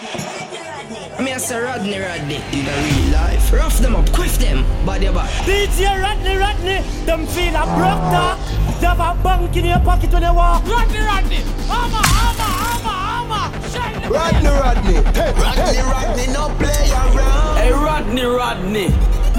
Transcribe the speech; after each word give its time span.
Me 0.00 1.32
a 1.32 1.38
say 1.38 1.60
Rodney 1.60 1.98
Rodney 1.98 2.36
in 2.56 2.64
a 2.64 2.72
real 2.80 3.12
life. 3.12 3.52
Rough 3.52 3.78
them 3.80 3.94
up, 3.94 4.10
quiff 4.12 4.38
them, 4.38 4.64
body 4.86 5.08
bad. 5.08 5.28
DJ 5.44 6.00
Rodney 6.00 6.36
Rodney, 6.36 6.80
them 7.04 7.26
feel 7.26 7.54
a 7.54 7.68
broke 7.76 8.08
talk. 8.08 8.38
They 8.80 8.86
have 8.86 8.98
a 8.98 9.22
bank 9.22 9.54
in 9.54 9.66
your 9.66 9.80
pocket 9.80 10.10
when 10.10 10.22
they 10.22 10.30
walk. 10.30 10.64
Rodney 10.64 11.00
Rodney, 11.00 11.44
armor, 11.68 12.00
armor, 12.00 12.48
armor, 12.64 12.96
armor. 12.96 13.68
Shine 13.68 14.00
the 14.00 14.08
Rodney 14.08 14.48
Rodney, 14.48 14.96
hey, 15.12 15.32
Rodney 15.36 15.82
Rodney, 15.84 16.26
no 16.32 16.48
play 16.56 16.88
around. 16.88 17.56
Hey 17.58 17.72
Rodney 17.72 18.24
Rodney, 18.24 18.88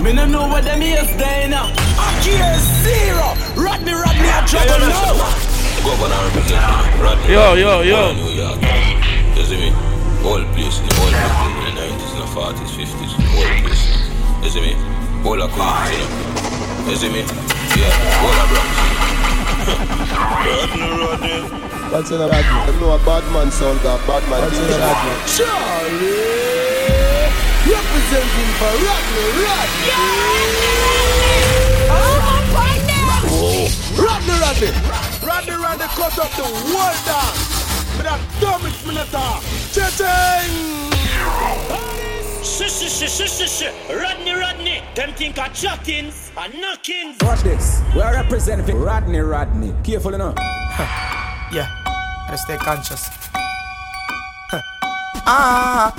me 0.03 0.13
no 0.13 0.25
know 0.27 0.47
what 0.47 0.63
them 0.63 0.83
is 0.83 1.09
there 1.17 1.49
now. 1.49 1.73
Aki 1.97 2.37
zero. 2.85 3.33
Rodney 3.57 3.93
Rodney, 3.93 4.29
I 4.29 4.45
trouble 4.45 4.77
now. 4.85 5.17
Governor 5.81 6.21
representing 6.29 7.01
Rodney. 7.01 7.33
Yo, 7.33 7.53
yo, 7.55 7.81
yo. 7.81 8.13
New 8.13 8.29
York. 8.29 8.61
You 9.35 9.43
see 9.43 9.57
me? 9.57 9.90
Whole 10.21 10.45
place 10.53 10.77
in 10.79 10.85
the 10.85 10.93
whole 11.01 11.09
people 11.09 11.65
in 11.65 11.73
the 11.73 11.81
90s, 11.81 12.13
in 12.13 12.19
the 12.21 12.29
40s, 12.29 12.71
50s, 12.77 13.13
whole 13.33 13.57
place. 13.65 13.85
You 14.43 14.49
see 14.49 14.61
me? 14.61 14.73
Whole 15.25 15.41
of 15.41 15.49
Queens, 15.49 15.89
you 15.89 15.97
know. 15.97 16.89
You 16.89 16.95
see 16.95 17.09
me? 17.09 17.21
Yeah, 17.73 17.89
whole 18.21 18.37
of 18.37 18.47
Bronx. 18.53 18.91
Rodney, 20.45 20.89
Rodney. 20.93 21.71
What's 21.91 22.09
in 22.09 22.21
a 22.21 22.27
Rodney? 22.29 22.71
You 22.71 22.79
know 22.79 22.93
a 22.93 22.97
bad 23.03 23.25
man 23.33 23.51
sound 23.51 23.81
got 23.81 23.99
bad 24.07 24.23
man 24.29 24.41
What's 24.41 24.57
in 24.57 24.63
a 24.63 24.77
Rodney? 24.79 25.11
Charlie 25.27 26.13
Representing 27.67 28.51
for 28.61 28.73
Rodney 28.79 29.25
Rodney 29.43 29.91
oh, 31.91 32.15
oh. 33.27 33.67
Rodney 33.99 34.35
Rodney 34.39 34.71
Rodney 35.19 35.55
Rodney 35.61 35.87
cut 35.97 36.15
up 36.17 36.31
the 36.31 36.47
whole 36.47 36.95
dance 37.03 37.43
With 37.97 38.05
that 38.07 38.21
dumb 38.39 38.63
minotaur 38.87 39.60
Cha-ching 39.73 40.91
Shush, 42.43 42.81
shush, 42.81 42.99
shush, 42.99 43.29
shush, 43.31 43.49
shush. 43.49 43.73
Rodney 43.89 44.33
Rodney, 44.33 44.81
them 44.95 45.13
think 45.13 45.37
are 45.39 45.47
chattings 45.49 46.31
and 46.37 46.53
knockings. 46.61 47.15
Watch 47.21 47.41
this. 47.41 47.81
We 47.95 48.01
are 48.01 48.13
representing 48.13 48.77
Rodney 48.77 49.19
Rodney. 49.19 49.73
Careful 49.83 50.13
enough. 50.13 50.35
Yeah, 51.53 51.67
gotta 52.27 52.37
stay 52.37 52.57
conscious. 52.57 53.09
ah, 55.25 55.93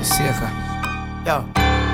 Seeker. 0.00 0.50
Yo, 1.26 1.44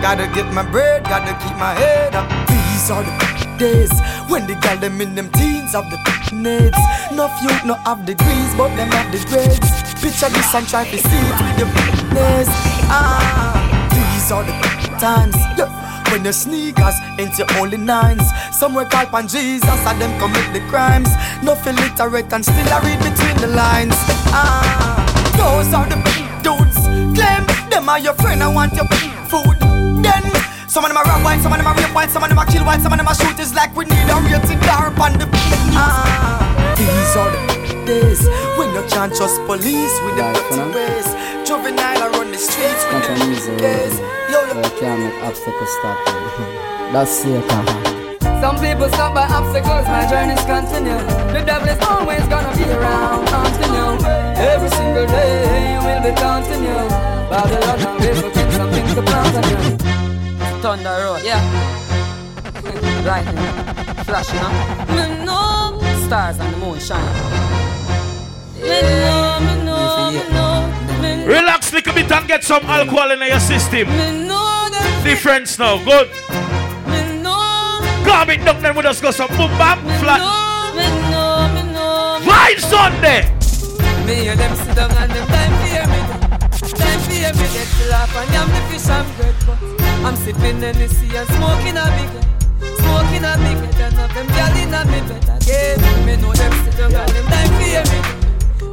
gotta 0.03 0.27
get 0.35 0.53
my 0.53 0.63
bread, 0.71 1.05
gotta 1.05 1.33
keep 1.43 1.57
my 1.57 1.73
head 1.73 2.15
up. 2.15 2.29
These 2.49 2.91
are 2.91 3.03
the 3.03 3.32
days 3.63 3.95
when 4.29 4.47
the 4.49 4.55
gal 4.57 4.77
them 4.79 5.01
in 5.01 5.15
them 5.15 5.31
teens 5.31 5.75
of 5.75 5.85
the 5.91 5.99
needs. 6.35 6.81
No 7.13 7.31
youth, 7.43 7.65
no 7.65 7.75
have 7.87 8.05
degrees, 8.05 8.51
but 8.59 8.75
them 8.75 8.91
have 8.91 9.11
the 9.15 9.21
grades. 9.31 9.71
Picture 10.03 10.31
this 10.35 10.55
and 10.55 10.67
try 10.67 10.83
to 10.91 10.99
see 10.99 11.23
it 11.31 11.39
with 11.43 11.57
the 11.61 11.67
fitness. 11.75 12.49
Ah, 12.91 13.55
these 13.95 14.33
are 14.35 14.45
the 14.45 14.55
times. 14.99 15.37
Yeah. 15.57 15.71
When 16.11 16.25
your 16.25 16.35
sneakers 16.35 16.97
ain't 17.19 17.39
your 17.39 17.47
only 17.57 17.79
nines 17.79 18.29
Somewhere 18.53 18.85
call 18.85 19.05
upon 19.07 19.29
Jesus 19.29 19.65
and 19.89 19.99
them 19.99 20.13
commit 20.21 20.45
the 20.53 20.61
crimes 20.69 21.09
No 21.43 21.55
illiterate 21.55 22.31
and 22.35 22.45
still 22.45 22.69
I 22.69 22.81
read 22.85 22.99
between 22.99 23.37
the 23.41 23.47
lines 23.57 23.95
Ah, 24.29 25.01
those 25.41 25.73
are 25.73 25.89
the 25.89 25.97
dudes 26.45 26.77
Claim 27.17 27.47
them 27.71 27.89
are 27.89 27.99
your 27.99 28.13
friend 28.13 28.43
and 28.43 28.55
want 28.55 28.75
your 28.75 28.85
some 30.73 30.85
of 30.85 30.89
them 30.89 30.97
are 30.97 31.05
rap 31.05 31.23
white, 31.23 31.41
some 31.43 31.53
of 31.53 31.59
them 31.59 31.67
are 31.69 31.77
rape 31.77 31.95
white, 31.95 32.09
some 32.09 32.23
of 32.23 32.31
them 32.31 32.39
are 32.39 32.47
kill 32.47 32.65
white, 32.65 32.81
some 32.81 32.93
of 32.93 32.97
them 32.97 33.07
are 33.07 33.15
shooters 33.15 33.53
like 33.53 33.77
we 33.77 33.85
need 33.85 34.09
a 34.09 34.17
rated 34.25 34.57
dark 34.65 34.97
on 34.97 35.13
the 35.21 35.29
Ah, 35.77 36.49
these 36.81 37.13
are 37.13 37.29
the 37.29 37.85
days 37.85 38.25
when 38.57 38.73
you 38.73 38.81
can't 38.89 39.13
trust 39.13 39.37
police 39.45 39.93
with 40.01 40.17
the 40.17 40.25
dirty 40.33 40.65
ways 40.73 41.09
Juvenile 41.45 42.09
are 42.09 42.15
on 42.17 42.33
the 42.33 42.41
streets 42.41 42.89
with 42.89 43.05
the 43.05 43.53
case 43.61 44.01
Yo, 44.33 44.41
yo, 44.49 44.65
I 44.65 44.71
can't 44.81 44.97
make 45.05 45.21
obstacles 45.21 45.69
stop 45.77 46.01
me. 46.09 46.17
That's 46.97 47.21
it, 47.21 47.45
Some 48.41 48.57
people 48.57 48.89
stop 48.97 49.13
by 49.13 49.29
obstacles, 49.29 49.85
my 49.93 50.09
journey's 50.09 50.41
continue. 50.49 50.97
The 51.37 51.45
devil 51.45 51.69
is 51.69 51.81
always 51.85 52.25
gonna 52.33 52.49
be 52.57 52.65
around, 52.65 53.29
haunting 53.29 53.77
you. 53.77 54.09
Every 54.41 54.71
single 54.73 55.05
day 55.05 55.77
will 55.85 56.01
be 56.01 56.17
taunting 56.17 56.65
you. 56.65 56.81
Babylon 57.29 57.77
and 57.77 58.01
will 58.01 58.17
forget 58.25 58.49
something 58.57 58.87
to 58.97 59.03
plant 59.03 59.37
on 59.37 59.45
you. 59.53 60.12
Thunder 60.63 60.91
road, 60.91 61.25
yeah. 61.25 61.43
Lightning, 63.05 64.05
flashing 64.05 64.39
up. 64.39 64.89
Me 64.91 65.25
know. 65.25 65.81
Stars 66.07 66.39
and 66.39 66.55
the 66.55 66.59
moon 66.59 66.79
shining. 66.79 67.03
Me 68.63 68.81
know, 69.03 69.41
me 69.41 69.65
know, 69.65 70.11
me 70.13 70.23
know, 70.31 71.01
me 71.03 71.17
know. 71.17 71.27
Relax 71.27 71.73
little 71.73 71.93
bit 71.93 72.13
and 72.13 72.29
get 72.29 72.45
some 72.45 72.65
alcohol 72.67 73.11
in 73.11 73.19
your 73.19 73.41
system. 73.41 73.89
Me 73.89 74.29
know 74.29 74.69
them 74.71 75.03
Difference 75.03 75.59
now, 75.59 75.83
good. 75.85 76.09
Me 76.87 77.21
know. 77.21 77.81
Calm 78.07 78.31
it 78.31 78.45
down 78.45 78.63
then 78.63 78.77
we 78.77 78.83
just 78.83 79.03
go 79.03 79.11
some 79.11 79.31
boom 79.31 79.51
bam 79.59 79.81
flat. 79.99 80.21
Me 80.77 80.87
know, 81.11 81.51
me 81.57 81.73
know. 81.73 82.21
Vine 82.23 82.61
Sunday. 82.61 83.23
Me 84.07 84.15
hear 84.15 84.37
them 84.37 84.55
sit 84.55 84.77
down 84.77 84.93
and 84.93 85.11
them 85.11 85.27
time 85.27 85.55
fear 85.67 85.87
me. 85.91 85.99
Time 86.79 87.01
fear 87.01 87.33
me 87.35 87.47
get 87.53 87.67
to 87.67 87.91
laugh 87.91 88.15
and 88.15 88.33
yam 88.33 88.49
the 88.49 88.61
fish 88.71 88.89
and 88.89 89.17
bread. 89.17 89.35
But 89.45 89.82
I'm 90.05 90.17
sipping 90.17 90.59
Hennessy 90.61 91.17
and 91.17 91.29
smoking 91.29 91.77
a 91.79 91.87
big. 91.95 92.11
Smoking 92.83 93.23
a 93.23 93.39
big 93.39 93.59
head 93.63 93.81
and 93.87 93.95
have 93.95 94.13
them 94.15 94.27
gal 94.35 94.57
in 94.59 94.75
a 94.75 94.83
me 94.91 94.99
bed 95.07 95.23
again. 95.31 95.79
Me 96.07 96.17
know 96.17 96.33
them 96.33 96.53
sit 96.65 96.77
down 96.77 96.93
and 96.93 97.11
them 97.15 97.27
time 97.31 97.53
fear 97.63 97.83
me. 97.87 97.99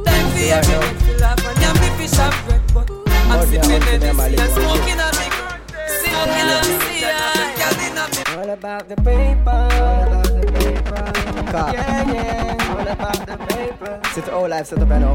Time 0.04 0.26
fear 0.34 0.58
me 0.58 0.74
get 0.74 0.98
to 0.98 1.12
laugh 1.22 1.46
and 1.46 1.58
yam 1.62 1.76
the 1.78 1.88
fish 1.94 2.18
and 2.18 2.34
bread. 2.46 2.62
But 2.74 2.90
I'm 3.30 3.46
sipping 3.46 3.82
Hennessy 3.82 4.34
and 4.42 4.50
smoking 4.50 4.98
a 4.98 5.08
big 5.14 5.34
head. 5.38 5.62
Smoking 6.02 6.50
a 6.50 6.58
big 6.66 6.82
head 6.98 7.14
and 7.14 7.22
have 7.22 7.34
them 7.38 7.50
gal 7.60 7.78
in 7.86 7.98
a 7.98 8.04
me 8.10 8.22
All 8.42 8.50
about 8.50 8.88
the 8.88 8.96
paper. 8.96 9.50
All 9.50 10.10
about 10.10 10.26
the 10.34 10.42
paper. 10.58 11.64
Yeah, 11.72 12.12
yeah. 12.12 12.74
All 12.74 12.88
about 12.88 13.26
the 13.26 13.36
paper. 13.54 14.00
Sit 14.14 14.28
all 14.30 14.48
life 14.48 14.66
set 14.66 14.80
up 14.80 14.88
now. 14.88 15.14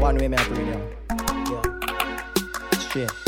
One 0.00 0.16
way, 0.18 0.26
me 0.26 0.36
a 0.36 0.40
premium. 0.40 0.82
Yeah. 1.48 1.62
Straight. 2.80 3.23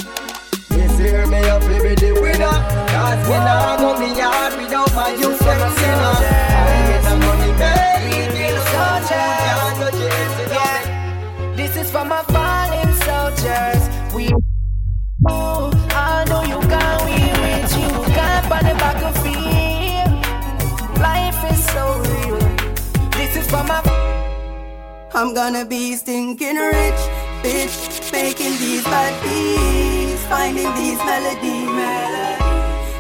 This 0.97 1.13
year 1.13 1.27
me 1.27 1.39
up 1.51 1.61
to 1.61 1.69
be 1.69 1.95
the 1.95 2.13
winner 2.21 2.57
Cause 2.89 3.29
me 3.29 3.37
nah 3.37 3.77
go 3.77 3.99
me 3.99 4.17
yard 4.17 4.57
without 4.57 4.95
my 4.95 5.11
youth 5.11 5.39
them 5.39 5.73
sinner 5.77 6.17
I 6.17 6.89
get 6.89 7.03
the 7.05 7.17
money 7.21 7.53
made 7.61 8.17
in 8.17 8.57
soldiers 8.73 9.77
no 9.79 9.89
chasing 9.91 10.53
yeah. 10.57 11.53
This 11.55 11.77
is 11.77 11.91
for 11.91 12.05
my 12.05 12.23
fallen 12.33 12.93
soldiers. 13.05 13.83
We 14.15 14.33
oh, 15.29 15.71
I 15.91 16.25
know 16.29 16.43
you 16.45 16.61
can't 16.67 17.05
we 17.05 17.17
with 17.45 17.73
you. 17.77 17.91
Camp 18.15 18.51
on 18.51 18.65
the 18.65 18.75
back 18.81 18.97
battlefield. 18.97 20.11
Life 20.99 21.41
is 21.53 21.61
so 21.75 21.85
real. 22.09 22.41
This 23.11 23.37
is 23.37 23.47
for 23.51 23.63
my. 23.65 23.83
I'm 25.15 25.35
gonna 25.35 25.65
be 25.65 25.95
stinking 25.95 26.57
rich, 26.57 27.03
bitch, 27.43 28.13
making 28.13 28.57
these 28.59 28.85
bad 28.85 29.15
beats, 29.23 30.06
finding 30.29 30.73
these 30.75 30.99
melodies. 30.99 31.71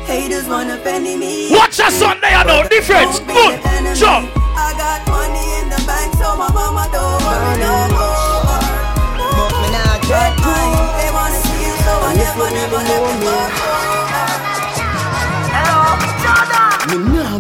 Haters 0.06 0.47
wanna 0.48 0.78
penny 0.78 1.16
me. 1.16 1.50
Watch 1.50 1.78
a 1.81 1.91
Sunday, 1.91 2.32
I 2.34 2.42
know 2.44 2.62
difference. 2.69 3.19
Good. 3.20 3.59
Sure. 3.98 4.22
I 4.54 4.70
got 4.78 5.03
money 5.10 5.47
in 5.60 5.66
the 5.69 5.82
bank, 5.87 6.14
so 6.14 6.37
my 6.37 6.50
mama 6.54 6.87
don't 6.94 7.20
worry 7.26 7.54
no 7.59 7.75
more. 7.91 8.62
But 9.19 9.53
me 9.62 9.69
not 9.75 10.00
get 10.06 10.32
mind, 10.38 10.88
they 10.98 11.10
wanna 11.10 11.41
see 11.42 11.66
you, 11.66 11.75
so 11.82 11.92
I 12.06 12.14
never, 12.14 12.48
never 12.54 12.81
let 12.87 13.03
me 13.20 13.66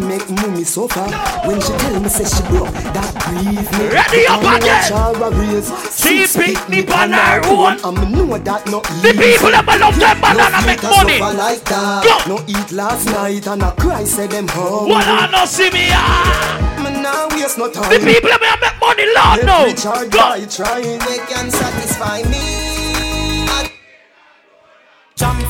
go. 0.00 0.06
Me 0.06 0.08
nah 0.08 0.08
make 0.08 0.30
mommy 0.30 0.64
suffer 0.64 1.00
When 1.46 1.60
she 1.60 1.72
tell 1.72 2.00
me 2.00 2.08
say 2.08 2.24
she 2.24 2.42
broke 2.48 2.72
That 2.92 3.12
grieve 3.24 3.70
me 3.78 3.88
Ready 3.88 4.26
up 4.26 4.40
Because 4.40 4.42
me 4.42 4.56
again. 4.56 4.82
watch 4.82 4.90
her 4.92 5.24
a 5.24 5.30
raise 5.40 5.68
She 5.96 6.26
Six 6.26 6.36
pick 6.36 6.68
me 6.68 6.82
me 6.82 6.88
on 6.92 7.12
on 7.12 7.12
her 7.12 7.40
her 7.40 7.46
own. 7.48 7.80
And 7.84 7.96
me 8.12 8.26
know 8.26 8.38
that 8.38 8.66
no 8.66 8.80
The 9.02 9.12
people 9.16 9.50
that 9.50 9.64
love 9.66 9.98
them 9.98 10.20
banana 10.20 10.60
make 10.66 10.82
money. 10.82 11.18
like 11.20 11.64
that 11.64 12.04
Go. 12.04 12.36
No 12.36 12.44
eat 12.46 12.72
last 12.72 13.06
night 13.06 13.46
And 13.46 13.62
I 13.62 13.70
cry 13.72 14.04
say 14.04 14.26
them 14.26 14.48
hungry 14.48 14.92
What 14.92 15.06
I 15.06 15.30
know 15.30 15.44
see 15.46 15.70
me 15.70 15.88
ah. 15.92 16.76
Me 16.82 16.90
nah 17.02 17.28
waste 17.34 17.58
no 17.58 17.70
time 17.70 17.88
The 17.90 17.98
people 17.98 18.30
that 18.30 18.40
make 18.60 18.76
money, 18.80 19.06
Lord 19.16 19.46
no. 19.46 19.64
Every 19.64 19.74
charge 19.74 20.10
Go. 20.10 20.20
I 20.20 20.44
trying 20.46 20.98
They 21.00 21.18
can 21.26 21.50
satisfy 21.50 22.22
me 22.28 22.76
jump, 25.16 25.40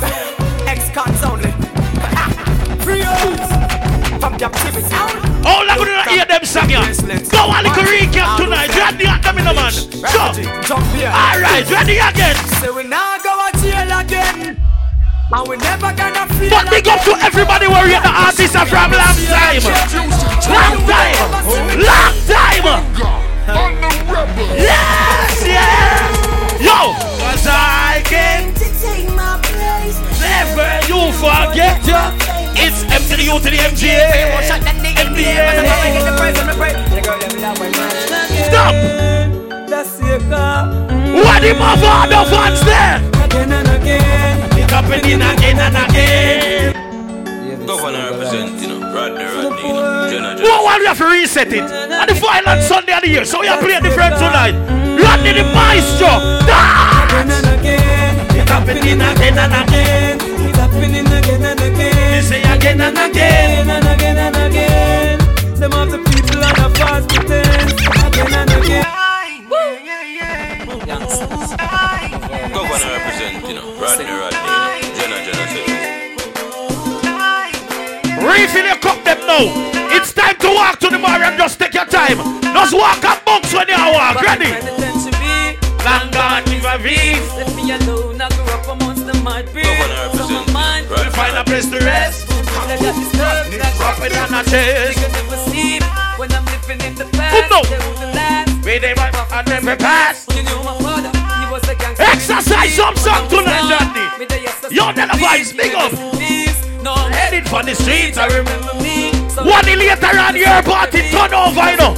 ex-cons 0.69 1.25
only. 1.25 1.51
Free 2.85 3.03
from 4.21 4.39
captivity. 4.39 4.95
All 5.45 5.65
I'm 5.69 5.79
gonna 5.79 6.11
hear 6.11 6.25
them 6.25 6.45
song 6.45 6.71
ya. 6.71 6.81
Go 7.31 7.51
a 7.51 7.59
little 7.63 7.85
recap 7.85 8.37
tonight. 8.37 8.71
Ready 8.75 9.05
again, 9.05 9.45
them 9.45 9.55
man. 9.55 9.73
So, 9.73 10.77
All 10.77 11.39
right, 11.41 11.65
ready 11.71 11.99
again. 11.99 12.37
Say 12.61 12.71
we 12.71 12.85
now 12.85 13.19
go 13.23 13.31
a 13.31 13.51
jail 13.61 13.99
again. 14.01 14.57
And 15.33 15.49
we 15.49 15.57
never 15.57 15.93
gonna 15.93 16.27
feel 16.35 16.51
But 16.51 16.71
big 16.71 16.87
up 16.89 17.01
to 17.03 17.13
everybody 17.23 17.67
where 17.67 17.87
you're 17.89 18.01
the 18.01 18.09
artist 18.09 18.53
from 18.55 18.93
long 18.93 19.19
time. 19.27 19.63
Long 20.47 20.77
time. 20.87 21.19
Long 21.83 22.15
time. 22.27 22.63
Yes, 24.57 25.43
yes. 25.45 26.61
Yo, 26.61 26.95
cause 27.21 27.47
I 27.49 28.03
came. 28.05 28.55
Never 30.21 30.87
you 30.89 31.13
forget 31.13 31.87
your 31.87 32.36
the 36.07 36.15
prize 36.17 36.39
on 36.39 36.47
the. 36.47 36.55
The 36.95 37.01
girl 37.03 37.19
them 37.19 37.37
my 37.59 37.69
man. 37.77 37.91
Stop. 38.49 38.75
That's 39.69 40.01
your 40.01 40.21
car. 40.31 40.67
What 41.13 41.43
the 41.43 41.53
mother 41.55 42.09
the 42.09 42.21
fans 42.31 42.61
there? 42.65 42.99
Again 43.25 43.53
and 43.53 43.69
again. 43.69 44.59
It 44.59 44.71
happening 44.71 45.23
again 45.23 45.59
and 45.59 45.77
again. 45.77 46.73
Governor 47.67 48.11
represent, 48.13 48.63
you 48.63 48.69
know, 48.69 48.95
Rodney, 48.95 49.25
Rodney, 49.25 49.67
you 49.67 49.75
know, 49.75 50.09
Jenna, 50.09 50.37
Jenna. 50.37 50.49
What 50.49 50.65
one 50.65 50.81
we 50.81 50.87
have 50.87 50.99
to 50.99 51.07
reset 51.07 51.53
it? 51.53 51.65
And 51.65 52.09
the 52.09 52.15
final 52.15 52.63
Sunday 52.63 52.93
of 52.93 53.03
the 53.03 53.09
year, 53.09 53.25
so 53.25 53.41
we 53.41 53.49
are 53.49 53.59
playing 53.59 53.83
different 53.83 54.15
tonight. 54.15 54.55
Rodney 55.03 55.33
the 55.33 55.45
maestro. 55.51 56.07
Again 56.47 57.31
and 57.31 57.61
again. 57.61 58.37
It 58.37 58.49
happening 58.49 59.01
again 59.03 59.39
and 59.39 59.53
again. 59.53 60.19
It's 60.47 60.59
happening 60.59 61.07
again 61.07 61.45
and 61.45 61.61
again. 61.61 61.76
You 62.67 62.73
say 62.73 62.75
again 62.75 62.81
and 62.81 62.99
again. 62.99 63.69
Again 63.69 63.71
and 63.71 63.87
again 63.87 64.19
and 64.19 64.37
again. 64.37 65.19
Them 65.55 65.73
of 65.73 65.91
the 65.91 65.99
people 65.99 66.43
on 66.43 66.55
the 66.59 66.69
fast 66.77 67.09
pretense. 67.09 67.73
Again 68.05 68.35
and 68.35 68.51
again. 68.51 68.85
Governor 72.53 72.91
represent, 72.93 73.47
you 73.47 73.55
know, 73.55 73.67
Rodney, 73.79 74.05
Rodney, 74.05 74.39
you 74.99 75.07
know, 75.07 75.19
Jenna, 75.23 75.23
Jenna, 75.23 75.47
say. 75.47 75.65
Refill 78.19 78.67
your 78.67 78.79
cup 78.79 78.99
them 79.05 79.21
now. 79.27 79.47
It's 79.95 80.13
time 80.13 80.37
to 80.39 80.49
walk 80.49 80.81
to 80.81 80.89
the 80.89 80.99
bar 80.99 81.23
and 81.23 81.39
just 81.39 81.59
take 81.61 81.75
your 81.75 81.87
time. 81.87 82.19
Just 82.43 82.75
walk 82.75 83.05
up 83.05 83.25
bunks 83.25 83.53
when 83.55 83.69
you 83.69 83.77
walk. 83.77 84.21
Ready? 84.21 84.51
Long 85.85 86.11
gone 86.11 86.43
with 86.45 86.65
a 86.65 86.79
reef. 86.83 87.33
Let 87.37 87.55
me 87.55 87.71
alone. 87.71 88.21
I 88.21 88.29
grew 88.31 88.45
up 88.47 88.67
amongst 88.69 89.07
the 89.07 89.15
mud 89.23 89.53
bricks. 89.53 89.69
Governor 89.69 89.87
So 89.87 89.97
my 89.97 90.07
represent, 90.07 90.31
mind. 90.33 90.46
We'll 90.97 91.13
find 91.13 91.37
a 91.37 91.45
place 91.45 91.69
to 91.71 91.79
rest. 91.85 92.27
I 92.33 92.77
got 92.81 92.95
this 92.97 93.13
love 93.21 93.47
that 93.53 93.77
Drop 93.77 94.01
it 94.01 94.17
on 94.17 94.33
a 94.35 94.43
chest. 94.49 94.99
Nigga 94.99 95.13
never 95.13 95.39
sleep 95.47 95.83
when 96.19 96.33
I'm 96.33 96.45
living 96.49 96.81
in 96.83 96.95
the 96.97 97.05
past. 97.13 97.37
Oh, 97.37 97.39
who 97.39 97.49
know? 97.53 97.63
They 97.69 97.81
wouldn't 97.85 98.15
last. 98.17 98.65
We 98.65 98.79
they 98.79 98.95
want 98.97 99.15
and 99.15 99.47
then 99.47 99.63
we 99.65 99.77
pass. 99.77 100.27
You 100.35 100.43
knew 100.43 100.59
my 100.65 100.75
father. 100.81 101.13
He 101.13 101.45
was 101.53 101.63
a 101.69 101.75
gangster. 101.77 102.03
Exercise 102.03 102.73
some 102.75 102.97
song 102.97 103.29
tonight, 103.29 103.69
Johnny. 103.71 104.05
Yo, 104.75 104.91
the 104.93 105.07
vibes, 105.21 105.57
big 105.57 105.75
up. 105.77 105.93
Headed 107.13 107.49
for 107.49 107.63
the 107.63 107.75
streets, 107.75 108.19
I 108.19 108.27
remember. 108.27 108.75
me. 108.83 109.13
So 109.31 109.45
One 109.45 109.65
later 109.65 110.19
on 110.19 110.35
your 110.35 110.63
party 110.65 111.11
turn 111.11 111.35
over, 111.35 111.71
you 111.71 111.77
know. 111.77 111.93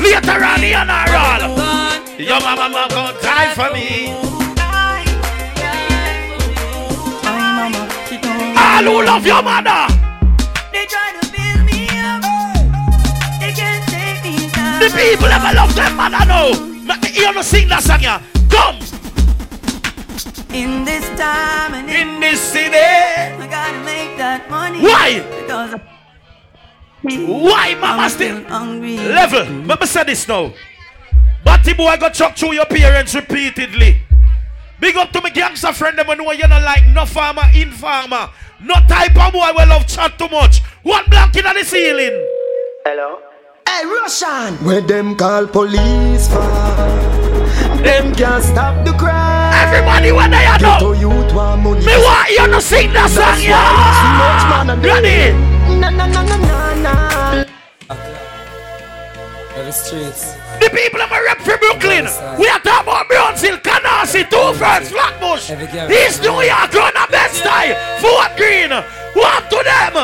Later 0.00 0.42
on 0.42 0.64
honor 0.64 1.12
all. 1.14 2.18
Your 2.18 2.40
mama 2.40 2.68
mama 2.68 2.86
gon' 2.90 3.14
die 3.22 3.54
for 3.54 3.72
me. 3.72 4.39
All 8.80 8.86
who 8.86 9.04
love 9.04 9.26
your 9.26 9.42
mother. 9.42 9.92
They 10.72 10.86
try 10.86 11.12
to 11.20 11.26
build 11.30 11.66
me 11.66 11.84
up. 12.00 12.22
They 13.38 13.52
can't 13.52 13.84
take 13.90 14.22
me 14.24 14.48
down. 14.52 14.80
The 14.80 14.88
people 14.96 15.26
ever 15.26 15.52
love 15.54 15.74
their 15.74 15.90
mother. 15.90 16.24
Ma- 16.86 16.96
You 17.12 17.30
know 17.34 17.42
sing 17.42 17.68
that 17.68 17.82
song, 17.82 18.00
yeah. 18.00 18.22
Come 18.48 18.76
In 20.56 20.86
this 20.86 21.04
time 21.20 21.74
and 21.74 21.90
in, 21.90 22.08
in 22.14 22.20
this 22.20 22.40
city. 22.40 22.72
I 22.74 23.46
gotta 23.50 23.84
make 23.84 24.16
that 24.16 24.48
money. 24.48 24.80
Why? 24.80 25.20
Because 25.42 25.74
I- 25.74 25.82
Why 27.26 27.74
mama 27.74 28.04
I'm 28.04 28.08
still 28.08 28.42
hungry. 28.44 28.96
level? 28.96 29.44
Me 29.44 29.76
say 29.84 30.04
this 30.04 30.26
now. 30.26 30.54
Batty 31.44 31.74
boy 31.74 31.98
got 31.98 32.14
chuck 32.14 32.34
through 32.34 32.54
your 32.54 32.64
parents 32.64 33.14
repeatedly. 33.14 34.00
Big 34.80 34.96
up 34.96 35.12
to 35.12 35.20
my 35.20 35.28
gangster 35.28 35.74
friend 35.74 35.98
them 35.98 36.06
when 36.06 36.16
know 36.16 36.32
you're 36.32 36.48
not 36.48 36.62
like 36.62 36.86
no 36.94 37.04
farmer, 37.04 37.42
in 37.54 37.70
farmer. 37.72 38.30
No 38.62 38.74
type 38.86 39.16
of 39.16 39.32
boy 39.32 39.50
will 39.56 39.68
love 39.68 39.86
chat 39.86 40.18
too 40.18 40.28
much. 40.28 40.60
One 40.82 41.04
blanket 41.08 41.46
on 41.46 41.54
the 41.56 41.64
ceiling. 41.64 42.12
Hello? 42.84 43.18
Hey, 43.66 43.86
Russian! 43.86 44.54
Where 44.64 44.82
them 44.82 45.16
call 45.16 45.46
police 45.46 46.28
for? 46.28 46.44
Them 47.80 48.14
can't 48.14 48.44
stop 48.44 48.84
the 48.84 48.92
crime. 48.92 49.54
Everybody 49.54 50.12
when 50.12 50.30
they 50.30 50.44
are 50.44 50.58
Get 50.58 50.82
youth 51.00 51.32
want 51.32 51.62
money. 51.62 51.86
Me 51.86 51.96
want 51.96 52.30
you 52.30 52.46
to 52.52 52.60
sing 52.60 52.92
that 52.92 53.08
song, 53.08 53.40
That's 53.40 53.48
why 53.48 53.96
too 53.96 54.12
much 54.20 54.44
man 54.52 54.68
yeah. 54.68 54.92
Ready? 54.92 55.20
Na 55.80 55.88
na 55.88 56.06
na 56.06 56.22
na 56.22 56.36
na 56.36 56.74
na. 56.84 57.44
Every 59.56 59.72
streets. 59.72 60.34
The 60.60 60.68
people 60.68 61.00
of 61.00 61.08
my 61.08 61.20
rep 61.20 61.38
for 61.38 61.56
Brooklyn. 61.56 62.04
We 62.38 62.48
are 62.48 62.60
talking 62.60 62.84
about 62.84 63.08
Brownsville, 63.08 63.58
Canarsie, 63.64 64.28
Two 64.28 64.52
First, 64.56 64.92
Flatbush. 64.92 65.50
Every 65.50 65.66
girl. 65.68 65.90
East 65.90 66.20
New 66.22 66.40
York, 66.40 66.72
run 66.74 66.96
a 66.96 67.06
best 67.10 67.19
style. 67.34 67.74
Fort 68.00 68.36
Greene. 68.36 68.70
Walk 69.16 69.48
to 69.50 69.60
them. 69.64 69.94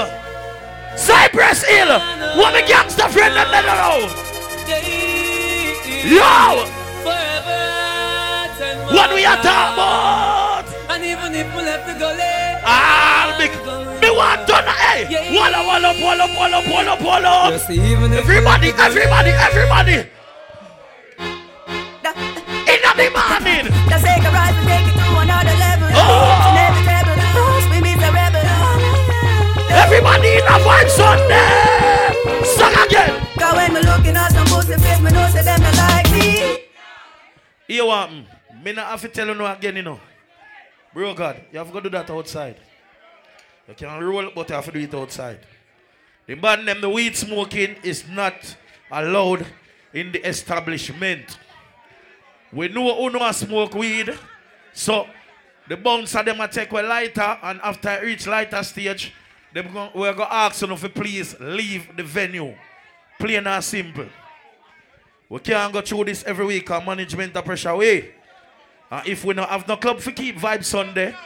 Cypress 0.96 1.62
Hill. 1.64 1.98
What 2.38 2.52
the 2.52 2.62
gangster 2.66 3.08
friend 3.08 3.34
them 3.36 3.48
let 3.50 3.64
know. 3.64 4.08
Yo. 6.06 6.64
What 8.94 9.12
we 9.14 9.24
are 9.24 9.36
talking 9.42 9.74
about? 9.74 10.64
And 10.90 11.04
even 11.04 11.34
if 11.34 11.46
we 11.54 11.62
left 11.62 11.86
the 11.86 11.94
gully. 11.98 12.22
Ah, 12.64 13.34
big. 13.38 13.50
Me 14.00 14.10
want 14.10 14.46
to 14.46 14.52
know. 14.52 14.72
Hey. 14.72 15.04
Walla, 15.36 15.60
walla, 15.66 15.92
walla, 16.00 16.26
walla, 16.38 16.60
walla, 16.70 16.94
walla. 17.04 17.52
You 17.52 17.58
see, 17.58 17.74
even 17.92 18.12
if 18.12 18.26
we 18.26 18.36
Everybody, 18.36 18.72
left 18.72 18.94
the 18.94 19.00
gully- 19.00 19.02
everybody, 19.02 19.30
everybody. 19.30 20.10
In 22.72 22.80
the 22.82 23.10
morning. 23.12 23.66
Just 23.90 24.04
take 24.04 24.22
a 24.24 24.30
ride 24.32 24.54
and 24.54 24.66
take 24.66 24.86
it 24.88 24.94
to 24.96 25.18
another 25.20 25.56
level. 25.58 25.88
Oh. 25.92 26.35
Everybody 30.06 30.34
in 30.34 30.44
a 30.44 30.58
vibe 30.62 30.88
Sunday. 30.88 32.44
Sing 32.44 32.84
again. 32.86 33.26
Cause 33.38 33.54
when 33.54 33.74
me 33.74 33.80
looking 33.80 34.16
at 34.16 34.30
some 34.30 34.46
pussy 34.46 34.74
face, 34.80 35.00
me 35.00 35.10
know 35.10 35.28
say 35.30 35.42
them 35.42 35.60
not 35.60 35.76
like 35.76 36.12
me. 36.12 36.58
You 37.68 37.82
um, 37.82 37.88
want 37.88 38.12
me? 38.12 38.26
Me 38.64 38.72
not 38.72 38.86
have 38.86 39.00
to 39.00 39.08
tell 39.08 39.26
you 39.26 39.34
no 39.34 39.46
again, 39.46 39.76
you 39.76 39.82
know. 39.82 40.00
Bro, 40.94 41.14
God, 41.14 41.42
you 41.50 41.58
have 41.58 41.72
to 41.72 41.80
do 41.80 41.88
that 41.90 42.08
outside. 42.08 42.56
You 43.68 43.74
can 43.74 44.02
roll, 44.02 44.30
but 44.34 44.48
you 44.48 44.54
have 44.54 44.64
to 44.66 44.72
do 44.72 44.78
it 44.78 44.94
outside. 44.94 45.40
The 46.26 46.36
man 46.36 46.64
them, 46.64 46.80
the 46.80 46.88
weed 46.88 47.16
smoking 47.16 47.76
is 47.82 48.08
not 48.08 48.56
allowed 48.90 49.44
in 49.92 50.12
the 50.12 50.26
establishment. 50.26 51.36
We 52.52 52.68
know 52.68 52.94
who 52.94 53.10
know 53.10 53.30
smoke 53.32 53.74
weed, 53.74 54.16
so 54.72 55.06
the 55.68 55.76
bouncer 55.76 56.22
them 56.22 56.40
a 56.40 56.46
take 56.46 56.70
a 56.70 56.74
lighter, 56.76 57.38
and 57.42 57.60
after 57.60 57.88
I 57.88 58.00
reach 58.00 58.26
lighter 58.26 58.62
stage, 58.62 59.12
them 59.56 59.72
go, 59.72 59.90
we're 59.94 60.12
gonna 60.12 60.32
ask 60.32 60.60
you 60.60 60.68
to 60.68 60.88
please 60.88 61.34
leave 61.40 61.88
the 61.96 62.02
venue. 62.02 62.54
Plain 63.18 63.46
and 63.46 63.64
simple. 63.64 64.06
We 65.28 65.38
can't 65.40 65.72
go 65.72 65.80
through 65.80 66.04
this 66.04 66.22
every 66.24 66.44
week 66.44 66.70
and 66.70 66.84
management 66.84 67.32
the 67.32 67.42
pressure 67.42 67.70
away. 67.70 68.14
And 68.90 69.08
if 69.08 69.24
we 69.24 69.34
don't 69.34 69.48
have 69.48 69.66
no 69.66 69.76
club 69.76 70.00
for 70.00 70.12
keep 70.12 70.36
vibe 70.36 70.64
Sunday, 70.64 71.16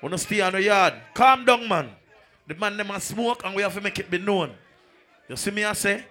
we 0.00 0.08
don't 0.08 0.18
stay 0.18 0.40
on 0.40 0.52
the 0.52 0.62
yard. 0.62 0.94
Calm 1.12 1.44
down, 1.44 1.68
man. 1.68 1.90
The 2.46 2.54
man 2.54 2.80
a 2.80 3.00
smoke 3.00 3.42
and 3.44 3.54
we 3.54 3.62
have 3.62 3.74
to 3.74 3.80
make 3.80 3.98
it 3.98 4.10
be 4.10 4.18
known. 4.18 4.52
You 5.28 5.36
see 5.36 5.50
me 5.50 5.64
I 5.64 5.72
say? 5.74 6.04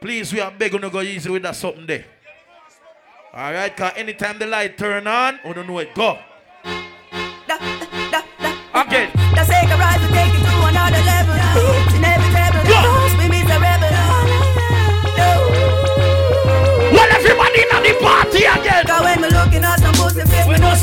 Please, 0.00 0.32
we 0.32 0.40
are 0.40 0.50
begging 0.50 0.80
to 0.80 0.90
go 0.90 1.00
easy 1.00 1.30
with 1.30 1.42
that 1.42 1.56
something 1.56 1.86
there. 1.86 2.04
Alright, 3.32 3.76
cause 3.76 3.92
anytime 3.96 4.38
the 4.38 4.46
light 4.46 4.76
turn 4.76 5.06
on, 5.06 5.38
we 5.44 5.52
don't 5.52 5.66
know 5.66 5.78
it. 5.78 5.94
Go. 5.94 6.18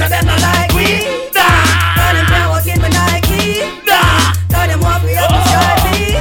Face, 0.08 0.20
them 0.20 0.26
not 0.26 0.42
like 0.42 0.72
we. 0.74 0.88
Cause 1.32 2.14
them 2.16 2.26
can't 2.28 2.50
walk 2.50 2.68
in 2.68 2.80
my 2.82 2.90
Nike. 2.90 3.62
Cause 3.84 4.68
them 4.68 4.80
want 4.80 5.04
me 5.04 5.16
up 5.16 5.30
to 5.30 5.36
oh. 5.36 5.44
stripey. 5.48 6.16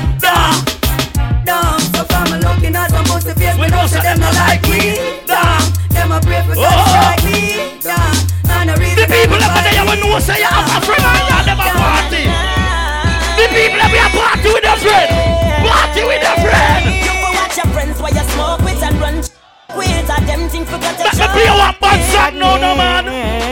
Dumb. 1.44 1.80
So 1.94 2.02
from 2.04 2.24
me 2.30 2.36
looking 2.42 2.74
at 2.74 2.90
some 2.90 3.04
pussy 3.04 3.32
face, 3.34 3.56
we 3.58 3.68
know 3.68 3.86
say 3.86 4.02
them 4.02 4.18
not 4.20 4.34
like 4.34 4.62
we. 4.66 4.98
Them 5.26 6.12
a 6.12 6.20
pray 6.20 6.42
for 6.46 6.54
oh. 6.56 6.62
God 6.62 6.74
to 6.74 6.84
strike 6.90 7.24
me. 7.30 7.78
Dumb. 7.80 8.16
And 8.50 8.70
the 8.70 8.74
reason 8.80 8.98
The 8.98 9.06
people 9.06 9.38
over 9.38 9.62
there 9.62 9.84
will 9.86 9.98
know 10.02 10.18
say 10.18 10.38
you 10.42 10.50
have 10.50 10.66
a 10.66 10.78
friend 10.82 11.02
and 11.02 11.22
you 11.30 11.40
them 11.46 11.60
a 11.60 11.68
party. 11.78 12.24
The 13.38 13.46
people 13.52 13.78
that 13.78 13.90
be 13.92 14.00
a 14.00 14.08
party 14.10 14.48
with 14.50 14.66
a 14.66 14.74
friend. 14.82 15.10
Party 15.62 16.02
with 16.06 16.24
a 16.26 16.34
friend. 16.42 16.82
You 17.06 17.14
go 17.22 17.28
watch 17.38 17.56
your 17.56 17.68
friends 17.70 17.96
while 18.00 18.14
you 18.14 18.24
smoke 18.34 18.60
with 18.66 18.82
and 18.82 18.96
run 19.00 19.16
with 19.74 20.10
and 20.10 20.28
them 20.28 20.48
think 20.48 20.66
forgot 20.68 20.98
Let 20.98 21.14
me 21.16 21.26
play 21.34 21.50
one 21.50 21.74
bad 21.80 22.00
song 22.12 22.38
now, 22.38 22.56
no 22.56 22.76
man. 22.76 23.04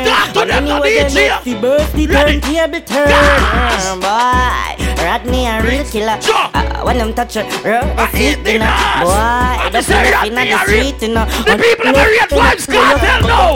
Talk 0.06 0.32
to 0.34 0.46
them, 0.46 0.64
no 0.64 0.80
DJ. 0.80 1.60
birthday 1.60 2.06
Ready? 2.06 2.40
turntable 2.40 2.80
turn, 2.86 4.00
boy. 4.00 4.84
Rodney 5.02 5.46
a 5.46 5.62
real 5.62 5.84
killer. 5.84 6.18
Uh, 6.54 6.82
when 6.82 6.98
them 6.98 7.12
touch 7.14 7.36
it, 7.36 7.46
rub 7.64 7.96
the 7.96 8.06
feet, 8.16 8.38
you 8.46 8.58
know. 8.58 8.72
Boy, 9.02 9.70
feet 9.72 10.12
Rodney 10.12 10.28
in 10.28 10.48
the 10.50 10.58
street, 10.64 11.02
you 11.02 11.14
know. 11.14 11.24
The 11.44 11.56
people 11.58 11.88
of 11.88 11.94
the 11.94 12.06
Red 12.14 12.30
Vybz 12.30 12.66
Kartel 12.66 13.22
now. 13.26 13.54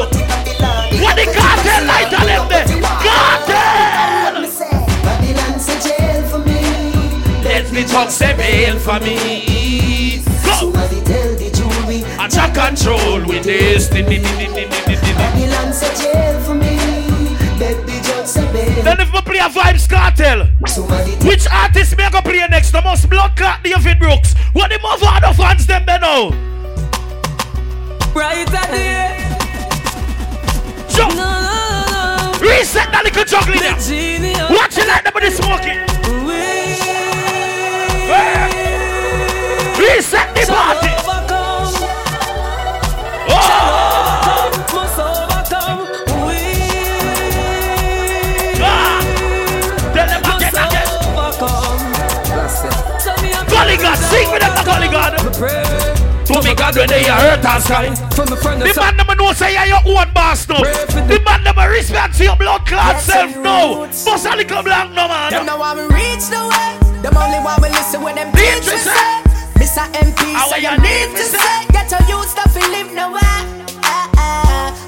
What 1.01 1.15
the 1.17 1.25
cartel 1.33 1.87
light 1.87 2.13
on 2.13 2.27
them 2.27 2.49
there? 2.49 2.67
Cartel. 3.05 4.35
Babylon's 5.05 5.69
a 5.69 5.77
jail 5.81 6.23
for 6.29 6.39
me. 6.41 6.61
Let 7.45 7.73
me 7.73 7.85
come 7.85 8.11
say 8.11 8.37
bail 8.37 8.79
for 8.79 8.99
me. 9.01 10.19
Somebody 10.59 11.01
tell 11.03 11.35
the. 11.37 11.48
I 12.21 12.27
take 12.27 12.53
control 12.53 13.25
with 13.27 13.45
this. 13.45 13.89
Babylon 13.89 15.73
say 15.73 15.95
jail 16.03 16.41
for 16.41 16.55
me. 16.55 16.77
Beg 17.59 17.77
the 17.87 18.01
judge 18.05 18.27
say. 18.27 18.83
Then 18.83 19.01
if 19.01 19.13
we 19.13 19.21
play 19.21 19.39
a 19.39 19.49
Vybz 19.49 19.89
Kartel, 19.89 20.49
which 21.25 21.47
artist 21.49 21.97
me 21.97 22.05
go 22.11 22.21
play 22.21 22.45
next? 22.49 22.73
The 22.73 22.83
most 22.83 23.09
blood 23.09 23.37
clot 23.37 23.63
David 23.63 23.99
Brooks. 23.99 24.35
What 24.53 24.71
the 24.71 24.79
mother 24.81 25.07
of 25.07 25.21
the 25.37 25.43
fans 25.43 25.67
them 25.67 25.85
they 25.87 25.99
know? 25.99 26.31
The 28.15 28.69
end. 28.73 29.37
Jump. 30.91 31.15
No, 31.15 31.25
no, 31.25 32.33
no. 32.33 32.39
Reset 32.41 32.91
that 32.91 33.03
little 33.05 33.25
juggling 33.25 33.63
The. 33.63 33.75
Watch 34.55 34.79
it 34.79 34.89
like 34.89 35.05
nobody 35.05 35.18
To 56.29 56.43
me 56.45 56.55
God 56.55 56.77
when 56.77 56.89
they 56.89 57.05
hurt 57.05 57.41
and 57.45 57.63
sky. 57.65 57.89
The 57.89 58.37
friend 58.37 58.61
the 58.61 58.69
man 58.77 58.97
never 58.97 59.15
know 59.17 59.33
say 59.33 59.57
you 59.57 59.73
your 59.73 59.81
own 59.97 60.13
boss 60.13 60.47
no. 60.49 60.61
The 60.61 61.23
man 61.25 61.43
never 61.43 61.71
respect 61.73 62.17
to 62.19 62.25
your 62.25 62.37
blood 62.37 62.67
clot 62.67 63.01
self 63.01 63.35
no. 63.37 63.89
Bust 63.89 64.27
a 64.27 64.37
little 64.37 64.63
blank 64.63 64.93
no 64.93 65.09
man. 65.09 65.33
Them 65.33 65.47
know 65.47 65.57
me 65.75 65.89
reach 65.89 66.29
the 66.29 66.45
way. 66.45 67.01
Them 67.01 67.17
only 67.17 67.41
want 67.41 67.63
me 67.63 67.71
listen 67.71 68.03
when 68.03 68.17
them 68.17 68.31
Beat 68.33 68.61
teachers 68.61 68.85
me, 68.85 68.93
say. 68.93 69.29
Mr. 69.57 69.89
MP 69.97 70.21
How 70.37 70.49
say 70.53 70.61
you 70.61 70.77
need 70.77 71.17
to 71.17 71.25
to 71.25 71.25
eh? 71.25 71.41
say. 71.41 71.67
Get 71.73 71.91
your 71.97 72.05
youth 72.13 72.29
stuff 72.29 72.55
and 72.57 72.69
live 72.77 72.93
nowhere. 72.93 73.41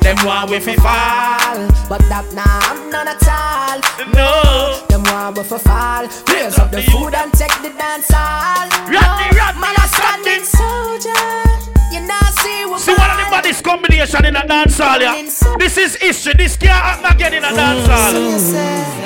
Them 0.05 0.17
want 0.27 0.51
we 0.51 0.61
fi 0.61 0.77
fall. 0.77 1.57
But 1.89 2.05
that 2.13 2.29
nah, 2.37 2.45
I'm 2.45 2.91
none 2.91 3.09
at 3.09 3.25
all. 3.25 3.81
No. 4.13 4.90
Them 5.11 5.35
want 5.35 5.39
we 5.39 5.43
for 5.43 5.59
fall. 5.59 6.07
Raise 6.31 6.59
up 6.59 6.71
the 6.71 6.83
food 6.83 7.15
and 7.15 7.33
take 7.33 7.51
the 7.63 7.71
dance 7.77 8.07
hall. 8.11 8.69
Rodney, 8.87 8.95
No, 8.95 9.43
Rodney, 9.43 9.61
man, 9.61 9.75
a 9.75 9.83
a 9.83 9.89
standing 9.91 10.45
soldier. 10.47 11.27
You 11.91 12.07
not 12.07 12.31
see 12.39 12.65
what 12.67 12.81
See 12.81 12.95
one 12.95 13.11
of 13.11 13.19
the 13.19 13.27
baddest 13.27 13.65
combination 13.65 14.25
in 14.25 14.37
a 14.37 14.47
dance 14.47 14.79
hall 14.79 15.01
yeah. 15.01 15.19
This 15.59 15.79
is 15.79 15.97
history. 15.97 16.35
This 16.35 16.57
can't 16.57 16.79
happen 16.79 17.11
again 17.11 17.35
in 17.35 17.45
a 17.45 17.51
dance 17.51 17.87
mm. 17.87 17.91
hall. 17.91 18.13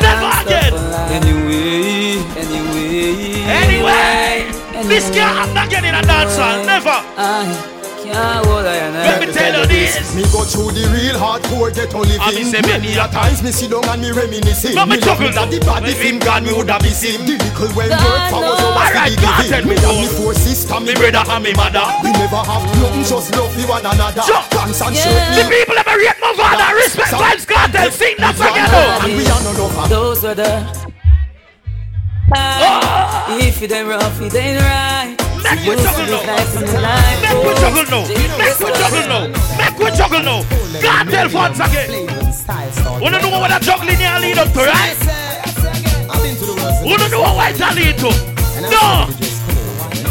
Never 0.05 0.29
again. 0.45 0.75
Anyway, 1.09 2.21
anyway, 2.37 3.25
Anyway, 3.65 4.89
this 4.89 5.09
can't 5.09 5.37
happen 5.41 5.57
again 5.57 5.85
in 5.87 5.95
a 5.95 6.03
dance 6.03 6.37
hall. 6.37 6.67
Never. 6.67 6.91
Uh-huh. 6.91 7.74
I 8.05 8.13
can't 8.13 8.47
hold 8.47 8.67
I 8.67 8.77
and 8.85 8.97
I 8.97 9.03
Let 9.09 9.21
me 9.21 9.33
tell 9.33 9.53
you 9.61 9.67
this. 9.67 10.15
Me 10.15 10.23
go 10.29 10.45
through 10.45 10.77
the 10.77 10.85
real 10.93 11.17
hardcore 11.17 11.73
ghetto 11.73 12.05
living. 12.05 12.21
I 12.21 12.33
me 12.37 12.45
say 12.45 12.61
Many 12.61 12.93
a 13.01 13.09
times 13.09 13.43
me 13.43 13.51
sit 13.51 13.71
down 13.71 13.89
and 13.89 14.01
me 14.03 14.13
reminiscing. 14.13 14.75
No, 14.77 14.85
me 14.85 15.01
love 15.01 15.05
chuckle 15.17 15.33
that 15.33 15.49
the 15.49 15.61
film 15.97 15.97
feel 15.97 16.19
gone, 16.21 16.45
me 16.45 16.53
woulda 16.53 16.77
miss 16.85 17.01
him. 17.01 17.25
The 17.25 17.41
little 17.41 17.73
when 17.73 17.89
God 17.89 18.05
work 18.05 18.29
for 18.29 18.41
was 18.45 18.61
Alright, 18.61 19.17
the 19.17 19.25
God, 19.25 19.41
giving. 19.49 19.67
me 19.69 19.77
and 19.81 19.97
me 20.05 20.09
four 20.13 20.35
sister, 20.37 20.79
me 20.81 20.93
brother 20.95 21.25
and 21.25 21.43
me 21.43 21.53
mother. 21.57 21.85
We 22.05 22.13
never 22.13 22.43
have 22.45 22.65
nothing, 22.77 23.05
just 23.09 23.29
love 23.33 23.49
for 23.49 23.65
one 23.67 23.87
another. 23.89 24.25
Pants 24.53 24.81
and 24.85 24.95
Yeah. 24.95 25.41
The 25.41 25.43
people 25.49 25.77
ever 25.81 25.97
rate 25.97 26.21
my 26.21 26.33
father. 26.37 26.69
Respect 26.77 27.17
Vybz 27.17 27.45
Kartel. 27.49 27.91
Sing 27.91 28.17
that 28.21 28.37
though. 28.37 29.05
And 29.09 29.17
we 29.17 29.25
are 29.25 29.43
no 29.43 29.53
lover. 29.57 29.89
Those 29.89 30.23
were 30.23 30.35
the 30.37 30.61
Ah. 32.35 33.37
If 33.39 33.63
it 33.63 33.71
ain't 33.73 33.89
rough, 33.89 34.21
it 34.21 34.35
ain't 34.35 34.61
right. 34.61 35.34
Make 35.45 35.61
we 35.69 35.77
juggle 35.77 36.07
now. 36.09 36.25
life 36.25 36.57
in 36.57 36.65
the 36.65 36.81
life. 36.81 37.23
Make 37.23 37.45
we 37.45 37.53
juggle 37.61 37.85
now. 37.93 38.09
Make 38.09 38.59
we 38.59 38.71
juggle 38.73 39.05
now. 39.07 39.29
Make 39.61 39.79
we 39.79 39.91
juggle 39.93 40.23
now. 40.25 40.41
Cartel 40.81 41.29
funds 41.29 41.61
again. 41.61 41.91
Wanna 43.01 43.21
know 43.21 43.31
what 43.31 43.49
that 43.51 43.63
juggling 43.63 43.97
here 44.01 44.19
lead 44.21 44.39
up 44.39 44.49
to, 44.53 44.61
right? 44.65 44.97
Wanna 46.85 47.09
know 47.09 47.21
what 47.21 47.55
that 47.57 47.75
lead 47.77 47.99
to? 47.99 48.11
No. 48.73 49.09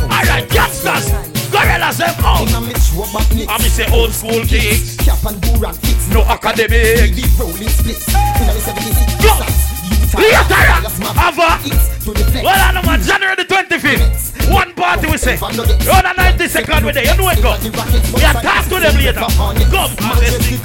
Alright, 0.05 0.49
gangsters. 0.49 1.09
Gorillas 1.49 1.97
them 1.97 2.13
out. 2.19 2.49
I 2.53 3.57
me 3.57 3.69
say 3.69 3.91
old 3.91 4.11
school 4.11 4.45
kicks. 4.45 4.97
No 6.09 6.21
academic. 6.21 7.15
Go. 9.21 9.62
Later, 10.15 10.61
Ava. 11.17 11.59
Well, 12.43 12.59
I 12.59 12.71
know 12.73 12.81
man, 12.83 13.01
January 13.01 13.35
the 13.35 13.45
25th. 13.45 14.51
One 14.51 14.73
party 14.73 15.07
we 15.09 15.17
say. 15.17 15.37
Run 15.37 16.05
a 16.05 16.13
90 16.15 16.47
second 16.47 16.85
with 16.85 16.97
it. 16.97 17.05
You 17.05 17.15
know 17.17 17.29
it 17.29 17.41
go. 17.41 17.55
Yeah, 18.19 18.33
talk 18.33 18.65
to 18.65 18.79
them 18.79 18.95
later. 18.95 19.13
Come, 19.71 19.95
honestly. 20.03 20.57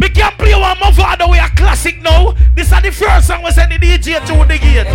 Me 0.00 0.08
can 0.08 0.32
play 0.38 0.54
one 0.54 0.78
more 0.78 0.92
father 0.92 1.26
we 1.28 1.38
are 1.38 1.50
classic 1.50 2.00
now. 2.00 2.32
This 2.54 2.72
is 2.72 2.82
the 2.82 2.90
first 2.92 3.26
song 3.26 3.42
we 3.42 3.50
send 3.50 3.72
in 3.72 3.80
the 3.80 3.86
DJ 3.98 4.20
to 4.24 4.34
the 4.46 4.58
gate. 4.58 4.86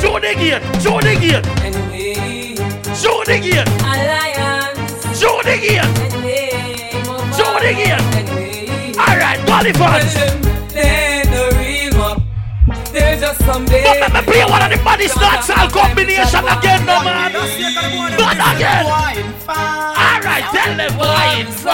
To 0.00 0.18
the 0.20 0.34
gate. 0.34 0.62
To 0.82 1.00
the 1.00 1.14
gate. 1.20 1.46
Anyway, 1.64 2.54
To 2.56 3.24
the 3.24 3.38
gate. 3.40 3.68
alliance. 3.80 5.20
To 5.20 5.30
the 5.44 5.56
gate. 5.56 5.84
Anyway, 6.02 6.90
To 7.36 7.46
the 7.62 7.72
gate. 7.72 8.02
Anyway, 8.16 8.94
Alright, 8.98 9.38
qualifiers. 9.46 10.59
Let 13.50 14.12
me 14.12 14.20
baby. 14.20 14.30
play 14.30 14.44
one 14.44 14.62
of 14.62 14.70
the 14.70 14.78
body 14.84 15.08
starts 15.08 15.50
all 15.50 15.68
combination 15.68 16.44
again, 16.46 16.86
no 16.86 17.02
man. 17.02 17.32
But 17.32 18.38
again. 18.54 18.86
Alright, 18.86 20.44
tell 20.54 20.76
them 20.76 20.96
why 20.98 21.44
it's 21.46 21.64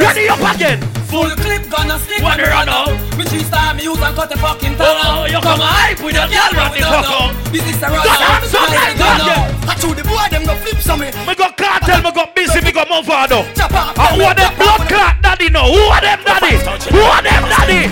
Ready 0.00 0.28
up 0.28 0.54
again. 0.54 0.95
Full 1.06 1.30
clip 1.38 1.70
gonna 1.70 1.98
stick 1.98 2.22
Wanna 2.22 2.44
run 2.50 2.68
out? 2.68 2.90
Me 3.16 3.24
three 3.24 3.44
star 3.44 3.74
me 3.74 3.84
use 3.84 4.00
and 4.02 4.14
cut 4.16 4.28
the 4.28 4.36
fucking 4.38 4.74
Oh, 4.78 4.82
oh 4.82 5.26
you 5.26 5.40
come 5.40 5.60
hype 5.62 6.02
with 6.02 6.14
your 6.18 6.26
girl 6.26 6.50
run 6.58 6.70
the 6.74 6.82
fuck 6.82 7.06
out. 7.06 7.30
This 7.54 7.62
is 7.62 7.78
a 7.82 7.86
run 7.86 8.02
Go 8.02 8.12
down, 8.18 8.42
so 8.42 8.58
like 8.58 8.98
that, 8.98 9.22
I 9.70 9.74
told 9.78 9.96
the 9.96 10.02
boy 10.02 10.26
them 10.30 10.44
go 10.44 10.54
flip 10.58 10.82
some 10.82 11.00
Me 11.00 11.34
go 11.34 11.46
Kartel, 11.54 12.02
me 12.02 12.10
go 12.10 12.26
busy, 12.34 12.60
me 12.60 12.72
go 12.72 12.82
Mavado. 12.84 13.46
Chop 13.54 13.72
off 13.72 13.98
And 13.98 14.18
who 14.18 14.26
are 14.26 14.34
them 14.34 14.52
blood 14.58 14.82
clot 14.90 15.22
daddy 15.22 15.48
now? 15.50 15.70
Who 15.70 15.78
are 15.94 16.02
them 16.02 16.20
daddy? 16.26 16.58
Who 16.90 17.02
are 17.02 17.22
them 17.22 17.42
daddy? 17.46 17.86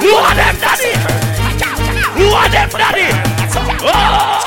Who 0.00 0.10
are 0.16 0.34
them 0.34 0.56
daddy? 0.60 0.92
Who 2.16 2.26
are 2.32 2.48
them 2.48 2.68
daddy? 2.72 3.08
Oh! 3.82 4.40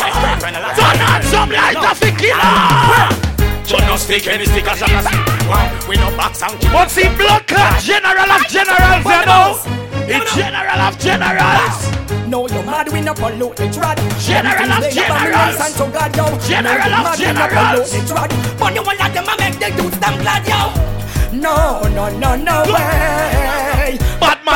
Turn 0.75 1.01
on 1.01 1.21
some 1.23 1.49
light 1.49 1.77
of 1.77 1.99
the 1.99 2.11
killer! 2.17 3.22
Turn 3.67 3.85
no 3.87 3.95
stick, 3.95 4.27
any 4.27 4.45
stick 4.45 4.67
as 4.67 4.81
a 4.81 5.87
We 5.87 5.95
no 5.95 6.09
box 6.17 6.41
and 6.43 6.59
keep 6.59 6.73
What's 6.73 6.95
the 6.95 7.07
blood 7.17 7.47
clot? 7.47 7.79
General 7.81 8.31
of 8.31 8.47
generals, 8.47 9.05
you 9.05 9.25
know? 9.25 9.61
The 10.05 10.19
general 10.35 10.81
of 10.81 10.99
generals! 10.99 12.27
No, 12.27 12.47
you're 12.47 12.63
mad, 12.63 12.89
we 12.91 12.99
not 13.01 13.15
pollute 13.17 13.55
the 13.55 13.63
trad. 13.69 13.97
General 14.19 14.71
of 14.71 14.83
Everything 14.83 14.95
they 14.95 15.01
have 15.01 15.21
generals. 15.21 15.59
and 15.61 15.75
to 15.75 15.85
God, 15.93 16.15
yo. 16.17 16.25
General 16.39 16.93
of 16.93 17.03
mad, 17.03 17.19
we 17.19 17.25
not 17.25 17.49
generals. 17.49 17.91
pollute 17.91 18.07
the 18.07 18.13
trad. 18.13 18.59
But 18.59 18.75
you 18.75 18.83
want 18.83 18.99
let 18.99 19.13
them 19.13 19.27
a 19.29 19.35
make 19.39 19.59
the 19.59 19.81
dudes 19.81 19.99
them 19.99 20.15
glad, 20.19 20.43
yo. 20.47 21.39
No, 21.39 21.81
no, 21.89 22.09
no, 22.17 22.35
no 22.35 22.63
way. 22.73 23.97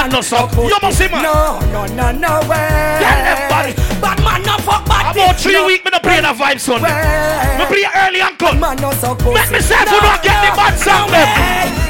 Man 0.07 0.15
no 0.15 0.21
suck. 0.21 0.55
You 0.55 0.77
must 0.81 0.97
see 0.97 1.09
man. 1.09 1.21
No, 1.21 1.59
no, 1.67 1.85
no, 1.85 2.11
no 2.13 2.39
way. 2.47 2.97
Tell 3.03 3.49
buddy. 3.51 3.73
Bad 3.99 4.23
man 4.23 4.41
no 4.41 4.55
fuck 4.63 4.85
bad 4.87 5.13
About 5.13 5.35
three 5.35 5.51
no 5.51 5.67
weeks, 5.67 5.83
me 5.83 5.91
no 5.91 5.99
play 5.99 6.21
the 6.21 6.31
vibe 6.31 6.61
son. 6.61 6.81
Me 6.81 7.65
play 7.67 7.83
early 7.93 8.21
and 8.21 8.39
cut. 8.39 8.57
Man 8.57 8.77
no 8.77 8.91
so. 8.93 9.15
Make 9.35 9.51
me 9.51 9.59
say 9.59 9.75
if 9.75 9.91
you 9.91 9.99
don't 9.99 10.23
get 10.23 10.39
the 10.47 10.55
bad 10.55 10.79
song 10.79 11.11
them. 11.11 11.27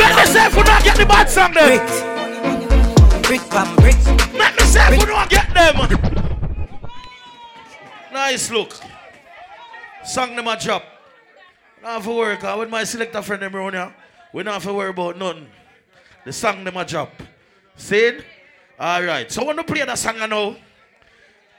Make 0.02 0.16
me 0.18 0.26
say 0.26 0.48
if 0.48 0.56
don't 0.56 0.84
get 0.84 0.98
the 0.98 1.06
bad 1.06 1.30
song 1.30 1.54
them. 1.54 3.22
Brick 3.22 3.42
from 3.42 3.76
brick. 3.76 3.98
Make 4.34 4.56
me 4.58 4.66
say 4.66 4.98
if 4.98 5.06
don't 5.06 5.30
get 5.30 5.54
them. 5.54 5.78
Nice 8.12 8.50
look. 8.50 8.74
Song 10.04 10.36
them 10.36 10.48
a 10.48 10.58
drop. 10.60 10.84
Not 11.84 11.92
have 11.92 12.04
to 12.06 12.10
worry, 12.10 12.38
cause 12.38 12.56
uh, 12.56 12.58
when 12.58 12.72
my 12.72 12.84
selector 12.84 13.22
friend 13.22 13.44
them 13.44 13.56
around 13.56 13.74
here, 13.74 13.94
we 14.34 14.42
don't 14.42 14.54
have 14.54 14.64
to 14.64 14.74
worry 14.74 14.90
about 14.90 15.20
nothing. 15.20 15.46
The 16.26 16.34
song 16.34 16.64
them 16.64 16.78
a 16.78 16.84
drop. 16.84 17.12
See? 17.78 18.20
Alright. 18.80 19.32
So 19.32 19.46
when 19.46 19.56
we 19.56 19.64
play 19.64 19.86
that 19.86 19.98
song 19.98 20.18
now, 20.18 20.56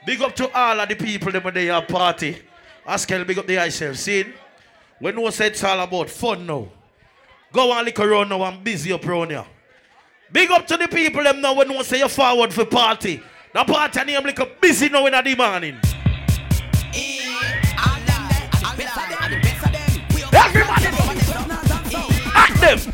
big 0.05 0.21
up 0.21 0.35
to 0.35 0.51
all 0.53 0.79
of 0.79 0.87
the 0.87 0.95
people 0.95 1.31
them 1.31 1.43
when 1.43 1.53
they 1.53 1.65
have 1.65 1.87
party. 1.87 2.37
Askel, 2.85 3.25
big 3.25 3.37
up 3.39 3.47
the 3.47 3.53
yourself. 3.53 3.95
See? 3.95 4.25
When 4.99 5.15
no 5.15 5.29
say 5.29 5.47
it's 5.47 5.63
all 5.63 5.79
about 5.79 6.09
fun 6.09 6.45
now. 6.45 6.67
Go 7.51 7.71
on 7.71 7.85
lick 7.85 7.99
around 7.99 8.29
now 8.29 8.43
and 8.43 8.63
busy 8.63 8.91
up 8.91 9.05
around 9.07 9.31
here. 9.31 9.45
Big 10.31 10.51
up 10.51 10.67
to 10.67 10.77
the 10.77 10.87
people 10.87 11.23
them 11.23 11.41
now 11.41 11.55
when 11.55 11.67
no 11.67 11.81
say 11.81 11.99
you're 11.99 12.09
forward 12.09 12.53
for 12.53 12.65
party. 12.65 13.21
The 13.53 13.63
party 13.63 14.03
name 14.03 14.23
like 14.23 14.39
a 14.39 14.45
busy 14.61 14.89
now 14.89 15.05
in 15.05 15.13
the 15.13 15.35
morning. 15.35 15.79
Everybody 20.31 20.85
at 22.35 22.53
them 22.61 22.93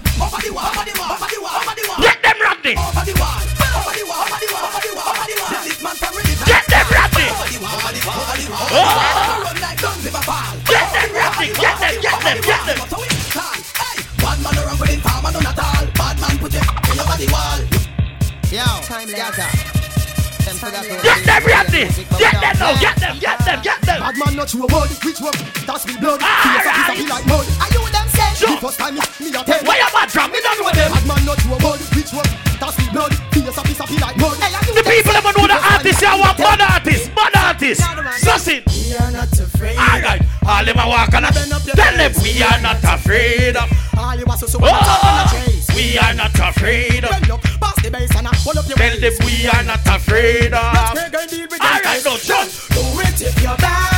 them 2.26 2.42
ready. 2.42 2.74
Get 2.74 3.06
them 6.66 6.88
ready. 6.90 7.22
Get 10.66 10.90
them 10.90 11.14
ready. 11.14 11.48
Get 11.54 11.78
them, 11.80 11.96
get 12.02 12.20
them, 12.24 12.38
get 12.42 12.62
them. 12.66 12.78
Bad 14.18 14.38
man 14.42 14.58
around 14.58 14.80
with 14.80 14.90
him, 14.90 15.02
farmer 15.02 15.32
none 15.32 15.46
at 15.46 15.60
all. 15.60 15.86
Bad 15.94 16.20
man 16.20 16.38
put 16.40 16.54
it 16.54 16.66
in 16.66 16.96
your 16.96 17.06
body 17.06 17.28
wall. 17.30 17.62
Yo, 18.50 18.66
time 18.86 19.08
scatter. 19.08 19.76
Get 20.46 21.26
them 21.26 21.44
ready! 21.46 21.86
Get 22.18 22.34
them 22.42 22.56
now! 22.60 22.80
Get 22.80 22.96
them! 22.98 23.20
Get 23.20 23.40
them! 23.46 23.62
Get 23.62 23.82
them! 23.82 24.00
Bad 24.00 24.18
man 24.18 24.36
not 24.36 24.48
true 24.48 24.64
a 24.64 24.74
word, 24.74 24.90
which 25.04 25.20
word? 25.20 25.36
That's 25.68 25.86
me 25.86 25.98
blood. 26.00 26.20
Ah, 26.24 26.88
right. 26.88 27.10
like 27.10 27.26
mud. 27.26 27.46
Are 27.60 27.70
you 27.74 27.92
there? 27.92 28.05
Say? 28.16 28.56
The 28.56 28.62
first 28.62 28.80
time 28.80 28.96
me, 28.96 29.02
me 29.20 29.30
a 29.36 29.44
tell. 29.44 29.62
Why 29.68 29.78
you 29.78 29.90
mad 29.94 30.10
from? 30.12 30.32
Me 30.32 30.40
don't 30.42 30.58
know 30.60 30.72
them. 30.72 30.90
Bad 30.92 31.06
man 31.08 31.22
not 31.26 31.38
true 31.40 31.58
word, 31.60 31.80
which 31.96 32.12
word? 32.16 32.30
That's 32.60 32.76
me 32.80 32.86
blood. 32.92 33.12
Feel 33.36 33.52
sappy 33.52 33.74
sappy 33.76 33.98
like 34.00 34.18
mud. 34.18 34.38
The 34.40 34.84
people 34.88 35.14
never 35.14 35.32
know 35.36 35.48
the 35.48 35.60
artist. 35.60 36.02
You 36.02 36.16
want 36.20 36.40
mad 36.40 36.62
artist, 36.62 37.12
mad 37.16 37.36
artist. 37.36 37.82
Sussing. 38.24 38.64
We 38.72 38.96
are 38.96 39.12
not 39.12 39.32
afraid. 39.36 39.78
All 39.78 40.00
right, 40.02 40.22
all 40.48 40.64
them 40.66 40.80
a 40.80 40.88
walk 40.88 41.14
and 41.14 41.26
a 41.26 41.32
tell 41.32 41.96
them 41.98 42.12
we 42.24 42.42
are 42.44 42.60
not 42.62 42.80
afraid 42.84 43.56
of. 43.58 43.68
All 43.98 44.16
you 44.16 44.26
was 44.26 44.40
so 44.40 44.48
so 44.48 44.60
Oh, 44.62 45.76
we 45.76 45.98
are 45.98 46.14
not 46.14 46.32
afraid 46.40 47.04
of. 47.04 47.12
Bend 47.12 47.32
up, 47.32 47.42
pass 47.42 47.76
the 47.84 47.90
bass 47.92 48.16
and 48.16 48.28
hold 48.28 48.58
up 48.58 48.68
your 48.68 48.78
Tell 48.78 49.00
them 49.00 49.14
we 49.26 49.48
are 49.48 49.64
not 49.64 49.86
afraid 49.88 50.54
of. 50.54 50.74
Let's 50.74 50.96
make 51.12 51.22
a 51.24 51.28
deal 51.28 51.48
with 51.50 51.62
All 51.62 51.68
them 51.68 51.74
right, 51.74 51.84
guys. 51.84 52.06
no, 52.06 52.18
just. 52.18 52.70
Do 52.72 52.82
it 53.02 53.22
if 53.22 53.42
you're 53.44 53.58
bad. 53.58 53.95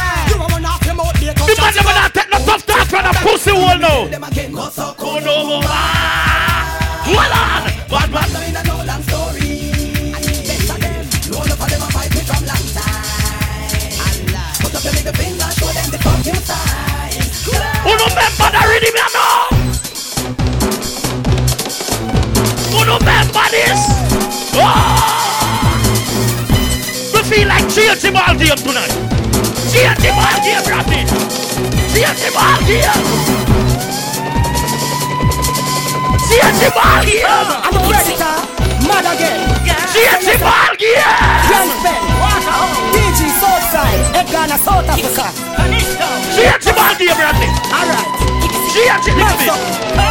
Tell 4.07 4.21
them 4.21 4.31
again, 4.31 4.53
go 4.53 4.69
so 4.69 4.95
cold. 4.95 5.21
Hold 5.23 5.27
oh, 5.27 5.59
on, 5.59 5.67
hold 7.03 7.27
on. 7.27 7.67
Bad 7.91 8.07
man. 8.07 8.23
So 8.31 8.39
in 8.39 8.55
a 8.55 8.63
old 8.71 8.87
land 8.87 9.03
story. 9.03 9.67
Best 10.47 10.71
of 10.71 10.79
them. 10.79 11.03
Roll 11.27 11.43
up 11.43 11.59
for 11.59 11.67
them 11.67 11.83
a 11.83 11.91
fight 11.91 12.07
me 12.15 12.23
from 12.23 12.39
long 12.47 12.63
time. 12.71 13.03
Put 14.63 14.71
up 14.79 14.83
your 14.87 14.95
middle 14.95 15.11
finger, 15.11 15.51
show 15.59 15.67
them 15.75 15.91
the 15.91 15.99
fucking 15.99 16.39
sign. 16.39 17.19
Who 17.83 17.91
no 17.99 18.07
member 18.15 18.47
the 18.47 18.63
rhythm 18.71 18.95
you 18.95 19.11
know? 19.11 19.51
Who 22.71 22.79
no 22.87 22.95
member 23.03 23.43
this? 23.51 23.91
Oh! 24.55 25.03
We 27.11 27.19
feel 27.27 27.43
like 27.51 27.67
changing 27.67 28.15
all 28.15 28.39
game 28.39 28.55
tonight. 28.55 28.95
Changing 29.67 30.15
all 30.15 30.39
game, 30.47 30.63
Rapid. 30.63 31.11
Changing 31.91 32.39
all 32.39 32.55
game. 32.63 33.66
Siete 36.27 36.69
balgi! 36.75 37.23
I'm 37.23 37.75
a 37.75 37.79
predator, 37.87 38.35
mad 38.87 39.05
again. 39.07 39.39
Siete 39.87 40.37
balgi! 40.43 40.93
Southside, 43.39 44.01
Egana 44.15 44.57
South 44.57 44.87
Africa. 44.89 45.31
Siete 46.35 46.71
balgi, 46.73 47.07
Bradley. 47.15 47.47
All 47.71 47.87
right. 47.87 48.09
Siete 48.71 49.11
balgi. 49.15 49.47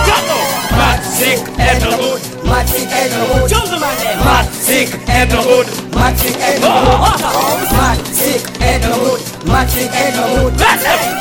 Gato. 0.06 0.38
Mad 0.76 1.02
sick 1.04 1.40
and 1.58 1.82
no 1.85 1.90
good. 1.96 2.20
Mad 2.44 2.68
sick 2.68 2.88
and 2.90 3.12
no 3.12 3.40
good. 3.40 3.49
Gentleman, 3.49 3.96
mad 4.25 4.46
sick 4.52 4.90
and 5.08 5.30
no 5.32 5.42
good. 5.42 5.66
Mad 5.94 6.16
sick 6.18 6.37
and 6.37 6.61
no 6.61 6.68
good. 6.68 7.08
Mad 7.76 8.08
sick 8.12 8.40
and. 8.61 8.87
Mad 9.46 9.68
sick 9.70 9.90
and 9.94 10.14
it. 10.16 10.58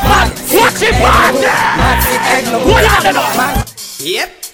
Mad. 0.04 0.30
What's 0.52 0.82
it, 0.82 0.92
man? 1.00 1.34
Mad 1.80 2.00
sick 2.04 2.22
and. 2.22 2.46
Yep. 4.00 4.45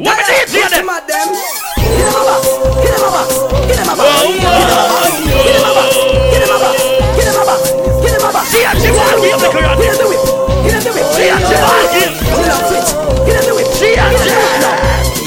What 0.00 0.16
is 0.16 0.32
it? 0.32 0.48
Kill 0.48 0.64
them, 0.72 0.88
them. 0.88 1.28
Kill 1.76 1.92
them, 2.00 2.16
Abbas. 2.16 2.48
Kill 2.80 2.88
them, 2.88 3.04
Abbas. 3.04 3.28
Kill 3.68 3.76
them, 3.76 3.84
Abbas. 3.84 4.08
Kill 4.08 5.52
them, 5.52 5.68
Abbas. 5.68 5.92
Kill 5.92 6.40
them, 6.40 6.56
Abbas. 6.56 6.80
Kill 7.20 7.28
them, 7.28 7.36
Abbas. 7.36 7.68
Kill 8.00 8.16
them, 8.16 8.24
Abbas. 8.24 8.48
See, 8.48 8.64
I'm 8.64 8.80
the 8.80 8.96
one. 8.96 9.20
We 9.20 9.28
have 9.28 9.44
the 9.44 9.52
career. 9.52 9.76
Kill 9.76 9.96
the 10.00 10.08
whip. 10.08 10.24
Kill 10.64 10.80
the 10.80 10.90
whip. 10.96 11.04
See, 11.12 11.28
I'm 11.28 11.44
the 11.44 11.56
one. 11.60 11.84
Kill 13.28 13.44
the 13.44 13.52
whip. 13.52 13.68
See, 13.76 13.92
I'm 14.00 14.16
the 14.16 14.24
one. 14.40 14.64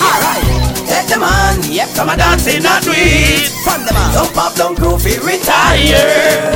All 0.01 0.17
right. 0.25 0.41
Let 0.89 1.05
them 1.05 1.21
on. 1.21 1.61
Yep, 1.69 1.89
come 1.93 2.09
a 2.09 2.17
dancing, 2.17 2.63
not 2.63 2.81
do 2.81 2.89
it. 2.97 3.53
From 3.61 3.85
them 3.85 3.93
on. 3.93 4.09
Don't 4.13 4.33
pop, 4.33 4.55
don't 4.57 4.73
groove, 4.73 5.05
retire. 5.05 6.01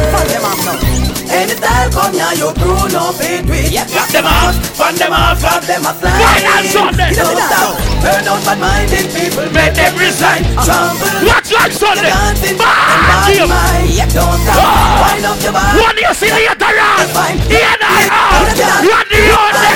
From 0.09 0.25
them 0.25 0.41
on 0.41 0.57
now. 0.65 0.86
Any 1.27 1.55
style 1.59 1.89
come 1.91 2.15
now, 2.15 2.31
your 2.31 2.53
crew 2.55 2.87
no 2.89 3.11
fit 3.11 3.43
with. 3.45 3.71
Yep. 3.71 3.87
Fuck 3.91 4.09
them 4.15 4.25
off, 4.25 4.55
fuck 4.75 4.95
them 4.95 5.11
off, 5.11 5.39
From 5.39 5.63
them 5.67 5.83
a. 5.83 5.91
Final 5.91 6.63
Sunday. 6.71 7.11
Get 7.11 7.27
them 7.27 7.49
down. 7.51 7.75
Burn 7.99 8.23
out 8.27 8.41
bad 8.47 8.59
minded 8.63 9.11
people. 9.11 9.47
Make 9.51 9.75
them 9.75 9.93
resign. 9.99 10.43
Trouble. 10.63 11.11
Watch 11.27 11.51
like 11.51 11.75
Sunday. 11.75 12.07
Dancing. 12.07 12.57
Bad. 12.57 13.27
Yep. 13.91 14.09
Don't 14.15 14.39
stop. 14.39 14.55
Oh. 14.55 15.03
Wind 15.03 15.25
up 15.27 15.39
your 15.43 15.51
body. 15.51 15.79
One 15.83 15.97
you 15.99 16.13
see 16.15 16.31
later 16.31 16.71
on. 16.79 17.07
Fine. 17.11 17.37
Here 17.51 17.67
and 17.67 17.83
I 17.83 18.07
out. 18.07 18.47
Run 18.87 19.05
the 19.11 19.19
only. 19.35 19.71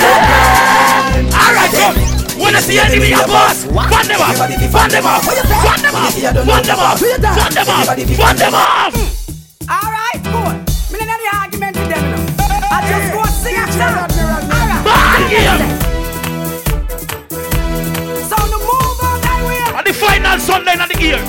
All 1.36 1.52
right, 1.52 1.72
come. 1.76 1.96
When 2.40 2.56
I 2.56 2.60
see 2.60 2.78
enemy, 2.78 3.12
a 3.12 3.26
boss. 3.28 3.64
Fund 3.68 4.08
them 4.08 4.20
off. 4.24 4.36
Fund 4.40 4.90
them 4.90 5.04
off. 5.04 5.24
Fund 5.24 5.84
them 5.84 5.94
off. 6.00 6.16
Fund 6.16 6.64
them 6.64 6.80
off. 6.80 6.98
Fund 6.98 7.54
them 7.54 7.68
off. 7.68 7.86
Fund 8.16 8.38
them 8.38 8.54
off. 8.54 9.21
Sunday 20.42 20.72
in 20.72 20.80
the 20.80 20.98
ear. 20.98 21.22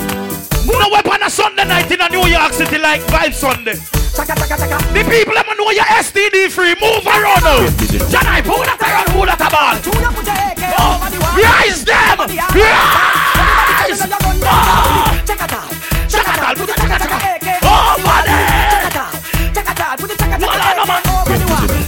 No 0.66 0.88
weapon 0.90 1.22
a 1.22 1.30
Sunday 1.30 1.64
night 1.64 1.88
in 1.88 2.00
a 2.00 2.08
New 2.08 2.26
York 2.26 2.52
City 2.52 2.78
like 2.78 3.00
Vibe 3.02 3.32
Sunday. 3.32 3.78
Taka, 4.10 4.34
taka, 4.34 4.56
taka. 4.58 4.78
The 4.90 5.06
people 5.06 5.34
them 5.34 5.46
know 5.56 5.70
you're 5.70 5.86
STD 6.02 6.50
free. 6.50 6.74
Move 6.82 7.06
around 7.06 7.46
now. 7.46 7.62
I 8.26 8.42
pull 8.42 8.58
that 8.66 8.74
around, 8.82 9.06
pull 9.14 9.26
that 9.26 9.38
ball. 9.38 9.78
Oh, 10.82 10.98
rise 11.38 11.84
them. 11.86 12.26
Rise. 12.58 14.02
Ah. 14.42 15.14
Oh. 17.62 17.94
Over 17.94 18.18
there. 18.26 18.64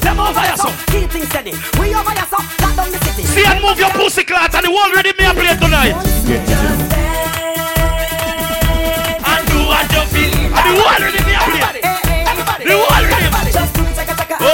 Them 0.00 0.20
over 0.20 0.40
here, 0.40 0.56
so 0.56 0.70
keep 0.92 1.10
things 1.10 1.28
steady. 1.28 1.52
We 1.80 1.92
over 1.94 2.10
here 2.12 2.25
so. 3.36 3.42
Lock 3.42 3.44
down 3.44 3.44
the 3.44 3.44
city. 3.44 3.44
See 3.44 3.44
and 3.44 3.60
move 3.62 3.78
your 3.78 3.90
pussy 3.90 4.24
clot 4.24 4.54
and 4.54 4.64
the 4.64 4.70
world 4.70 4.94
ready 4.94 5.12
me 5.18 5.24
a 5.24 5.34
play 5.34 5.56
tonight. 5.56 5.94
And 9.26 9.46
do 9.48 9.58
what 9.66 9.92
you 9.92 10.02
feel. 10.08 10.32
And 10.56 10.64
the 10.66 10.72
world 10.80 11.00
ready 11.00 11.20
me 11.24 11.34
a 11.34 11.40
play. 11.44 11.60
The 12.64 12.76
world 12.76 13.04
ready. 13.04 13.52
Just 13.52 13.74
do 13.74 13.82
chaka 13.94 14.14
chaka. 14.16 14.36
Oh. 14.40 14.44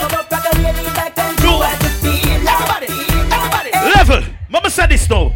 Come 0.00 0.18
up, 0.18 0.30
got 0.30 0.46
a 0.46 0.58
lady 0.58 0.82
that 0.82 1.12
can 1.14 1.36
Do 1.36 1.42
do 1.42 1.52
what 1.52 1.82
you 1.82 1.88
feel. 2.02 2.48
Everybody, 2.48 2.86
everybody. 3.30 3.70
Level. 3.94 4.22
Mama 4.48 4.70
say 4.70 4.86
this 4.88 5.08
now. 5.08 5.32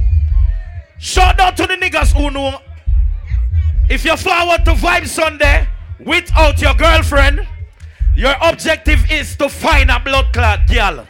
Shout 0.98 1.40
out 1.40 1.56
to 1.58 1.66
the 1.66 1.74
niggas 1.74 2.12
who 2.12 2.30
know. 2.30 2.60
If 3.88 4.04
you 4.04 4.16
forward 4.16 4.64
to 4.64 4.72
Vibe 4.72 5.06
Sunday 5.06 5.68
without 6.00 6.60
your 6.60 6.74
girlfriend, 6.74 7.46
your 8.16 8.34
objective 8.42 9.08
is 9.10 9.36
to 9.36 9.48
find 9.48 9.90
a 9.90 10.00
blood 10.00 10.32
clot 10.32 10.66
girl. 10.66 11.06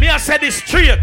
Me 0.00 0.08
I 0.08 0.18
said 0.18 0.40
this 0.40 0.56
straight. 0.56 1.00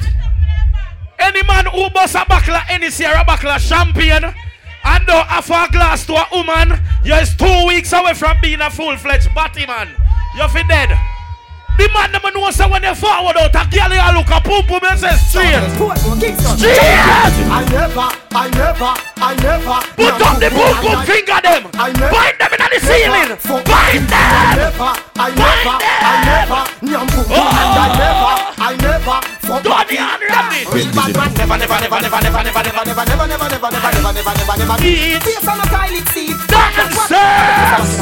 Any 1.19 1.43
man 1.43 1.65
who 1.65 1.89
bust 1.89 2.15
a 2.15 2.25
buckler 2.27 2.61
any 2.69 2.89
Sierra 2.89 3.23
buckler 3.25 3.57
champion, 3.57 4.23
and 4.23 5.07
don't 5.07 5.31
offer 5.31 5.53
a 5.53 5.71
glass 5.71 6.05
to 6.05 6.13
a 6.13 6.27
woman, 6.31 6.79
you're 7.03 7.25
two 7.25 7.67
weeks 7.67 7.93
away 7.93 8.13
from 8.13 8.37
being 8.41 8.61
a 8.61 8.69
full-fledged 8.69 9.33
batty 9.33 9.65
man. 9.65 9.89
You're 10.35 10.49
fi 10.49 10.63
dead. 10.67 10.97
The 11.77 11.89
man 11.89 12.11
never 12.11 12.29
know 12.29 12.51
say 12.51 12.69
when 12.69 12.83
they 12.83 12.93
forward 12.93 13.35
out 13.35 13.49
a 13.49 13.65
girl 13.65 13.89
you 13.89 14.13
look 14.13 14.29
a 14.29 14.37
pum 14.45 14.61
pum 14.69 14.85
and 14.85 14.99
say 14.99 15.15
straight. 15.25 15.57
Straight. 16.53 16.77
I 17.49 17.65
never, 17.71 18.13
I 18.29 18.49
never, 18.53 18.93
I 19.17 19.33
never. 19.41 19.81
Put 19.97 20.21
up 20.21 20.37
the 20.37 20.49
boom 20.53 20.75
boom 20.85 21.01
finger 21.01 21.41
them. 21.41 21.65
Bind 21.73 22.37
them 22.37 22.53
in 22.53 22.61
the 22.61 22.77
ceiling. 22.77 23.33
Bind 23.65 24.05
them. 24.05 24.21
I 24.21 24.53
never, 24.53 24.93
I 25.15 25.33
never. 25.33 25.73
Oh. 25.73 25.97
I 26.05 26.21
never, 26.29 26.61
I 26.93 27.97
never. 27.97 28.42
Real 30.73 30.89
bad 30.89 31.13
man 31.13 31.29
never, 31.37 31.53
never, 31.53 31.77
never, 31.77 32.01
never, 32.01 32.17
never, 32.17 32.41
never, 32.41 32.63
never, 32.65 32.81
never, 32.81 33.05
never, 33.05 33.29
never, 33.29 33.45
never, 33.45 33.69
never, 33.69 33.93
never, 33.93 34.09
never, 34.09 34.33
never, 34.33 34.57
never. 34.57 34.77
Eat. 34.81 35.21
Face 35.21 35.45
on 35.45 35.61
a 35.61 35.65
toilet 35.69 36.07
seat. 36.09 36.33
Dancers. 36.49 37.13
Dancers. 37.13 37.93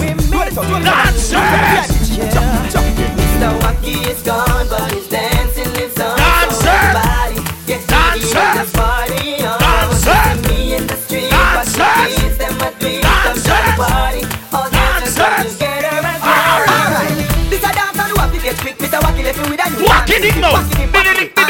Mr. 3.19 3.51
Wacky 3.59 4.07
is 4.07 4.23
gone, 4.23 4.67
but 4.71 4.87
his 4.93 5.09
dancing 5.09 5.67
lives 5.73 5.99
on. 5.99 6.15
Dancer. 6.15 6.71
Everybody 6.71 7.43
get 7.67 7.83
Dancer. 7.91 8.39
ready, 8.39 8.55
let's 8.55 8.71
party 8.71 9.43
on. 9.43 9.59
Dancer. 9.59 10.47
Me 10.47 10.75
in 10.75 10.87
the 10.87 10.95
street, 10.95 11.27
but 11.27 11.67
the 11.67 11.83
kids, 12.07 12.37
them 12.39 12.55
a 12.55 12.71
dream. 12.79 13.03
The 13.03 13.11
Dancer. 13.11 13.67
party, 13.75 14.23
all 14.55 14.71
dancers 14.71 15.19
come 15.19 15.43
together 15.43 16.07
and. 16.07 16.23
Alright, 16.23 17.19
this 17.51 17.67
a 17.67 17.71
dance 17.75 17.99
and 17.99 18.15
wacky 18.15 18.39
get 18.39 18.55
quick. 18.63 18.77
Mr. 18.79 19.03
Wacky 19.03 19.27
left 19.27 19.43
me 19.43 19.49
with 19.51 19.59
a 19.59 19.69
new 19.75 19.83
Walk 19.83 20.07
it 20.07 20.23
in 20.23 20.39
now. 20.39 21.40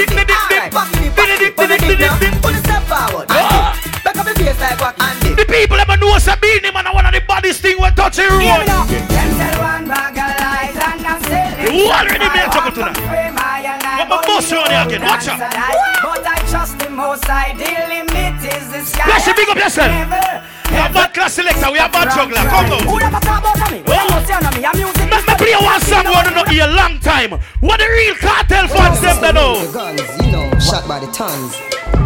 People 5.61 5.77
ever 5.77 5.93
know 5.97 6.17
say 6.17 6.33
Beenie 6.41 6.73
Man 6.73 6.87
are 6.87 6.93
one 6.95 7.05
of 7.05 7.13
the 7.13 7.21
baddest 7.21 7.61
thing 7.61 7.77
we 7.77 7.85
touch 7.93 8.17
the 8.17 8.25
Hear 8.25 8.33
me 8.33 8.49
road. 8.49 8.65
now. 8.65 8.81
Them 8.81 9.29
tell 9.37 9.61
one 9.61 9.85
bag 9.85 10.17
of 10.17 11.21
What 11.85 12.09
ready 12.09 12.25
me 12.33 12.39
a 12.41 12.49
juggle 12.49 12.73
tonight? 12.73 12.97
What 12.97 14.09
my 14.09 14.17
boss 14.25 14.49
on 14.57 14.65
here 14.73 14.81
again? 14.89 15.05
Watch 15.05 15.29
out. 15.29 15.37
But 15.37 16.25
I 16.25 16.41
trust 16.49 16.81
the 16.81 16.89
most 16.89 17.21
the 17.29 17.69
limit 17.93 18.41
is 18.41 18.73
the 18.73 18.81
sky. 18.81 19.05
Bless 19.05 19.27
you, 19.29 19.37
big 19.37 19.49
up 19.53 19.57
yourself. 19.61 19.93
We 20.65 20.81
have 20.81 20.93
bad 20.97 21.13
class 21.13 21.33
selector, 21.37 21.69
we 21.69 21.77
have 21.77 21.93
bad 21.93 22.09
juggler. 22.09 22.41
Come 22.41 22.65
on. 22.65 22.81
Who 22.81 22.97
never 22.97 23.21
talk 23.21 23.45
about 23.45 23.69
me? 23.69 23.85
When 23.85 24.01
you 24.01 24.17
say 24.25 24.33
on 24.33 24.49
me, 24.57 24.65
I'm 24.65 24.73
music. 24.73 25.13
Let 25.13 25.29
me 25.29 25.33
play 25.45 25.53
one 25.61 25.81
song 25.85 26.09
we 26.09 26.17
to 26.25 26.31
know 26.33 26.45
here 26.49 26.65
a 26.65 26.73
long 26.73 26.97
time. 27.05 27.37
What 27.61 27.77
the 27.77 27.85
real 27.85 28.17
Kartel 28.17 28.65
fans 28.65 28.97
them 28.97 29.21
they 29.21 29.29
know? 29.29 29.61
Guns, 29.69 30.01
you 30.25 30.31
know, 30.33 30.49
shot 30.57 30.89
by 30.89 30.97
the 30.97 31.11
tons. 31.13 31.53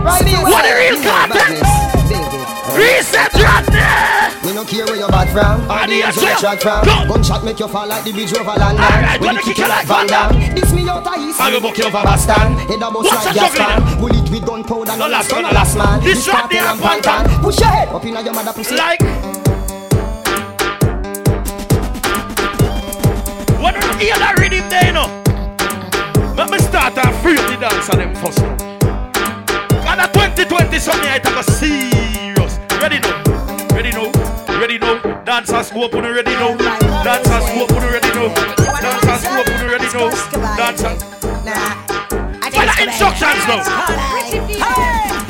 What 0.03 0.67
the 0.67 0.75
real 0.75 0.99
Kartel? 0.99 2.34
Reset 2.75 3.33
Rodney! 3.39 4.15
Me 4.43 4.53
no 4.53 4.63
care 4.65 4.85
where 4.85 4.99
you 4.99 5.07
bad 5.07 5.31
from. 5.31 5.63
Or 5.71 5.87
the 5.87 6.03
ends 6.03 6.17
where 6.17 6.33
you 6.33 6.39
track 6.39 6.59
from. 6.59 6.83
Gunshot 7.07 7.43
make 7.43 7.59
you 7.59 7.67
fall 7.67 7.87
like 7.87 8.03
the 8.03 8.11
bridge 8.11 8.33
over 8.35 8.51
London 8.51 8.83
When 9.23 9.35
you 9.35 9.41
kick 9.41 9.57
you 9.57 9.67
like 9.67 9.87
Van 9.87 10.05
Damme. 10.05 10.53
This 10.53 10.73
me 10.73 10.87
out 10.87 11.07
of 11.07 11.17
East. 11.17 11.39
I 11.39 11.51
go 11.51 11.61
book 11.61 11.77
you 11.77 11.85
over 11.85 12.03
Boston. 12.03 12.53
Head 12.67 12.83
a 12.83 12.91
bus 12.91 13.07
like 13.07 13.31
a 13.31 13.33
gas 13.33 13.55
can 13.55 13.99
Bullet 13.99 14.29
with 14.29 14.45
gunpowder 14.45 14.97
No 14.97 15.07
last, 15.07 15.31
no 15.31 15.39
last 15.39 15.77
man. 15.77 16.03
This 16.03 16.27
cartel 16.27 16.67
and. 16.67 16.79
Phantom. 16.79 17.41
Push 17.41 17.59
your 17.59 17.69
head 17.69 17.87
up 17.89 18.05
inna 18.05 18.21
your 18.21 18.33
mother 18.33 18.53
pussy. 18.53 18.75
Like. 18.75 19.01
When 23.63 23.73
you 23.73 23.91
hear 23.97 24.19
that 24.19 24.35
rhythm 24.37 24.67
there, 24.69 24.85
you 24.85 24.93
know? 24.93 25.07
Let 26.35 26.51
me 26.51 26.59
start 26.59 26.97
and 26.97 27.15
free 27.23 27.39
the 27.39 27.55
dance 27.55 27.89
on 27.89 27.97
them 27.97 28.13
first. 28.15 28.39
And 29.87 30.01
a 30.01 30.07
2020 30.11 30.79
something 30.79 31.09
I 31.09 31.19
take 31.19 31.35
a 31.35 31.43
serious 31.43 32.04
go 35.43 35.83
up 35.83 35.93
on 35.93 36.03
the 36.03 36.13
ready 36.13 36.31
now. 36.31 36.55
Dancers 37.03 37.27
go 37.27 37.65
up 37.65 37.71
on 37.73 37.81
the 37.81 37.91
ready 37.91 38.07
now. 38.15 38.33
Dancers 38.79 39.27
go 39.27 39.41
up 39.41 39.49
on 39.49 39.59
the 39.59 39.67
ready 39.67 39.85
now. 39.91 40.09
Dancers 40.55 41.03
Follow 42.53 42.75
instructions 42.79 43.43
now. 43.45 43.59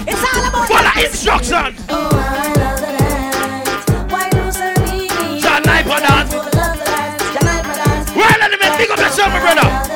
It's 0.08 0.22
all 0.22 0.46
about 0.46 0.68
Follow 0.70 0.96
instructions. 1.04 1.76
John 5.42 5.62
Knife 5.64 5.86
for 5.88 6.00
dance? 6.00 6.34
Well, 8.16 8.38
let 8.40 8.52
me 8.52 8.58
pick 8.78 8.90
up 8.92 9.00
yourself, 9.00 9.30
my 9.34 9.40
brother 9.40 9.95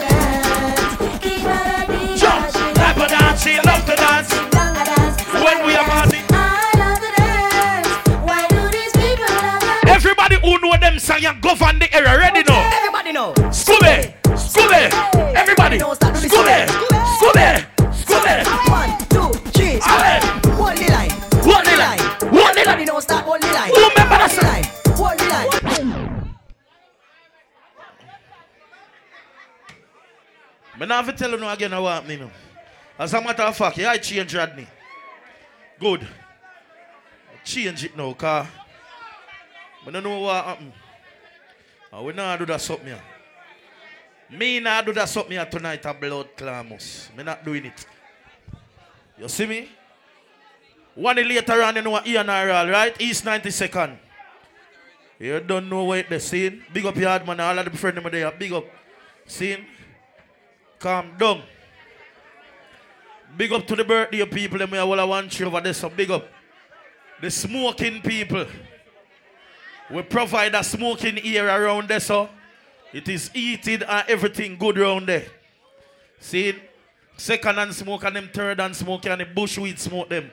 who 11.10 11.20
know 11.20 11.32
them 11.32 11.42
song 11.42 11.42
govern 11.42 11.80
the 11.80 11.94
area 11.94 12.18
ready 12.18 12.44
now. 12.44 12.70
Everybody 12.74 13.12
know. 13.12 13.34
Scooby, 13.50 14.14
Scooby, 14.24 14.90
everybody, 15.36 15.78
Scooby, 15.80 16.68
Scooby, 17.18 17.66
Scooby. 17.94 18.46
One, 18.70 18.98
two, 19.10 19.34
three. 19.52 19.80
Alright. 19.82 20.24
Hold 20.46 20.78
the 20.78 20.92
line. 20.92 21.10
Hold 21.44 21.66
the 21.66 21.78
line. 21.78 22.00
Hold 22.00 22.32
the 22.32 22.60
Everybody 22.60 22.66
line. 22.66 22.86
know 22.86 23.00
start 23.00 23.26
hold 23.26 23.42
the 23.42 23.48
line. 23.48 23.70
Who 23.70 23.76
remember 23.76 24.18
that 24.18 24.32
the 24.32 24.42
line. 24.46 24.66
Hold 24.98 25.20
the 25.20 25.26
line. 25.26 26.36
Me 30.80 30.86
not 30.86 31.06
have 31.06 31.14
to 31.14 31.22
tell 31.24 31.32
you 31.32 31.38
no 31.38 31.50
again 31.50 31.72
what 31.82 32.08
me 32.08 32.16
know. 32.18 32.32
As 32.98 33.14
a 33.14 33.22
matter 33.22 33.44
of 33.44 33.56
fact, 33.56 33.78
yeah, 33.78 33.92
I 33.92 33.98
change 33.98 34.34
Rodney. 34.34 34.68
Good. 35.80 36.08
Change 37.44 37.86
it 37.86 37.98
now, 37.98 38.14
car. 38.14 38.48
I 39.86 39.92
don't 39.92 40.04
know 40.04 40.20
what 40.20 40.46
happened. 40.46 40.74
And 41.92 42.06
we 42.06 42.14
not 42.14 42.40
do 42.40 42.46
that 42.46 42.62
something. 42.62 42.96
Me 44.30 44.60
not 44.60 44.86
do 44.86 44.94
that 44.94 45.10
something 45.10 45.44
tonight 45.50 45.86
a 45.86 45.94
blood 45.94 46.28
clamus. 46.38 47.10
Me 47.18 47.24
not 47.24 47.44
doing 47.44 47.66
it. 47.66 47.86
You 49.18 49.28
see 49.28 49.46
me? 49.46 49.70
One 50.96 51.16
day 51.16 51.24
later 51.24 51.64
on, 51.64 51.76
you 51.76 51.82
know 51.82 52.02
Ian 52.06 52.30
all 52.30 52.68
right? 52.68 52.96
East 53.02 53.26
92nd. 53.26 53.98
You 55.20 55.40
don't 55.42 55.68
know 55.68 55.84
what 55.84 56.08
they're 56.10 56.20
saying. 56.20 56.64
Big 56.72 56.86
up 56.86 56.96
your 56.96 57.24
man, 57.26 57.40
all 57.40 57.60
of 57.60 57.66
the 57.66 57.78
friends 57.78 58.02
them 58.02 58.12
there. 58.12 58.32
Big 58.32 58.54
up. 58.54 58.66
See? 59.26 59.58
Calm 60.78 61.12
down. 61.18 61.42
Big 63.36 63.52
up 63.52 63.66
to 63.68 63.76
the 63.76 63.84
birthday 63.84 64.26
people. 64.26 64.58
Them 64.58 64.74
I 64.74 64.84
want 64.84 65.40
you 65.40 65.46
over 65.46 65.62
there. 65.62 65.74
So 65.74 65.90
big 65.90 66.10
up. 66.10 66.26
The 67.22 67.30
smoking 67.30 68.02
people. 68.02 68.46
We 69.92 70.02
provide 70.04 70.56
a 70.56 70.64
smoking 70.64 71.20
area 71.20 71.56
around 71.56 71.90
there, 71.90 72.00
so 72.00 72.30
it 72.94 73.08
is 73.08 73.30
heated 73.30 73.84
and 73.84 74.08
everything 74.08 74.58
good 74.58 74.78
around 74.78 75.08
there. 75.08 75.26
See? 76.20 76.56
Second 77.18 77.60
and 77.60 77.74
smoke 77.74 78.06
and 78.06 78.16
them 78.16 78.30
third 78.34 78.60
and 78.60 78.76
smoke 78.76 79.06
and 79.06 79.22
the 79.22 79.26
bushweed 79.26 79.78
smoke 79.80 80.10
them. 80.10 80.32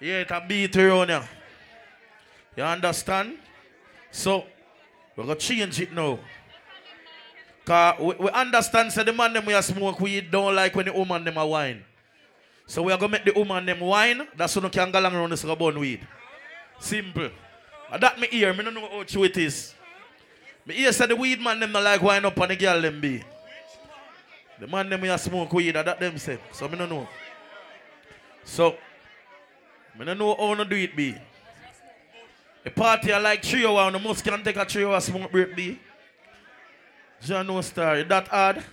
Yeah, 0.00 0.20
it 0.20 0.30
a 0.30 0.44
beat 0.46 0.76
around 0.76 1.08
here. 1.08 1.28
You 2.56 2.62
understand? 2.64 3.38
So, 4.10 4.44
we're 5.16 5.24
going 5.24 5.38
to 5.38 5.44
change 5.44 5.80
it 5.80 5.92
now. 5.92 6.18
Cause 7.64 7.98
we, 7.98 8.14
we 8.20 8.30
understand 8.30 8.92
so 8.92 9.02
the 9.02 9.12
man 9.12 9.32
them 9.32 9.46
we 9.46 9.54
a 9.54 9.62
smoke 9.62 9.98
weed 9.98 10.30
don't 10.30 10.54
like 10.54 10.74
when 10.76 10.84
the 10.84 10.92
woman 10.92 11.24
them 11.24 11.38
a 11.38 11.46
wine. 11.46 11.82
So 12.66 12.82
we 12.82 12.92
are 12.92 12.98
gonna 12.98 13.12
make 13.12 13.24
the 13.24 13.32
woman 13.32 13.64
them 13.64 13.80
wine. 13.80 14.28
That's 14.36 14.54
when 14.54 14.64
you 14.64 14.70
can 14.70 14.90
go 14.90 14.98
along 14.98 15.14
around 15.14 15.30
this 15.30 15.44
bun 15.44 15.78
weed. 15.78 16.06
Simple. 16.78 17.30
That 17.90 18.18
me 18.18 18.26
hear, 18.28 18.52
me 18.52 18.64
don't 18.64 18.74
know 18.74 18.88
how 18.88 19.02
true 19.04 19.24
it 19.24 19.36
is. 19.36 19.74
Me 20.66 20.74
hear 20.74 20.92
say 20.92 21.06
the 21.06 21.16
weed 21.16 21.40
man 21.40 21.60
them 21.60 21.72
not 21.72 21.82
like 21.82 22.02
wine 22.02 22.24
up 22.24 22.40
on 22.40 22.48
the 22.48 22.56
girl 22.56 22.80
them 22.80 23.00
be. 23.00 23.22
The 24.58 24.66
man 24.66 24.88
them 24.88 25.04
a 25.04 25.18
smoke 25.18 25.52
weed, 25.52 25.72
that 25.74 25.98
them 25.98 26.18
say. 26.18 26.38
So 26.52 26.68
me 26.68 26.78
don't 26.78 26.88
know. 26.88 27.08
So, 28.44 28.76
me 29.98 30.04
don't 30.04 30.18
know 30.18 30.34
how 30.34 30.54
to 30.54 30.64
do 30.64 30.76
it 30.76 30.94
be. 30.94 31.14
A 32.66 32.70
party 32.70 33.12
I 33.12 33.18
like 33.18 33.44
three 33.44 33.66
hour, 33.66 33.80
and 33.82 33.94
the 33.94 33.98
most 33.98 34.24
can 34.24 34.42
take 34.42 34.56
a 34.56 34.64
three 34.64 34.84
hour 34.84 35.00
smoke 35.00 35.30
break 35.30 35.54
be. 35.54 35.78
John 37.20 37.46
no 37.46 37.60
star, 37.60 38.02
that 38.04 38.28
hard. 38.28 38.64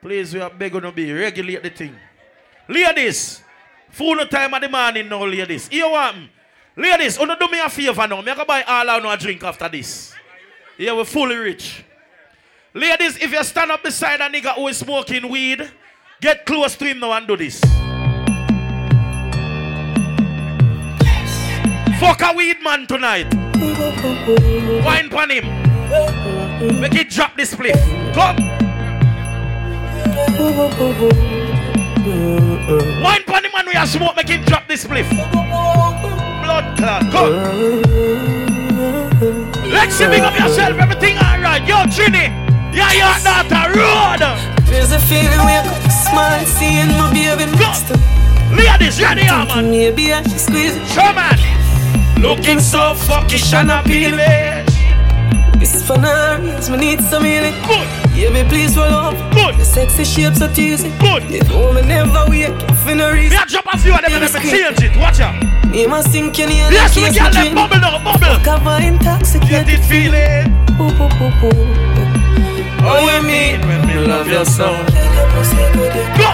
Please, 0.00 0.34
we 0.34 0.40
are 0.40 0.50
begging 0.50 0.80
to 0.80 0.92
be 0.92 1.12
regulate 1.12 1.62
the 1.62 1.70
thing. 1.70 1.96
Ladies, 2.68 3.40
full 3.90 4.18
time 4.26 4.54
of 4.54 4.60
the 4.60 4.68
morning 4.68 5.08
now, 5.08 5.24
ladies. 5.24 5.68
You 5.70 5.90
want 5.90 6.16
me? 6.16 6.30
Ladies, 6.74 7.18
wanna 7.18 7.36
do 7.38 7.48
me 7.48 7.60
a 7.60 7.68
favor 7.68 8.06
now. 8.08 8.22
Me 8.22 8.32
I 8.32 8.34
go 8.34 8.44
buy 8.46 8.62
all 8.62 8.88
out 8.88 9.04
a 9.04 9.22
drink 9.22 9.44
after 9.44 9.68
this. 9.68 10.14
Yeah, 10.78 10.94
we're 10.94 11.04
fully 11.04 11.36
rich. 11.36 11.84
Ladies, 12.72 13.18
if 13.18 13.30
you 13.30 13.44
stand 13.44 13.70
up 13.70 13.82
beside 13.82 14.20
a 14.22 14.28
nigga 14.30 14.54
who 14.54 14.68
is 14.68 14.78
smoking 14.78 15.28
weed, 15.28 15.70
get 16.22 16.46
close 16.46 16.74
to 16.76 16.86
him 16.86 17.00
now 17.00 17.12
and 17.12 17.26
do 17.26 17.36
this. 17.36 17.60
Fuck 22.00 22.22
a 22.22 22.32
weed 22.34 22.62
man 22.62 22.86
tonight. 22.86 23.32
Wine 24.82 25.10
pon 25.10 25.28
him. 25.28 25.44
Make 26.80 26.94
it 26.94 27.10
drop 27.10 27.36
this 27.36 27.50
split. 27.50 27.76
Come. 28.14 28.38
Wine 33.02 33.24
pon 33.24 33.44
him 33.44 33.52
man 33.52 33.66
we 33.66 33.74
are 33.74 33.86
smoke. 33.86 34.16
Make 34.16 34.30
him 34.30 34.42
drop 34.44 34.66
this 34.66 34.86
spliff. 34.86 35.91
Blood 36.52 36.76
clot. 36.76 37.02
Come. 37.10 37.32
Let's 39.72 39.94
see, 39.94 40.06
big 40.06 40.20
up 40.20 40.38
yourself. 40.38 40.76
Everything 40.78 41.16
alright. 41.16 41.66
Yo, 41.66 41.76
Trini. 41.88 42.28
Yeah, 42.76 42.92
your 42.92 43.16
daughter. 43.24 43.72
Road. 43.72 44.20
There's 44.66 44.92
a 44.92 44.98
feeling 44.98 45.40
I 45.40 45.62
could 45.64 45.90
smile, 45.90 46.44
seeing 46.44 46.88
my 46.98 47.10
baby 47.10 47.50
next 47.56 47.88
to 47.88 47.94
Ladies, 48.54 49.00
ready, 49.00 49.22
yeah, 49.22 49.46
man. 49.46 49.70
Maybe 49.70 50.12
I 50.12 50.22
should 50.22 50.38
squeeze 50.38 50.76
it. 50.76 50.86
Show 50.88 51.10
man. 51.14 51.38
Looking 52.20 52.60
so 52.60 52.94
fuckish 52.94 53.54
and 53.54 53.70
appealing. 53.70 54.71
This 55.62 55.76
is 55.76 55.86
for 55.86 55.96
now, 55.96 56.42
yes, 56.42 56.68
me 56.68 56.76
need 56.76 57.00
some 57.02 57.22
healing. 57.22 57.54
Good. 57.70 57.86
Yeah, 58.18 58.34
me 58.34 58.42
please 58.42 58.76
roll 58.76 58.90
up. 58.90 59.14
Good. 59.32 59.54
The 59.54 59.64
sexy 59.64 60.02
shape 60.02 60.34
so 60.34 60.48
teasy. 60.48 60.90
Good. 60.98 61.30
You 61.30 61.38
know 61.46 61.72
me 61.72 61.82
never 61.82 62.26
wake 62.26 62.50
up 62.50 62.74
for 62.82 62.96
no 62.96 63.12
reason. 63.12 63.38
Me 63.38 63.44
a 63.44 63.46
drop 63.46 63.66
a 63.72 63.78
few 63.78 63.94
of 63.94 64.02
them 64.02 64.10
and 64.10 64.26
me 64.26 64.50
change 64.50 64.82
it. 64.82 64.96
Watch 64.98 65.20
out. 65.20 65.38
Me 65.70 65.86
must 65.86 66.10
sink 66.10 66.36
in 66.40 66.50
here. 66.50 66.66
Yes, 66.66 66.96
we 66.96 67.06
can 67.14 67.30
let 67.30 67.54
bubble 67.54 67.78
now, 67.78 68.02
bubble. 68.02 68.42
Cover 68.42 68.82
intoxicated 68.82 69.48
Get 69.48 69.68
it 69.70 69.86
feeling. 69.86 70.50
Ooh, 70.82 70.90
ooh, 70.98 71.06
ooh, 71.22 71.46
ooh. 71.46 71.62
Oh, 72.82 72.98
oh, 72.98 73.06
you 73.06 73.22
mean 73.22 73.62
when 73.62 73.86
me 73.86 74.02
love 74.02 74.26
your 74.26 74.44
soul. 74.44 74.74
Go. 76.18 76.30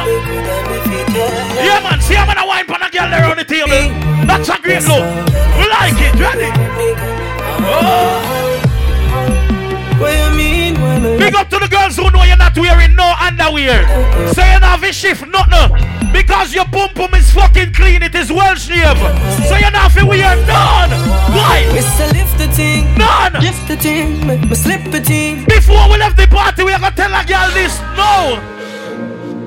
Yeah, 1.60 1.84
man. 1.84 2.00
See, 2.00 2.16
I'm 2.16 2.24
gonna 2.24 2.46
wine 2.46 2.64
pan 2.64 2.80
a 2.80 2.88
girl 2.88 3.10
there 3.10 3.28
on 3.28 3.36
the 3.36 3.44
table. 3.44 3.92
That's 4.24 4.48
a 4.48 4.56
great 4.56 4.88
look. 4.88 5.04
We 5.60 5.68
like 5.68 6.00
it. 6.00 6.16
Ready? 6.16 6.48
Oh. 7.68 8.67
Big 10.98 11.34
up 11.34 11.48
to 11.50 11.58
the 11.58 11.68
girls 11.68 11.96
who 11.96 12.10
know 12.10 12.24
you're 12.24 12.36
not 12.36 12.56
wearing 12.58 12.94
no 12.96 13.14
underwear. 13.20 13.86
Say 14.34 14.52
you 14.52 14.60
not 14.60 14.78
have 14.78 14.82
a 14.82 14.92
shift, 14.92 15.26
not 15.28 15.48
no. 15.48 15.68
Because 16.12 16.52
your 16.52 16.64
pum 16.66 16.90
pum 16.94 17.14
is 17.14 17.30
fucking 17.30 17.72
clean, 17.72 18.02
it 18.02 18.14
is 18.14 18.32
well 18.32 18.54
shaved. 18.56 18.98
So 19.46 19.56
you're 19.56 19.70
not 19.70 19.92
feel 19.92 20.08
we 20.08 20.22
are 20.22 20.36
none. 20.36 20.90
Why? 21.30 21.62
Mr. 21.70 22.12
Lift 22.12 22.38
the 22.38 22.48
thing. 22.48 22.82
None. 22.98 23.32
Lift 23.40 23.68
the 23.68 23.76
thing. 23.76 24.26
Make 24.26 24.42
me 24.42 24.54
slip 24.54 24.90
the 24.90 25.00
thing. 25.00 25.44
Before 25.46 25.88
we 25.90 25.98
left 25.98 26.16
the 26.16 26.26
party, 26.26 26.64
we 26.64 26.72
are 26.72 26.80
gonna 26.80 26.96
tell 26.96 27.14
a 27.14 27.24
girl 27.24 27.50
this. 27.54 27.78
No. 27.94 28.42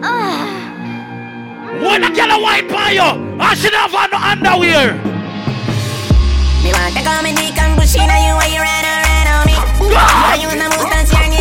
Ah. 0.03 0.47
When 1.81 2.03
a 2.03 2.11
girl 2.13 2.31
a 2.31 2.41
wipe 2.41 2.71
on 2.71 2.93
you, 2.93 3.37
I 3.39 3.55
should 3.55 3.73
have 3.73 3.93
on 3.93 4.09
no 4.11 4.17
underwear. 4.17 4.93
Me 6.63 6.71
want 6.71 6.95
to 6.95 7.03
come 7.03 7.25
in 7.25 7.35
the 7.35 7.51
Bushina, 7.81 8.13
you 8.21 8.37
where 8.37 8.51
you 8.53 8.61
ran 8.61 8.85
around 8.85 9.27
on 9.33 9.45
me. 9.49 9.57
Why 9.89 10.37
you 10.39 10.47
in 10.53 10.59
the 10.59 10.69
mood 10.69 10.93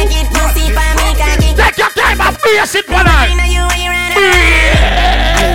dance, 0.06 0.14
your 0.14 0.24
pussy 0.32 0.72
for 0.72 0.90
me, 0.96 1.08
cocky. 1.16 1.50
Take 1.52 1.78
your 1.78 1.90
time, 1.92 2.20
I 2.20 2.32
face 2.32 2.74
it, 2.74 2.86
brother. 2.86 3.10
Bushina, 3.10 3.46
you 3.48 3.64
you 3.76 3.90
around 3.90 4.16
on 4.16 4.22
me. 4.32 4.48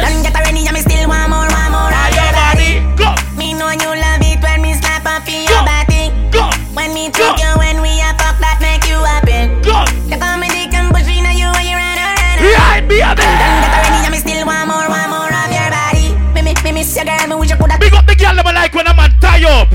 Don't 0.01 0.21
get 0.21 0.35
already, 0.35 0.61
and 0.67 0.75
me 0.75 0.81
still 0.81 1.07
want 1.09 1.29
more, 1.29 1.49
want 1.49 1.71
more 1.73 1.89
your 2.13 2.31
body. 2.33 2.81
Go. 2.99 3.09
Me 3.37 3.53
know 3.53 3.71
you 3.73 3.91
love 3.97 4.21
it 4.21 4.41
when 4.41 4.61
me 4.61 4.73
slap 4.77 5.05
up 5.05 5.25
in 5.27 5.49
your 5.49 5.63
body. 5.65 6.13
Go. 6.29 6.45
When 6.73 6.93
me 6.93 7.09
take 7.09 7.39
you, 7.41 7.51
when 7.57 7.81
we 7.81 7.97
a 8.01 8.13
fuck, 8.19 8.37
that 8.41 8.61
make 8.61 8.85
you 8.85 8.99
happy. 9.01 9.49
Go. 9.65 9.85
You 10.09 10.17
come 10.19 10.43
in 10.45 10.51
the 10.53 10.81
Bushina, 10.93 11.33
you 11.33 11.49
where 11.49 11.65
you 11.65 11.77
ran 11.77 11.97
around 11.97 12.37
on 12.37 12.45
me. 12.45 12.53
Right, 12.53 12.83
be 12.85 13.01
a 13.01 13.11
Don't 13.15 13.25
get 13.25 13.71
already, 13.73 13.99
and 14.05 14.13
me 14.13 14.19
still 14.21 14.45
want 14.45 14.67
more, 14.69 14.87
want 14.89 15.09
more 15.09 15.31
of 15.31 15.49
your 15.49 15.69
body. 15.73 16.13
Me, 16.33 16.41
me, 16.45 16.53
me 16.61 16.71
miss 16.81 16.93
your 16.93 17.05
girl, 17.05 17.25
me 17.27 17.35
wish 17.41 17.49
you 17.49 17.57
coulda. 17.57 17.77
Big 17.79 17.93
up 17.93 18.05
the 18.05 18.15
girl 18.15 18.35
them 18.35 18.49
like 18.53 18.73
when 18.73 18.87
a 18.87 18.93
man 18.93 19.11
tie 19.19 19.43
up. 19.45 19.69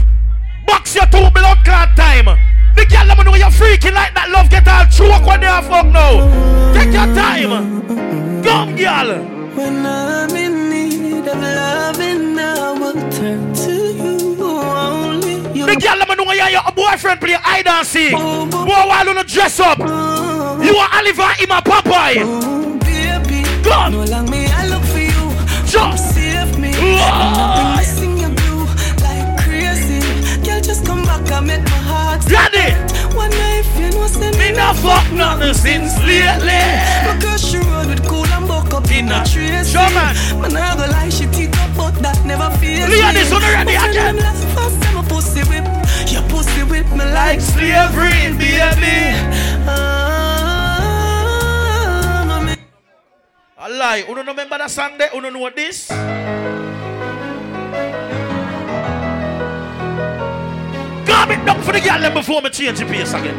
Box 0.66 0.94
your 0.94 1.06
two 1.10 1.26
blood 1.34 1.58
clot 1.64 1.96
time. 1.96 2.49
The 2.76 2.86
girl 2.86 3.06
them 3.06 3.24
know 3.26 3.34
you're 3.34 3.50
freaking 3.50 3.94
like 3.94 4.14
that 4.14 4.30
love 4.30 4.48
get 4.50 4.66
all 4.68 4.84
choke 4.86 5.26
when 5.26 5.40
they 5.40 5.46
are 5.46 5.62
fuck 5.62 5.86
now. 5.86 6.72
Take 6.74 6.92
your 6.92 7.08
time. 7.14 8.42
Come 8.42 8.76
girl. 8.76 9.40
When 9.56 9.84
I'm 9.84 10.30
in 10.36 10.70
need 10.70 11.26
of 11.28 11.38
loving, 11.38 12.38
I 12.38 12.72
will 12.72 12.94
turn 13.10 13.52
to 13.54 13.72
you. 13.72 14.42
Only 14.42 15.34
you. 15.58 15.66
The 15.66 15.76
girl 15.76 15.98
them 15.98 16.16
know 16.16 16.32
you're 16.32 16.48
your 16.50 16.62
boyfriend 16.74 17.20
play 17.20 17.32
hide 17.34 17.66
and 17.66 17.86
seek. 17.86 18.12
Boy, 18.12 18.66
while 18.66 19.06
you 19.06 19.24
dress 19.24 19.60
up. 19.60 19.78
You 19.78 20.76
are 20.76 20.90
Oliver 20.92 21.30
in 21.42 21.48
my 21.48 21.60
Popeye. 21.60 22.80
Baby, 22.80 23.42
Come. 23.68 23.92
no 23.92 24.04
long 24.04 24.30
me, 24.30 24.46
I 24.46 24.66
look 24.68 24.82
for 24.84 24.98
you. 24.98 25.30
Jump. 25.66 25.98
Save 25.98 26.58
me. 26.58 26.72
Whoa. 26.72 27.79
Ready? 32.30 32.70
One 33.16 33.30
night, 33.30 33.66
you 33.76 33.90
know, 33.90 34.06
send 34.06 34.38
Me 34.38 34.52
not 34.52 34.76
fuck 34.76 35.10
nothing 35.12 35.52
since 35.54 35.98
lately. 35.98 36.62
Because 37.10 37.42
she 37.42 37.58
rode 37.58 37.88
with 37.88 38.06
cool 38.06 38.26
and 38.26 38.46
buck 38.46 38.72
up 38.72 38.88
in 38.90 39.10
a 39.10 39.24
trace. 39.26 39.70
Sure, 39.70 39.90
man. 39.90 40.14
Man, 40.40 40.56
I 40.56 40.76
go 40.76 40.86
lie, 40.86 41.10
she 41.10 41.26
tick 41.26 41.50
up, 41.58 41.76
but 41.76 41.94
that 42.02 42.24
never 42.24 42.48
feels 42.58 42.88
Leah, 42.88 43.12
this 43.12 43.32
one 43.32 43.42
already 43.42 43.74
again. 43.74 44.16
First 44.54 44.80
time 44.82 44.98
I 44.98 45.02
pussy 45.08 45.42
whip, 45.50 45.66
your 46.06 46.22
pussy 46.30 46.62
whip 46.62 46.86
me 46.92 47.04
like 47.12 47.40
slavery, 47.40 48.30
baby. 48.38 49.10
Ah. 49.66 50.20
I 53.58 53.68
lie. 53.68 54.04
You 54.08 54.14
don't 54.14 54.26
remember 54.26 54.56
that 54.56 54.70
song 54.70 54.96
there? 54.98 55.10
You 55.12 55.20
don't 55.20 55.32
know 55.32 55.40
what 55.40 55.56
this? 55.56 55.90
It 61.40 61.46
down 61.46 61.62
for 61.62 61.72
the 61.72 61.80
girl 61.80 62.00
them 62.00 62.12
before 62.12 62.42
me 62.42 62.50
change 62.50 62.80
the 62.80 62.84
pace 62.84 63.14
again. 63.14 63.32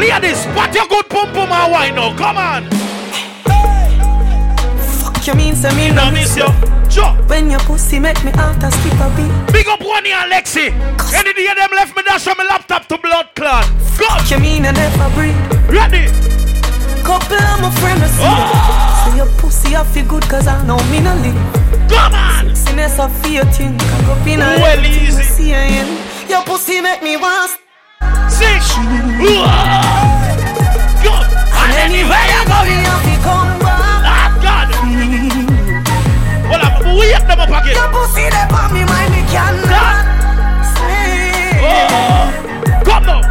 Ladies, 0.00 0.46
what 0.56 0.74
your 0.74 0.88
good 0.88 1.08
pum 1.10 1.28
pum 1.32 1.52
and 1.52 1.72
wine 1.72 1.94
now? 1.94 2.16
Come 2.16 2.38
on. 2.38 2.64
Fuck 4.80 5.26
you 5.26 5.34
mean, 5.34 5.54
say 5.54 5.74
me 5.76 5.94
Now 5.94 6.10
miss 6.10 6.36
you. 6.36 6.48
Jump. 6.88 7.28
When 7.28 7.50
your 7.50 7.60
pussy 7.60 7.98
make 7.98 8.24
me 8.24 8.32
out 8.32 8.62
a 8.62 8.70
skip 8.70 8.94
a 9.00 9.12
beat. 9.16 9.52
Big 9.52 9.68
up 9.68 9.82
one 9.82 10.04
here, 10.04 10.16
Alexi. 10.16 10.72
Any 11.12 11.34
day 11.34 11.52
them 11.54 11.70
left 11.72 11.94
me 11.94 12.02
dash 12.04 12.26
on 12.26 12.36
my 12.38 12.44
laptop 12.44 12.86
to 12.86 12.96
blood 12.96 13.28
clot. 13.34 13.66
Go. 13.98 14.06
Fuck 14.06 14.30
you 14.30 14.38
mean 14.38 14.64
I 14.64 14.72
never 14.72 15.10
breathe. 15.14 15.36
Ready? 15.68 16.08
Couple 17.04 17.36
of 17.36 17.60
my 17.60 17.70
friends 17.80 18.10
see 18.12 18.24
Oh. 18.24 19.10
So 19.10 19.16
your 19.16 19.26
pussy 19.36 19.76
I 19.76 19.84
feel 19.84 20.06
good 20.06 20.22
cause 20.24 20.46
I 20.46 20.64
know 20.66 20.78
me 20.88 21.00
no 21.00 21.14
live. 21.16 21.90
Come 21.90 22.14
on. 22.14 22.56
Since 22.56 22.98
I 22.98 23.08
feel 23.20 23.44
thing, 23.52 23.76
cock 23.78 24.16
up 24.16 24.26
in 24.26 24.40
a 24.40 24.56
Well, 24.56 24.86
easy. 24.86 25.22
see 25.22 25.52
am. 25.52 26.13
Your 26.28 26.42
pussy 26.42 26.80
make 26.80 27.02
me 27.02 27.16
want 27.16 27.50
Six. 28.28 28.74
Go. 28.74 29.44
And 31.60 31.72
anywhere 31.78 32.26
you 32.32 32.42
go, 32.48 32.58
me 32.64 32.76
have 32.82 33.04
to 33.04 33.14
come 33.22 33.58
back. 33.60 34.02
Ah, 34.02 34.28
God. 34.42 34.68
Well, 36.48 36.62
I'm 36.64 36.96
wait 36.98 37.22
them 37.28 37.40
up 37.40 37.48
again. 37.48 37.76
Your 37.76 37.88
pussy 37.92 38.24
they 38.32 38.46
on 38.50 38.72
me 38.72 38.82
mind 38.84 39.10
me 39.14 39.22
cannot 39.30 40.04
sleep. 40.74 41.62
Oh. 41.62 42.32
Come 42.84 43.04
now. 43.06 43.22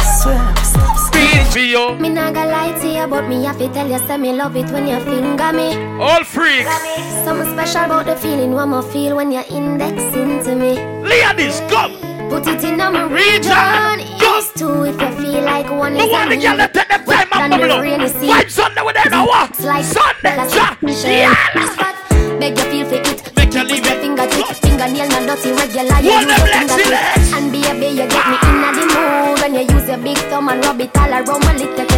Swear, 0.00 0.40
stop 0.64 0.96
Speed 0.96 1.42
for. 1.52 2.00
Me 2.00 2.08
not 2.08 2.32
gonna 2.32 2.50
lie 2.50 2.78
to 2.80 2.88
you, 2.88 3.06
but 3.06 3.28
me 3.28 3.44
have 3.44 3.58
to 3.58 3.68
tell 3.72 3.88
you, 3.88 3.98
say 4.06 4.16
me 4.16 4.32
love 4.32 4.56
it 4.56 4.70
when 4.70 4.86
you 4.86 5.00
finger 5.00 5.52
me. 5.52 5.76
All 6.00 6.24
freaks. 6.24 6.70
Something 7.24 7.52
special 7.52 7.84
about 7.84 8.06
the 8.06 8.16
feeling 8.16 8.52
one 8.52 8.70
more 8.70 8.82
feel 8.82 9.16
when 9.16 9.32
you're 9.32 9.44
indexing 9.50 10.42
to 10.44 10.54
me. 10.54 10.78
Ladies, 11.02 11.60
come. 11.68 12.05
Put 12.28 12.46
it 12.46 12.64
in 12.64 12.76
my 12.78 13.04
Region. 13.04 14.00
Used 14.18 14.56
to 14.58 14.84
if 14.84 15.00
you 15.00 15.10
feel 15.22 15.42
like 15.44 15.70
one 15.70 15.94
Me 15.94 16.00
is 16.00 16.12
an 16.12 16.40
girl 16.40 16.56
to 16.58 16.68
take 16.72 16.88
them 16.88 17.04
time 17.30 17.52
up. 17.52 18.08
sea. 18.08 18.28
Vibe 18.28 18.50
Sunday 18.50 18.82
with 18.82 18.94
them? 18.94 19.06
It's 19.06 19.14
oh, 19.14 19.66
like 19.66 19.84
Sunday, 19.84 20.34
a 20.34 20.46
Yeah. 21.06 21.34
Beg 22.40 22.58
you 22.58 22.64
feel 22.64 22.86
for 22.86 22.94
it. 22.96 23.36
Make 23.36 23.54
you 23.54 23.64
leave 23.64 23.86
it. 23.86 24.00
finger 24.02 24.26
tip, 24.26 24.56
fingernail 24.62 25.08
not 25.08 25.22
dirty, 25.26 25.52
regular. 25.52 25.98
You 26.02 26.10
use 26.10 26.26
your 26.26 26.68
finger. 26.68 27.00
And 27.36 27.52
baby, 27.52 27.88
you 27.94 28.06
get 28.08 28.24
me 28.28 28.36
in 28.42 28.56
the 28.74 28.84
mood 28.92 29.40
when 29.40 29.54
you 29.54 29.74
use 29.74 29.88
your 29.88 29.98
big 29.98 30.18
thumb 30.28 30.48
and 30.48 30.64
rub 30.64 30.80
it 30.80 30.96
all 30.98 31.10
around 31.10 31.44
my 31.44 31.52
little 31.54 31.95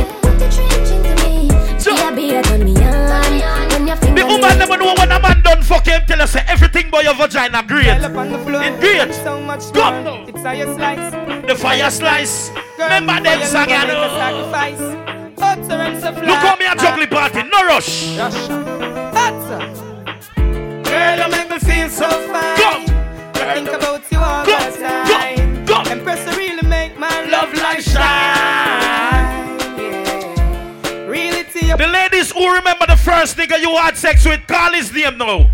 your 7.38 7.50
vagina 7.50 7.62
great. 7.66 7.86
It 7.86 8.80
great. 8.80 9.14
So 9.14 9.40
much 9.40 9.72
now. 9.74 10.24
It's 10.26 10.42
how 10.42 10.52
you 10.52 10.74
slice. 10.74 11.12
The 11.46 11.54
fire 11.54 11.90
slice. 11.90 12.50
Remember 12.78 13.20
them 13.20 13.42
song, 13.44 13.68
you 13.68 13.86
know. 13.86 14.08
sacrifice. 14.18 14.80
Utterance 15.38 16.04
of 16.04 16.16
Look 16.16 16.36
how 16.36 16.56
me 16.56 16.66
a 16.66 16.74
juggling 16.74 17.08
party. 17.08 17.42
No 17.48 17.64
rush. 17.66 18.16
Girl, 20.84 21.18
you 21.18 21.28
make 21.30 21.50
me 21.50 21.58
feel 21.58 21.88
so 21.88 22.08
fine. 22.08 22.56
Come. 22.56 22.84
I 23.34 23.54
think 23.54 23.68
about 23.68 24.02
you 24.10 24.18
all 24.18 24.44
Go. 24.44 24.58
the 24.58 24.78
time. 24.78 25.64
Go. 25.64 25.84
Go. 25.84 25.90
Empress 25.90 26.26
you 26.26 26.36
really 26.36 26.66
make 26.68 26.98
my 26.98 27.24
love 27.26 27.52
light 27.54 27.82
shine. 27.82 28.04
Yeah. 29.78 30.26
Really 31.06 31.42
The 31.44 31.86
ladies 31.86 32.32
who 32.32 32.52
remember 32.54 32.86
the 32.86 32.96
first 32.96 33.36
nigga 33.36 33.60
you 33.60 33.76
had 33.76 33.96
sex 33.96 34.26
with, 34.26 34.46
call 34.46 34.72
his 34.72 34.92
name 34.92 35.18
now. 35.18 35.50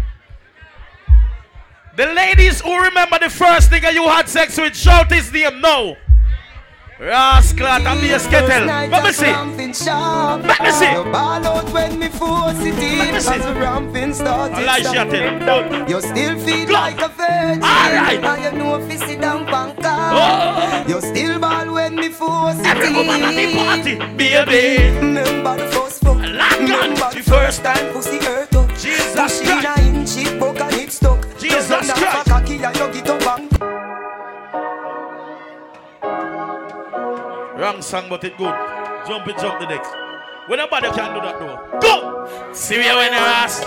The 1.96 2.06
ladies 2.06 2.60
who 2.60 2.76
remember 2.76 3.18
the 3.20 3.30
first 3.30 3.70
nigga 3.70 3.92
you 3.92 4.02
had 4.08 4.28
sex 4.28 4.58
with, 4.58 4.74
shout 4.74 5.12
his 5.12 5.32
name 5.32 5.60
now. 5.60 5.96
Rascal, 6.98 7.66
and 7.66 8.00
be 8.00 8.10
a 8.10 8.18
skittle. 8.18 8.66
Let 8.66 9.04
me 9.04 9.12
see. 9.12 9.26
Let 9.26 10.60
me 10.62 10.70
see. 10.72 10.94
When 11.72 11.98
me 11.98 12.08
force 12.08 12.58
it 12.60 12.78
in 12.78 12.98
Let 12.98 13.14
me 13.14 13.20
see. 13.20 13.34
As 13.34 13.44
the 13.44 13.54
ramping 13.54 14.14
started 14.14 14.58
Elisha 14.58 15.04
tell. 15.44 15.88
You 15.88 16.00
still 16.00 16.38
feel 16.38 16.72
like 16.72 17.00
a 17.00 17.08
virgin 17.08 17.62
Alright. 17.62 18.20
Now 18.20 18.36
you 18.36 18.58
know 18.58 18.76
if 18.76 18.92
you 18.92 18.98
sit 18.98 19.20
down 19.20 19.46
panka 19.46 19.94
Oh. 20.12 20.84
You 20.88 21.00
still 21.00 21.38
ball 21.40 21.72
when 21.74 21.96
me 21.96 22.08
force 22.10 22.58
it 22.60 22.66
Every 22.66 22.92
woman 22.92 23.22
at 23.22 23.34
the 23.34 23.54
party, 23.54 23.96
baby. 24.16 24.96
Remember 24.96 25.56
the 25.56 25.66
first 25.72 26.00
fuck 26.02 26.16
on. 26.16 26.22
Remember 26.22 27.10
The 27.12 27.22
first 27.22 27.62
time 27.64 27.92
pussy 27.92 28.18
hurt 28.18 28.54
up 28.54 28.70
Jesus 28.78 29.40
Christ. 29.42 29.78
a 29.78 29.82
inch 29.82 30.16
it 30.16 30.38
broke 30.38 30.60
and 30.60 30.74
it 30.74 30.92
stuck 30.92 31.23
Jesus 31.44 31.92
Christ. 31.92 32.24
for 32.24 32.30
cocky 32.30 32.54
and 32.64 32.76
you 32.76 32.92
get 32.92 33.08
up 33.10 33.38
and 33.38 33.52
Wrong 37.60 37.82
song, 37.82 38.06
but 38.08 38.24
it 38.24 38.36
good. 38.36 38.54
Jump 39.06 39.28
it, 39.28 39.38
jump 39.38 39.60
the 39.60 39.66
next. 39.66 39.90
When 40.48 40.58
nobody 40.58 40.90
can 40.90 41.14
do 41.14 41.20
that 41.20 41.38
though. 41.38 41.78
Go! 41.80 42.52
See 42.52 42.78
me 42.78 42.84
when 42.84 43.12
you 43.12 43.18
ask. 43.18 43.62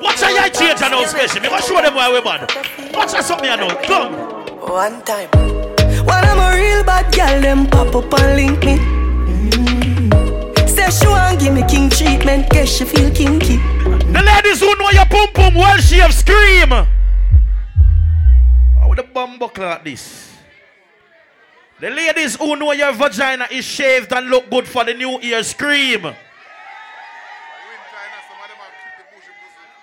Watch 0.00 0.22
a 0.22 0.32
yai 0.32 0.48
change 0.50 0.82
and 0.82 0.92
now 0.92 1.04
special. 1.06 1.40
Me 1.40 1.48
gonna 1.48 1.62
show 1.62 1.80
them 1.80 1.94
why 1.94 2.12
we 2.12 2.20
bad. 2.20 2.48
Watch 2.94 3.14
a 3.14 3.22
something 3.22 3.48
I 3.48 3.56
know. 3.56 3.68
Come. 3.84 4.12
One 4.60 5.02
time. 5.02 5.30
When 6.04 6.24
I'm 6.24 6.38
a 6.38 6.56
real 6.56 6.84
bad 6.84 7.12
girl, 7.14 7.40
them 7.40 7.66
pop 7.66 7.94
up 7.94 8.20
and 8.20 8.36
link 8.36 8.64
me 8.64 9.03
say 10.90 11.04
she 11.04 11.06
want 11.06 11.40
give 11.40 11.54
me 11.54 11.62
king 11.68 11.90
treatment. 11.90 12.48
Guess 12.50 12.68
she 12.76 12.84
feel 12.84 13.10
kinky. 13.10 13.56
The 13.56 14.22
ladies 14.24 14.60
who 14.60 14.74
know 14.76 14.90
your 14.90 15.06
pum 15.06 15.28
pum 15.32 15.54
well 15.54 15.78
she 15.78 15.96
have 15.96 16.12
scream. 16.14 16.68
How 16.68 16.86
oh, 18.82 18.92
a 18.92 19.02
bum 19.02 19.38
buckle 19.38 19.64
like 19.64 19.84
this? 19.84 20.32
The 21.80 21.90
ladies 21.90 22.36
who 22.36 22.56
know 22.56 22.72
your 22.72 22.92
vagina 22.92 23.48
is 23.50 23.64
shaved 23.64 24.12
and 24.12 24.28
look 24.28 24.48
good 24.50 24.66
for 24.66 24.84
the 24.84 24.94
new 24.94 25.20
year 25.20 25.42
scream. 25.42 26.14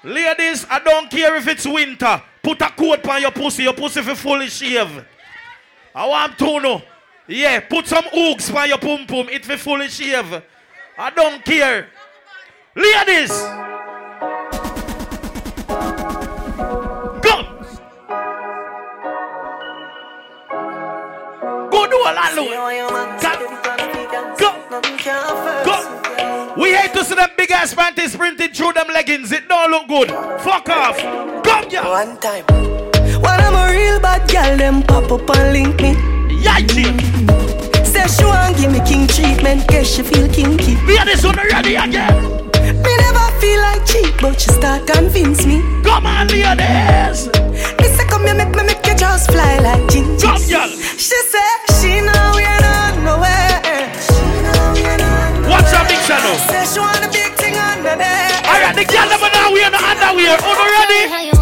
Ladies, 0.04 0.66
I 0.68 0.80
don't 0.80 1.12
care 1.12 1.36
if 1.36 1.48
it's 1.48 1.68
winter. 1.68 2.24
Put 2.42 2.60
a 2.62 2.72
coat 2.72 3.08
on 3.08 3.22
your 3.22 3.32
pussy. 3.32 3.64
Your 3.64 3.74
pussy 3.74 4.02
for 4.02 4.16
fully 4.16 4.48
shaved. 4.48 5.06
I 5.94 6.08
want 6.08 6.40
to 6.40 6.60
know. 6.60 6.82
Yeah, 7.28 7.60
put 7.60 7.86
some 7.86 8.06
oaks 8.12 8.50
on 8.50 8.68
your 8.68 8.80
pum 8.80 9.06
pum. 9.06 9.30
It 9.30 9.46
for 9.46 9.58
fully 9.58 9.90
shaved. 9.90 10.42
I 10.97 11.10
don't 11.12 11.43
care. 11.45 11.88
Ladies. 12.75 13.32
Go. 17.21 17.36
Go 21.71 21.88
do 21.89 21.97
a 21.97 22.12
lot 22.13 22.36
Go. 24.38 24.51
Go. 25.65 25.75
We 26.62 26.73
hate 26.73 26.93
to 26.93 27.06
see 27.06 27.15
them 27.15 27.30
big 27.38 27.51
ass 27.51 27.73
panties 27.73 28.15
printed 28.15 28.56
through 28.56 28.73
them 28.73 28.88
leggings. 28.88 29.32
It 29.32 29.47
don't 29.47 29.71
look 29.71 29.88
good. 29.88 30.10
Fuck 30.41 30.69
off. 30.69 30.97
Come 31.43 31.69
here. 31.69 31.84
One 31.84 32.17
time. 32.19 32.45
When 33.21 33.39
I'm 33.39 33.56
a 33.56 33.71
real 33.71 33.99
bad 33.99 34.30
girl, 34.30 34.58
them 34.58 34.84
pop 34.84 35.12
up 35.12 35.30
and 35.38 35.54
link 35.54 35.82
me. 35.82 35.95
Yeah, 36.43 36.60
Say 38.02 38.18
she 38.18 38.26
want 38.26 38.58
give 38.58 38.72
me 38.72 38.80
king 38.82 39.06
treatment, 39.06 39.68
guess 39.68 39.96
she 39.96 40.02
feel 40.02 40.28
kinky. 40.28 40.74
Me 40.88 40.98
and 40.98 41.08
this 41.08 41.24
one 41.24 41.36
ready 41.36 41.76
again. 41.76 42.42
Me 42.82 42.94
never 42.98 43.28
feel 43.40 43.62
like 43.62 43.86
cheap, 43.86 44.16
but 44.20 44.42
she 44.42 44.50
start 44.50 44.88
convince 44.88 45.46
me. 45.46 45.62
Come 45.84 46.08
on, 46.08 46.28
ladies. 46.28 47.28
Me 47.78 47.88
say 47.94 48.06
come 48.10 48.26
here, 48.26 48.34
make 48.34 48.56
me 48.56 48.64
make 48.64 48.86
you 48.88 48.96
just 48.96 49.30
fly 49.32 49.60
like 49.60 49.88
ginger. 49.92 50.26
Come, 50.26 50.42
girl. 50.50 50.70
She 50.98 51.18
say 51.30 51.52
she 51.78 52.02
know 52.02 52.34
we 52.34 52.44
are 52.44 52.62
not 52.62 52.98
nowhere. 53.06 53.62
What's 55.46 55.74
up, 55.74 55.88
big 55.88 56.02
channel? 56.08 56.36
Say 56.50 56.66
she 56.74 56.80
want 56.80 57.06
a 57.06 57.10
big 57.12 57.34
thing 57.38 57.56
under 57.56 57.96
there. 58.02 58.32
Alright, 58.50 58.76
the 58.76 58.86
girl 58.86 59.10
never 59.10 59.30
know 59.30 59.52
we 59.54 59.62
are 59.62 59.70
not 59.70 59.84
underwear. 59.84 60.38
Uno 60.42 60.66
ready? 60.74 61.40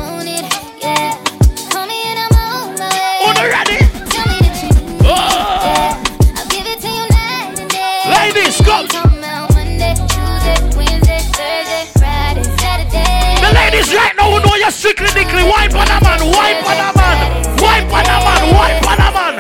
Strictly 14.80 15.08
dickly. 15.08 15.44
Wipe 15.44 15.76
on 15.76 15.88
a 15.88 16.00
man, 16.02 16.22
wipe 16.32 16.66
on 16.66 16.80
a 16.80 16.98
man. 16.98 17.20
Wipe 17.60 17.92
on 17.92 18.06
a 18.06 18.18
man, 18.26 18.56
wipe 18.56 18.88
on 18.88 19.00
a 19.00 19.12
man. 19.12 19.36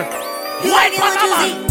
Wipe 0.63 0.99
on 0.99 1.17
a 1.17 1.29
man. 1.29 1.68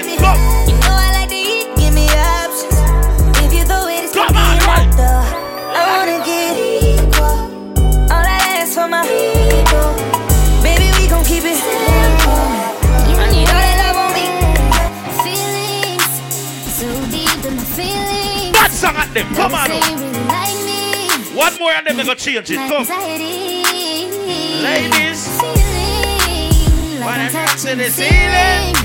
Again. 0.00 0.18
Come. 0.18 0.38
You 0.68 0.74
know 0.82 0.94
I 0.96 1.10
like 1.14 1.28
to 1.28 1.34
eat, 1.36 1.66
give 1.76 1.94
me 1.94 2.06
options. 2.10 2.74
If 3.44 3.52
you 3.54 3.64
throw 3.64 3.86
it, 3.88 4.04
it's 4.04 4.14
Come 4.14 4.28
gonna 4.32 4.38
on, 4.38 4.58
right. 4.66 4.90
hot. 4.94 5.34
I 5.74 5.82
wanna 5.98 6.18
get 6.24 6.52
equal. 6.58 7.36
All 8.10 8.24
I 8.24 8.38
ask 8.58 8.74
for 8.74 8.88
my 8.88 9.02
people. 9.06 9.94
Baby, 10.62 10.90
we 10.98 11.06
gon' 11.08 11.24
keep 11.24 11.44
it 11.44 11.58
simple. 11.58 12.42
I 13.22 13.30
need 13.30 13.46
all 13.48 13.62
that 13.62 13.76
love 13.82 13.98
on 14.02 14.10
me. 14.18 14.26
Feelings 15.22 16.14
so 16.74 16.86
deep 17.10 17.44
in 17.46 17.54
my 17.56 17.64
feelings. 17.78 18.52
Bad 18.52 18.70
song 18.72 18.96
at 18.96 19.12
them. 19.14 19.26
Come 19.34 19.54
on. 19.54 19.68
Oh. 19.70 19.80
Say 19.80 19.94
really 19.94 20.24
like 20.26 20.58
me. 20.66 21.36
One 21.36 21.54
more 21.58 21.72
and 21.72 21.86
then 21.86 21.96
we 21.96 22.04
go 22.04 22.14
change 22.14 22.50
it. 22.50 22.56
Come. 22.56 22.82
anxiety. 22.82 24.10
Ladies. 24.62 25.28
Feeling 25.38 27.00
like 27.00 27.06
When 27.06 27.20
I'm 27.20 27.26
I'm 27.26 27.32
touching 27.32 27.78
touching 27.78 27.78
the 27.78 27.84
the 27.84 27.90
ceiling. 27.90 28.83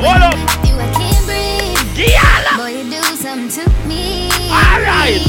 Ceiling. 0.00 0.20
Hold 0.20 0.22
up. 0.22 0.66
You, 0.66 0.74
I 0.76 0.88
can't 0.92 1.24
breathe. 1.26 1.96
Giala. 1.96 2.56
Boy, 2.56 2.82
you 2.82 2.90
do 2.90 3.02
something 3.16 3.48
to 3.48 3.88
me. 3.88 4.28
All 4.50 4.80
right. 4.80 5.20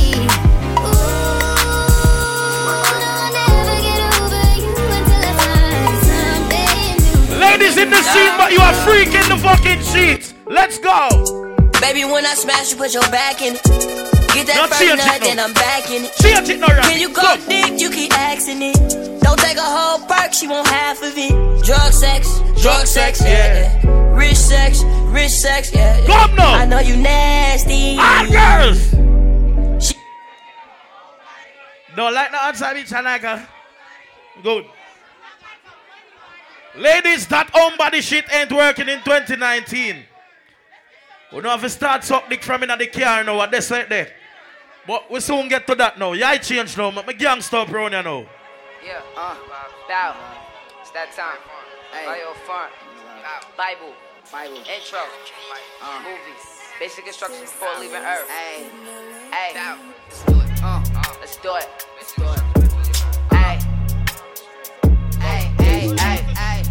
Ladies 7.40 7.78
in 7.78 7.90
the 7.90 8.02
scene, 8.02 8.38
but 8.38 8.52
you 8.52 8.60
are 8.60 8.74
freak 8.86 9.08
in 9.10 9.28
the 9.30 9.38
fucking 9.38 9.82
seats. 9.82 10.34
Let's 10.48 10.78
go. 10.78 11.10
Baby, 11.82 12.06
when 12.06 12.26
I 12.26 12.34
smash, 12.36 12.72
you 12.72 12.78
put 12.78 12.94
your 12.94 13.04
back 13.10 13.42
in 13.42 13.56
it. 13.56 13.64
Get 14.34 14.48
that 14.48 14.56
Now 14.56 14.68
first 14.68 14.86
nut, 14.86 14.98
now. 14.98 15.18
then 15.20 15.40
I'm 15.40 15.54
back 15.54 15.90
in 15.90 16.06
it. 16.06 16.16
Change 16.22 16.50
it 16.50 16.60
now, 16.60 16.68
right? 16.68 16.86
When 16.86 17.00
you 17.00 17.10
go 17.14 17.36
dick, 17.50 17.80
you 17.82 17.90
keep 17.90 18.14
asking 18.18 18.62
it. 18.62 19.22
Don't 19.22 19.40
take 19.40 19.58
a 19.58 19.62
whole 19.62 20.00
perk, 20.08 20.34
she 20.34 20.48
want 20.48 20.68
half 20.68 21.02
of 21.02 21.14
it. 21.18 21.66
Drug 21.66 21.92
sex, 21.92 22.40
drug 22.62 22.86
sex, 22.86 23.22
yeah. 23.22 23.82
yeah. 23.84 24.01
Rich 24.22 24.38
sex, 24.38 24.84
rich 25.08 25.32
sex, 25.32 25.74
yeah. 25.74 25.98
yeah. 25.98 26.06
Come 26.06 26.36
now. 26.36 26.54
I 26.54 26.66
know 26.66 26.80
you 26.80 26.96
nasty. 26.96 27.96
Hot 27.98 28.30
girls. 28.30 28.92
Don't 31.96 32.14
like 32.14 32.30
the 32.30 32.38
outside 32.38 32.76
bitch, 32.76 32.94
Anaka. 32.94 33.48
Good. 34.44 34.66
Ladies, 36.78 37.26
that 37.28 37.50
home 37.50 37.74
body 37.80 38.02
shit 38.02 38.32
ain't 38.32 38.52
working 38.52 38.88
in 38.90 39.00
2019. 39.00 40.06
We 41.34 41.42
don't 41.42 41.52
have 41.52 41.62
to 41.62 41.70
start 41.70 42.04
suck 42.04 42.30
dick 42.30 42.44
from 42.44 42.62
in 42.62 42.70
the 42.78 42.88
car 42.88 43.24
now, 43.24 43.38
what 43.38 43.50
they 43.50 43.60
say 43.60 43.86
there. 43.90 44.14
But 44.86 45.10
we 45.10 45.20
soon 45.20 45.48
get 45.48 45.66
to 45.66 45.74
that 45.76 45.98
now. 45.98 46.14
Yeah, 46.14 46.30
I 46.30 46.38
change 46.38 46.78
now. 46.78 46.92
My 46.92 47.02
gang 47.14 47.42
stop 47.42 47.72
around 47.72 47.94
here 47.94 48.04
now. 48.04 48.26
Yeah, 48.86 49.02
uh, 49.18 49.36
bow. 49.90 50.16
It's 50.82 50.92
that 50.92 51.12
time. 51.14 51.40
Bio 51.92 52.34
font. 52.48 52.72
Bible. 53.58 53.94
Bible. 54.32 54.58
Intro. 54.60 55.00
Uh, 55.82 56.00
movies. 56.00 56.44
Basic 56.80 57.06
instructions 57.06 57.52
before 57.52 57.68
leaving 57.80 57.98
Earth. 57.98 58.30
Hey. 58.30 58.70
Hey. 59.30 59.54
Let's 60.08 60.24
do 60.24 60.40
it. 60.40 60.64
Uh, 60.64 60.82
let's 61.20 61.36
do 61.38 61.56
it. 61.56 61.68
Let's 61.98 62.14
do 62.16 62.24
it. 62.24 62.42
Hey. 63.30 63.60
Hey, 65.20 65.52
hey, 65.60 65.92
hey, 66.00 66.24
hey. 66.34 66.64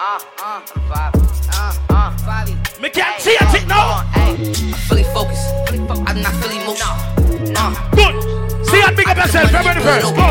Uh, 0.00 0.18
uh, 0.42 0.60
vibe. 0.90 1.14
Uh, 1.54 1.72
uh, 1.90 2.10
vibe. 2.26 2.80
Me 2.82 2.90
can't 2.90 3.20
see. 3.20 3.36
Fully 4.88 5.04
focused. 5.04 5.54
I'm 5.70 6.20
not 6.20 6.34
fully 6.42 6.56
emotional. 6.60 6.96
Uh, 7.56 7.72
Good. 7.94 8.66
See 8.66 8.82
and 8.82 8.96
big 8.96 9.08
up 9.08 9.16
yourself. 9.16 9.46
Remember 9.46 9.74
the 9.74 9.80
first. 9.86 10.14
Go. 10.16 10.26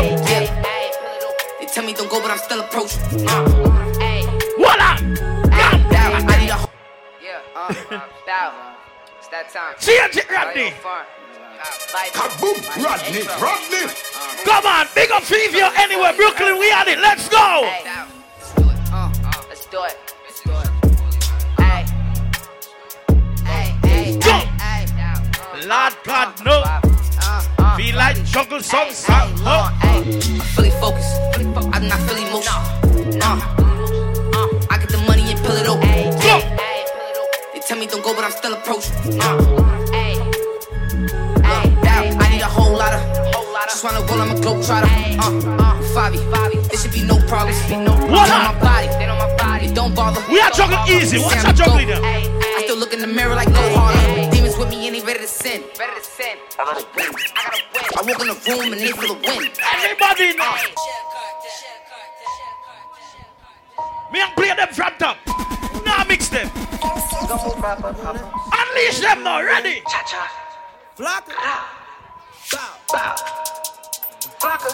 They 1.58 1.66
tell 1.66 1.84
me 1.84 1.94
don't 1.94 2.10
go, 2.10 2.20
but 2.20 2.30
I'm 2.30 2.38
still 2.38 2.60
approaching. 2.60 3.26
Uh, 3.26 3.91
down. 8.32 8.54
It's 9.18 9.28
that 9.28 9.52
time. 9.52 9.76
Change 9.76 10.16
it, 10.16 10.28
Rodney. 10.32 10.72
Kaboom, 12.16 12.58
Rodney, 12.80 13.28
Rodney. 13.44 13.84
Come 14.48 14.66
on, 14.66 14.86
big 14.94 15.10
up 15.10 15.22
Fever 15.22 15.68
anywhere. 15.76 16.14
Brooklyn, 16.16 16.56
we 16.58 16.72
on 16.72 16.88
it. 16.88 16.98
Let's 16.98 17.28
go. 17.28 17.68
Uh, 18.88 19.12
let's 19.48 19.66
do 19.66 19.84
it. 19.84 19.96
Let's 20.24 20.40
do 20.40 20.52
it. 20.64 20.70
Hey. 21.60 21.84
Hey, 23.44 23.68
hey, 23.84 24.16
Go. 24.16 24.36
hey, 24.64 24.86
hey. 24.96 25.66
Lord 25.68 25.94
God, 26.04 26.28
no. 26.44 26.56
Feel 27.76 27.96
like 27.96 28.16
jungle 28.24 28.60
some 28.60 28.90
sound. 28.92 29.36
No. 29.44 29.68
Fully 30.56 30.72
focused. 30.80 31.16
I'm 31.74 31.86
not 31.86 32.00
fully 32.08 32.24
emotional. 32.28 32.64
Uh, 33.20 33.58
uh, 33.58 33.61
don't 38.02 38.14
go, 38.14 38.20
but 38.20 38.24
I'm 38.24 38.32
still 38.32 38.54
approaching. 38.54 39.20
Uh, 39.20 39.36
look, 39.36 39.74
down. 41.82 42.20
I 42.20 42.28
need 42.30 42.42
a 42.42 42.46
whole 42.46 42.76
lot 42.76 42.92
of. 42.92 43.02
Just 43.68 43.84
wanna 43.84 44.00
roll, 44.06 44.20
I'm 44.20 44.36
a 44.36 44.40
globe 44.40 44.64
trotter. 44.64 44.86
Uh, 44.86 45.30
uh, 45.58 45.80
Fabi, 45.94 46.18
there 46.68 46.78
should 46.78 46.92
be 46.92 47.04
no 47.04 47.16
problems. 47.26 47.58
What 47.70 48.28
on 48.30 48.42
up? 48.42 48.54
my 48.54 48.60
body, 48.60 48.86
they 48.98 49.06
on 49.06 49.18
my 49.18 49.36
body. 49.36 49.66
It 49.66 49.74
don't 49.74 49.94
bother. 49.94 50.20
We 50.28 50.40
are 50.40 50.50
juggling 50.50 50.80
easy. 50.88 51.18
What's 51.18 51.40
Say 51.40 51.46
our 51.48 51.54
juggling 51.54 51.88
goat. 51.88 52.02
there? 52.02 52.30
I 52.58 52.62
still 52.64 52.76
look 52.76 52.92
in 52.92 53.00
the 53.00 53.06
mirror 53.06 53.34
like 53.34 53.48
go 53.48 53.62
harder. 53.74 54.30
Demons 54.30 54.58
with 54.58 54.68
me 54.70 54.86
and 54.88 54.96
they 54.96 55.00
ready 55.00 55.20
to 55.20 55.28
sin. 55.28 55.62
Ready 55.78 55.94
to 55.94 56.04
sin. 56.04 56.36
I 56.58 56.64
gotta 56.64 56.86
win. 56.96 57.06
I 57.06 57.42
gotta 57.46 57.62
win. 57.72 57.84
I 57.96 58.02
walk 58.02 58.20
in 58.20 58.28
the 58.28 58.38
room 58.50 58.72
and 58.72 58.80
they 58.80 58.92
feel 58.92 59.12
a 59.12 59.14
win. 59.14 59.50
Everybody 59.74 60.36
know. 60.36 60.54
Me 64.12 64.20
and 64.20 64.32
play 64.36 64.52
them 64.54 64.68
from 64.68 64.92
top. 64.98 65.16
Now 65.84 66.04
mix 66.04 66.28
them. 66.28 66.50
Unleash 68.60 69.00
them 69.00 69.22
now, 69.22 69.42
ready? 69.42 69.82
Cha 69.88 70.02
cha. 70.04 70.28
Flocka. 70.96 71.34
Bow. 72.50 72.68
Bow. 72.92 73.14
Flocka. 74.40 74.70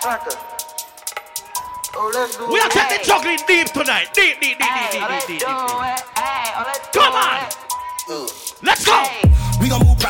Flocka. 0.00 0.50
We 2.50 2.60
are 2.60 2.68
taking 2.70 3.04
juggling 3.04 3.38
deep 3.46 3.68
tonight. 3.72 4.08
Deep, 4.14 4.40
deep, 4.40 4.58
deep, 4.58 4.68
deep, 4.90 5.08
deep, 5.08 5.26
deep, 5.26 5.38
deep. 5.38 5.48
Come 6.92 7.14
on. 7.14 7.48
Ooh. 8.10 8.39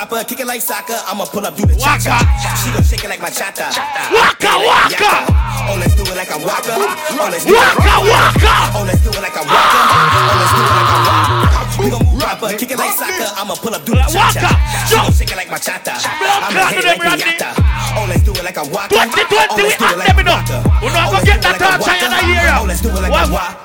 We 0.01 0.07
gon' 0.07 0.17
move 0.17 0.17
proper, 0.17 0.25
kick 0.25 0.41
it 0.41 0.47
like 0.47 0.63
soccer. 0.63 0.97
I'ma 1.05 1.25
pull 1.27 1.45
up, 1.45 1.57
do 1.57 1.67
the 1.67 1.77
cha 1.77 1.99
cha. 2.01 2.17
She 2.65 2.73
gon' 2.73 2.83
shake 2.83 3.05
it 3.05 3.09
like 3.09 3.21
my 3.21 3.29
chata. 3.29 3.69
Oh, 3.69 3.77
oh, 3.77 4.17
waka, 4.17 4.49
waka. 4.65 5.29
Oh, 5.69 5.77
let's 5.77 5.95
do 5.95 6.03
it 6.03 6.17
like 6.17 6.33
I'm 6.33 6.41
Waka. 6.41 6.73
Oh, 6.73 7.29
let's 7.29 7.45
do 7.45 7.53
it 7.53 7.61
Waka, 7.61 7.85
like 7.85 7.85
I'm 7.85 8.09
waka. 8.09 8.49
Oh, 8.73 8.85
let's 8.89 9.01
do 9.05 9.13
it 9.13 9.21
like 9.21 9.37
I'm 9.37 9.45
Waka. 9.45 9.77
Oh, 9.77 10.41
let's 10.41 10.57
do 10.57 10.65
it 10.65 10.73
like 10.73 10.97
I'm 10.97 11.05
Waka. 11.37 11.77
We 11.81 11.93
gon' 11.93 12.01
move 12.01 12.17
proper, 12.17 12.49
kick 12.57 12.71
it 12.73 12.79
like 12.81 12.97
soccer. 12.97 13.29
I'ma 13.37 13.55
pull 13.61 13.75
up, 13.77 13.85
do 13.85 13.93
the 13.93 14.05
cha 14.09 14.33
cha. 14.33 14.57
She 14.89 14.97
gon' 14.97 15.13
shake 15.13 15.33
it 15.33 15.37
like 15.37 15.51
my 15.53 15.61
chata. 15.61 15.93
I'ma 16.01 16.65
hit 16.73 16.81
it 16.81 16.97
like 16.97 17.21
Pinata. 17.21 17.53
Oh, 17.97 18.07
let's 18.09 18.23
do 18.23 18.33
it 18.33 18.45
like 18.45 18.59
I'm 18.59 18.71
Waka. 18.71 18.95
2020, 18.95 19.51
Oh, 19.51 19.57
we 19.57 19.63
let's 19.65 19.77
do 19.77 19.85
it 19.85 19.91
at 19.91 19.99
like 19.99 20.09
them 20.09 20.19
enough. 20.21 20.47
We 20.83 20.89
not 20.95 21.09
Oh, 21.09 21.13
gonna 21.19 21.27
get 21.27 21.43
that 21.43 21.57
it 21.57 21.63
like 21.63 21.81
touch 21.83 22.03
in 22.03 22.11
the 22.11 22.23
year. 22.31 22.47
Oh, 22.55 22.65
let's 22.67 22.81
do 22.81 22.89
it 22.91 23.03
like 23.03 23.13
I'm 23.13 23.31
Waka. 23.33 23.59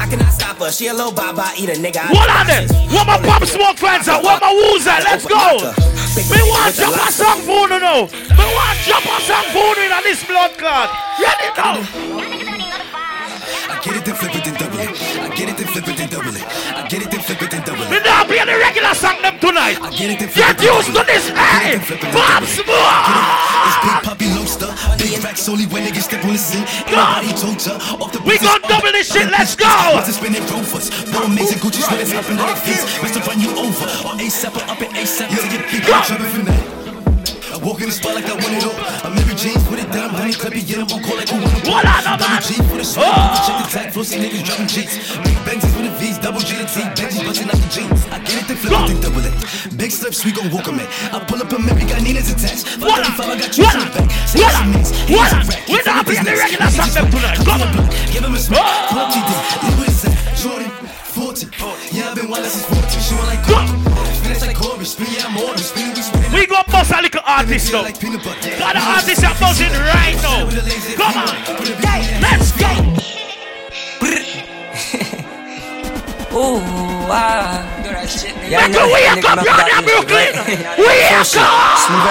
I 0.00 0.06
cannot 0.08 0.32
stop 0.32 0.56
her. 0.60 0.70
She 0.72 0.86
a 0.88 0.94
little 0.94 1.12
baba, 1.12 1.52
eat 1.56 1.68
a 1.72 1.76
nigga. 1.80 2.04
What 2.12 2.28
on 2.28 2.46
them? 2.46 2.64
What 2.92 3.06
my 3.08 3.18
pop 3.20 3.44
smoke 3.48 3.78
fans 3.80 4.08
are? 4.08 4.20
What 4.22 4.40
my 4.40 4.52
woos 4.52 4.84
are? 4.86 5.00
Let's 5.00 5.24
go. 5.24 5.72
Me 6.28 6.40
want 6.44 6.74
jump 6.76 6.96
a 6.96 7.08
song 7.12 7.40
for 7.40 7.68
you 7.68 7.80
now. 7.80 8.04
Me 8.08 8.44
want 8.52 8.76
jump 8.84 9.04
a 9.08 9.16
song 9.24 9.46
for 9.52 9.72
you 9.80 9.88
in 9.88 10.02
this 10.04 10.20
blood 10.28 10.52
clot. 10.60 10.92
Ready 11.16 11.48
now. 11.56 11.80
I 13.70 13.80
get 13.82 13.96
it, 13.96 14.04
then 14.04 14.14
flip 14.14 14.36
it, 14.36 14.44
then 14.44 14.54
double 14.60 14.78
it. 14.78 14.92
I 14.92 15.28
get 15.34 15.48
it, 15.48 15.56
then 15.56 15.66
flip 15.72 15.88
it, 15.88 15.96
then 15.96 16.08
double 16.12 16.36
it. 16.36 16.44
I 16.44 16.86
get 16.88 17.00
it, 17.00 17.10
then 17.10 17.20
flip 17.20 17.39
it, 17.39 17.39
we 18.00 18.08
now 18.08 18.24
play 18.24 18.44
the 18.44 18.56
regular 18.56 18.94
song 18.94 19.20
them 19.22 19.38
tonight. 19.38 19.76
Get 19.92 20.16
used 20.16 20.92
to 20.92 21.02
this, 21.04 21.28
hey! 21.28 21.76
Eh? 21.76 22.12
Bob's 22.12 22.56
more! 22.64 22.96
It's 23.66 23.78
big 23.84 23.98
puppy 24.04 24.28
lobster, 24.32 24.72
big 24.96 25.22
racks 25.22 25.48
only 25.48 25.66
when 25.66 25.84
they 25.84 25.92
get 25.92 26.04
stepped 26.04 26.24
on 26.24 26.32
the 26.32 26.38
scene. 26.38 26.64
Nobody 26.88 27.32
told 27.36 27.60
her 27.62 27.76
We 28.24 28.38
gon' 28.38 28.62
double 28.62 28.92
this 28.92 29.12
shit, 29.12 29.30
let's 29.30 29.54
go! 29.54 29.68
What's 29.92 30.08
it 30.08 30.14
spinning 30.14 30.44
rovers? 30.48 30.88
No 31.12 31.24
amazing 31.24 31.58
Gucci 31.58 31.82
sweaters 31.84 32.12
up 32.12 32.28
in 32.30 32.36
like 32.36 32.62
this. 32.64 32.80
Best 33.00 33.14
to 33.14 33.20
run 33.28 33.40
you 33.40 33.50
over, 33.52 33.86
or 34.08 34.16
ASAP 34.16 34.56
or 34.56 34.64
up 34.70 34.80
at 34.80 34.90
ASAP 34.96 35.28
to 35.28 35.48
get 35.48 35.64
big. 35.70 36.80
I 37.50 37.58
walk 37.58 37.82
in 37.82 37.90
the 37.90 37.92
spot 37.92 38.14
like 38.14 38.24
I 38.24 38.38
want 38.38 38.54
it 38.54 38.64
all. 38.64 38.78
I'm 39.04 39.18
every 39.18 39.34
jeans 39.34 39.60
put 39.66 39.78
it 39.82 39.90
down, 39.90 40.10
honey, 40.14 40.32
clippy, 40.32 40.62
get 40.64 40.78
him 40.78 40.88
on 40.88 41.02
call 41.02 41.18
like 41.18 41.28
what 41.28 41.42
you 41.42 41.50
want 41.50 41.64
to. 41.64 41.70
What 41.70 41.84
for 41.84 42.78
the 42.78 42.88
man! 42.96 43.04
Oh. 43.04 43.44
Check 43.44 43.56
the 43.60 43.66
tag, 43.68 43.92
flossy 43.92 44.16
niggas 44.16 44.44
driving 44.46 44.70
cheats. 44.70 44.96
Big 45.20 45.36
Benzes 45.44 45.68
with 45.76 45.90
the 45.90 45.92
V's, 45.98 46.16
double 46.18 46.40
G 46.40 46.56
to 46.56 46.64
T, 46.64 46.80
Benji's 46.96 47.20
busting 47.20 47.48
like 47.52 47.59
jeans. 47.70 48.02
I 48.10 48.18
get 48.18 48.42
it, 48.42 48.46
then 48.48 48.56
flip 48.58 48.74
it, 48.74 48.86
then 48.90 49.00
double 49.00 49.24
it. 49.24 49.34
Big 49.78 49.90
slips, 49.92 50.24
we 50.24 50.32
gon' 50.32 50.50
walk 50.50 50.66
'em 50.68 50.80
in. 50.80 50.88
I 51.14 51.18
pull 51.24 51.40
up 51.40 51.52
a 51.52 51.58
we 51.58 51.84
got 51.86 52.02
Nina's 52.02 52.30
attached. 52.30 52.66
For 52.82 52.86
What 52.90 53.06
35, 53.06 53.30
I 53.30 53.36
got 53.38 53.50
What 53.56 53.74
in 53.74 53.80
the 53.80 53.90
back. 53.94 54.10
Say 54.26 54.40
What 54.42 54.52
some 54.52 54.72
What 54.74 54.86
here's 55.06 55.32
a 55.32 55.36
up? 55.38 55.48
rack. 55.48 55.68
We 55.68 55.76
not 55.86 56.06
play 56.06 56.18
the 56.18 56.34
regular 56.34 56.70
song 56.70 56.90
tonight. 57.10 57.38
Come 57.46 57.62
on. 57.62 57.70
Give 58.10 58.24
him 58.26 58.34
a 58.34 58.38
smack, 58.38 58.90
pull 58.90 58.98
up 58.98 59.08
TD, 59.14 59.30
leave 59.62 59.78
with 59.78 59.88
his 59.88 60.04
at. 60.04 60.14
Jordan, 60.40 60.70
40. 61.14 61.46
Yeah, 61.92 62.10
I've 62.10 62.16
been 62.16 62.28
wild 62.28 62.46
since 62.46 62.66
14. 62.66 63.00
She 63.06 63.14
want 63.14 63.28
like 63.30 63.42
Kobe. 63.46 63.70
Finish 64.22 64.40
like 64.42 64.56
Corey, 64.56 64.84
spin, 64.84 65.06
yeah, 65.14 65.26
I'm 65.26 65.36
on. 65.38 65.56
Spin, 65.58 65.94
we 65.94 66.02
spin. 66.02 66.32
We 66.32 66.46
gon' 66.46 66.64
bust 66.70 66.90
a 66.90 67.00
little 67.02 67.22
artist 67.24 67.72
now. 67.72 67.82
Got 67.82 68.74
the 68.74 68.82
artist 68.82 69.20
that 69.22 69.36
buzzing 69.38 69.72
right 69.78 70.18
now. 70.22 70.50
Come 70.98 71.16
on. 71.22 71.34
Let's 72.20 72.50
go. 72.52 72.70
Ooh, 76.32 76.62
ah. 77.10 77.66
A 77.90 78.86
wake 78.86 79.24
up, 79.26 79.42
you're 79.42 79.50
in 79.50 79.82
Brooklyn. 79.82 80.30
Wake 80.78 81.10
up. 81.10 81.26
Smooth 81.26 82.06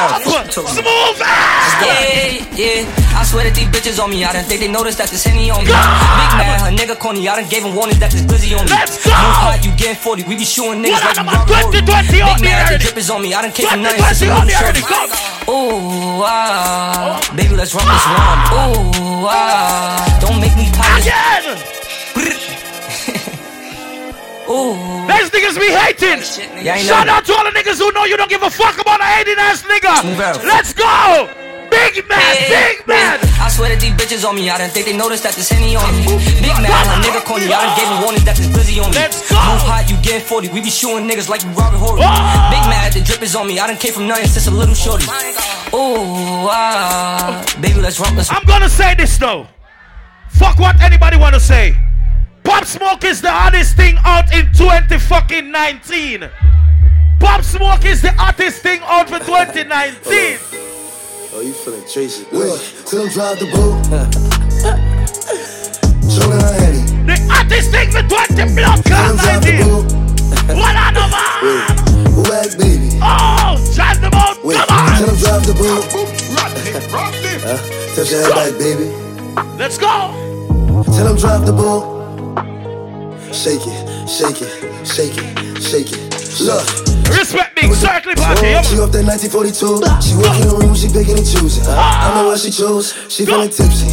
out. 1.23 1.79
Yeah, 1.79 2.43
yeah. 2.55 3.15
I 3.15 3.23
swear 3.23 3.43
that 3.47 3.55
these 3.55 3.67
bitches 3.67 4.01
on 4.01 4.09
me. 4.09 4.23
I 4.23 4.31
done 4.33 4.43
think 4.43 4.59
they 4.59 4.67
noticed 4.67 4.97
that 4.99 5.09
this 5.09 5.23
henny 5.23 5.51
on 5.51 5.63
me. 5.63 5.71
Big 5.71 6.31
man, 6.35 6.59
her 6.59 6.71
nigga 6.71 6.99
corny. 6.99 7.27
I 7.27 7.39
done 7.39 7.49
gave 7.49 7.63
him 7.63 7.75
warnings 7.75 7.99
that 7.99 8.11
this 8.11 8.23
glizzy 8.23 8.55
on 8.59 8.65
me. 8.67 8.71
Let's 8.71 8.99
go. 9.03 9.11
Move 9.11 9.39
high, 9.39 9.59
you 9.63 9.71
getting 9.75 9.95
40. 9.95 10.23
We 10.27 10.35
be 10.35 10.43
shooting 10.43 10.83
niggas 10.83 10.99
What 10.99 11.15
like 11.15 11.23
we 11.23 11.35
rock 11.39 11.71
2020 11.79 12.21
on 12.23 12.35
Big 12.39 12.43
man, 12.43 12.71
the 12.71 12.79
drip 12.79 12.97
is 12.99 13.09
on 13.09 13.21
me. 13.23 13.31
I 13.33 13.41
done 13.43 13.51
came 13.55 13.67
from 13.71 13.83
nothing 13.83 14.03
2020 14.03 14.19
since 14.19 14.31
a 14.31 14.35
on 14.35 14.47
me 14.47 14.55
already. 14.55 14.83
shorty. 14.83 15.15
Ooh, 15.47 16.23
ah. 16.27 17.19
Baby, 17.35 17.55
let's 17.55 17.71
run 17.71 17.87
this 17.87 18.03
one. 18.03 18.39
Ooh, 18.51 19.27
ah. 19.27 20.03
Don't 20.19 20.39
make 20.39 20.55
me 20.59 20.67
pop 20.75 20.87
Again. 20.99 21.68
Ooh. 24.49 24.73
There's 25.05 25.29
niggas 25.29 25.61
we 25.61 25.69
hating. 25.69 26.25
Yeah, 26.65 26.73
I 26.73 26.81
know. 26.81 26.89
Shout 26.89 27.07
out 27.07 27.25
to 27.25 27.33
all 27.37 27.45
the 27.45 27.53
niggas 27.53 27.77
who 27.77 27.91
know 27.93 28.05
you 28.05 28.17
don't 28.17 28.29
give 28.29 28.41
a 28.41 28.49
fuck 28.49 28.81
about 28.81 28.99
a 28.99 29.05
hating 29.05 29.37
ass 29.37 29.61
nigga. 29.61 30.09
Let's 30.43 30.73
go. 30.73 31.29
Big 31.69 32.01
man, 32.09 32.33
big 32.49 32.81
man. 32.87 33.21
I 33.37 33.45
swear 33.53 33.69
that 33.69 33.77
these 33.77 33.93
bitches 33.93 34.25
on 34.25 34.33
me. 34.33 34.49
I 34.49 34.57
done 34.57 34.73
think 34.73 34.89
they 34.89 34.97
noticed 34.97 35.21
that 35.21 35.37
this 35.37 35.53
henny 35.53 35.77
on 35.77 35.85
me. 36.01 36.17
Big 36.41 36.57
man, 36.57 36.65
her 36.65 36.97
nigga 36.97 37.21
corny. 37.21 37.45
I 37.45 37.61
done 37.61 37.77
gave 37.77 37.85
him 37.85 38.01
warnings 38.01 38.25
that 38.25 38.33
this 38.41 38.49
glizzy 38.49 38.81
on 38.81 38.89
me. 38.89 38.97
Let's 38.97 39.29
go. 39.29 39.37
Move 39.37 39.61
hot, 39.69 39.85
you 39.85 39.93
getting 40.01 40.25
40. 40.25 40.49
We 40.49 40.65
be 40.65 40.73
shooting 40.73 41.05
niggas 41.05 41.29
like 41.29 41.45
we 41.45 41.53
Robert 41.53 41.77
Horry. 41.77 42.01
Oh. 42.01 42.49
Big 42.49 42.65
man, 42.73 42.89
the 42.89 43.05
drip 43.05 43.21
is 43.21 43.37
on 43.37 43.45
me. 43.45 43.61
I 43.61 43.69
done 43.69 43.77
came 43.77 43.93
from 43.93 44.09
nothing 44.09 44.25
since 44.25 44.49
a 44.49 44.51
little 44.51 44.73
shorty. 44.73 45.05
Ooh, 45.77 46.49
ah. 46.49 47.45
Baby, 47.61 47.85
let's 47.85 48.01
run 48.01 48.17
this. 48.17 48.33
I'm 48.33 48.43
gonna 48.49 48.69
say 48.69 48.97
this 48.97 49.13
though. 49.21 49.45
Fuck 50.33 50.57
what 50.57 50.81
anybody 50.81 51.17
wanna 51.17 51.39
say. 51.39 51.77
Pop 52.49 52.65
Smoke 52.65 53.03
is 53.03 53.21
the 53.21 53.29
hottest 53.29 53.75
thing 53.75 53.95
out 54.03 54.33
in 54.33 54.51
20 54.53 54.97
fucking 54.97 55.51
19. 55.51 56.27
Pop 57.19 57.43
Smoke 57.43 57.85
is 57.85 58.01
the 58.01 58.11
hottest 58.13 58.63
thing 58.63 58.79
out 58.85 59.07
for 59.07 59.19
2019. 59.19 60.39
Oh, 61.31 61.41
you 61.45 61.53
feeling 61.53 61.83
Tracy? 61.87 62.25
Wait, 62.31 62.59
till 62.87 63.03
them 63.05 63.13
drive 63.13 63.37
the 63.37 63.45
boat. 63.53 63.85
Show 66.09 66.25
them 66.25 66.41
how 66.41 66.53
heavy. 66.57 66.81
The 67.05 67.21
hottest 67.29 67.69
thing 67.69 67.91
for 67.91 68.01
20 68.01 68.55
block 68.57 68.81
Till 68.81 68.97
the 68.97 69.13
19. 69.45 69.61
What 70.57 70.73
on 70.73 70.97
the 70.97 71.05
man? 71.05 71.69
Wag 72.17 72.57
baby. 72.57 72.97
Oh, 72.97 73.61
drive 73.75 74.01
them 74.01 74.09
out. 74.15 74.41
Wait, 74.43 74.57
Come 74.57 74.73
on. 74.73 74.89
tell 74.97 75.05
them 75.05 75.17
drive 75.21 75.45
the 75.45 75.53
boat. 75.53 75.85
Huh? 77.45 77.61
Touch 77.93 78.09
your 78.09 78.25
head 78.25 78.33
back, 78.33 78.57
baby. 78.57 78.89
Let's 79.55 79.77
go. 79.77 80.17
Tell 80.97 81.05
them 81.05 81.13
drive 81.15 81.45
the 81.45 81.53
boat. 81.53 81.98
Shake 83.31 83.61
it, 83.61 84.09
shake 84.09 84.41
it, 84.41 84.51
shake 84.85 85.15
it, 85.15 85.61
shake 85.61 85.91
it. 85.91 86.01
Look. 86.41 86.65
Respect 87.13 87.55
big 87.55 87.73
circle 87.73 88.13
party. 88.15 88.57
She 88.65 88.77
off 88.81 88.91
that 88.91 89.05
1942. 89.05 89.85
She 90.01 90.17
walk 90.17 90.37
in 90.41 90.49
the 90.49 90.57
room, 90.57 90.73
she 90.73 90.89
picking 90.89 91.17
and 91.17 91.25
choosing. 91.25 91.63
I 91.67 92.13
know 92.15 92.27
what 92.27 92.39
she 92.39 92.49
chose. 92.49 92.93
She 93.07 93.25
feeling 93.25 93.49
tipsy. 93.49 93.89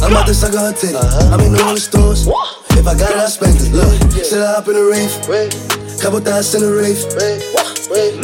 I'm 0.00 0.12
about 0.12 0.26
to 0.26 0.34
suck 0.34 0.56
on 0.56 0.72
her 0.72 0.76
titty. 0.76 0.96
I'm 0.96 1.40
in 1.40 1.60
all 1.60 1.74
the 1.76 1.80
stores. 1.80 2.26
If 2.76 2.86
I 2.88 2.96
got 2.96 3.12
it, 3.12 3.20
I 3.20 3.28
spend 3.28 3.60
it. 3.60 3.72
Look, 3.72 3.94
sit 4.24 4.40
her 4.40 4.56
up 4.56 4.66
in 4.68 4.74
the 4.74 4.84
rave. 4.84 5.12
Couple 6.00 6.20
thousand 6.20 6.64
in 6.64 6.68
the 6.68 6.76
rave. 6.76 7.00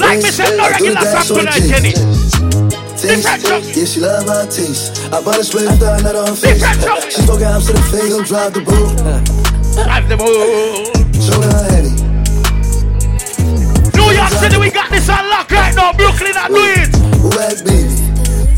Like 0.01 0.25
me 0.25 0.31
said, 0.31 0.57
no 0.57 0.65
I 0.65 0.77
do 0.79 0.93
the 0.93 1.01
regular 1.01 1.05
dash 1.05 1.29
song 1.29 1.45
tonight, 1.45 1.85
G. 1.85 1.93
Taste. 2.97 3.29
Yeah, 3.77 3.85
she 3.85 4.01
love 4.01 4.27
how 4.27 4.45
it 4.45 4.51
tastes. 4.51 5.05
I 5.09 5.23
bought 5.25 5.39
a 5.39 5.45
spray 5.45 5.65
with 5.65 5.81
her 5.81 6.01
nut 6.03 6.17
on 6.17 6.29
her 6.29 6.37
face. 6.37 6.61
She 7.13 7.23
spoke 7.23 7.41
out 7.41 7.63
to 7.63 7.73
the 7.73 7.81
face, 7.89 8.11
don't 8.11 8.27
drive 8.27 8.53
the 8.53 8.61
boat. 8.61 9.50
Drive 9.85 10.09
the 10.09 10.17
boat. 10.17 10.87
Show 11.17 11.41
her 11.41 11.51
how 11.51 11.65
heavy. 11.71 11.93
New 13.97 14.11
York 14.17 14.31
City, 14.31 14.57
we 14.59 14.71
got 14.71 14.91
this 14.91 15.09
on 15.09 15.29
lock 15.29 15.51
right 15.51 15.75
now. 15.75 15.93
Brooklyn, 15.93 16.33
I 16.37 16.49
do 16.49 16.55
it. 16.57 16.91
Wag 17.35 17.65
baby. 17.65 17.95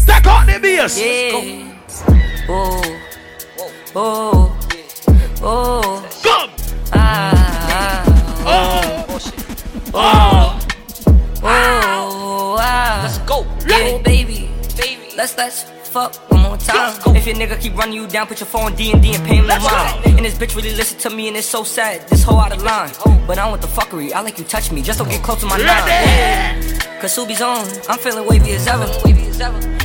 Take 0.07 0.27
out 0.27 0.47
the 0.47 0.59
bass. 0.61 0.99
Yeah. 0.99 1.69
Oh. 2.49 2.83
Oh. 3.95 4.59
Oh. 5.43 6.09
Come. 6.23 6.51
Ah. 6.93 8.05
Oh. 8.45 9.19
Oh. 9.95 10.59
Oh. 11.43 12.57
Ah. 12.59 13.01
Let's 13.05 13.19
go. 13.19 13.47
Yeah, 13.67 13.99
baby. 14.03 14.51
Baby. 14.77 15.15
Let's 15.17 15.37
let's 15.37 15.65
fuck 15.93 16.15
one 16.31 16.41
more 16.41 16.57
time. 16.57 16.95
If 17.15 17.27
your 17.27 17.37
nigga 17.37 17.61
keep 17.61 17.77
running 17.77 17.95
you 17.95 18.07
down, 18.07 18.27
put 18.27 18.41
your 18.41 18.47
phone 18.47 18.75
D 18.75 18.93
and 18.93 19.03
D 19.03 19.15
and 19.15 19.25
pay 19.25 19.37
him 19.37 19.47
no 19.47 19.59
mind. 19.61 20.07
And 20.07 20.25
this 20.25 20.35
bitch 20.35 20.57
really 20.57 20.75
listen 20.75 20.99
to 21.01 21.11
me 21.15 21.29
and 21.29 21.37
it's 21.37 21.47
so 21.47 21.65
sad. 21.65 22.09
This 22.09 22.23
hoe 22.23 22.39
out 22.39 22.53
of 22.53 22.63
line. 22.63 22.93
But 23.27 23.39
I 23.39 23.49
want 23.49 23.61
the 23.61 23.69
fuckery. 23.69 24.13
I 24.13 24.23
like 24.23 24.39
you 24.39 24.45
touch 24.45 24.73
me. 24.73 24.81
Just 24.81 24.99
don't 24.99 25.11
get 25.11 25.23
close 25.23 25.41
to 25.41 25.47
my 25.47 25.59
nine. 25.59 25.67
Yeah. 25.69 26.99
Cause 27.01 27.15
Subi's 27.15 27.43
on. 27.43 27.67
I'm 27.91 27.99
feeling 27.99 28.27
wavy 28.27 28.53
as 28.53 28.67
ever. 28.67 28.87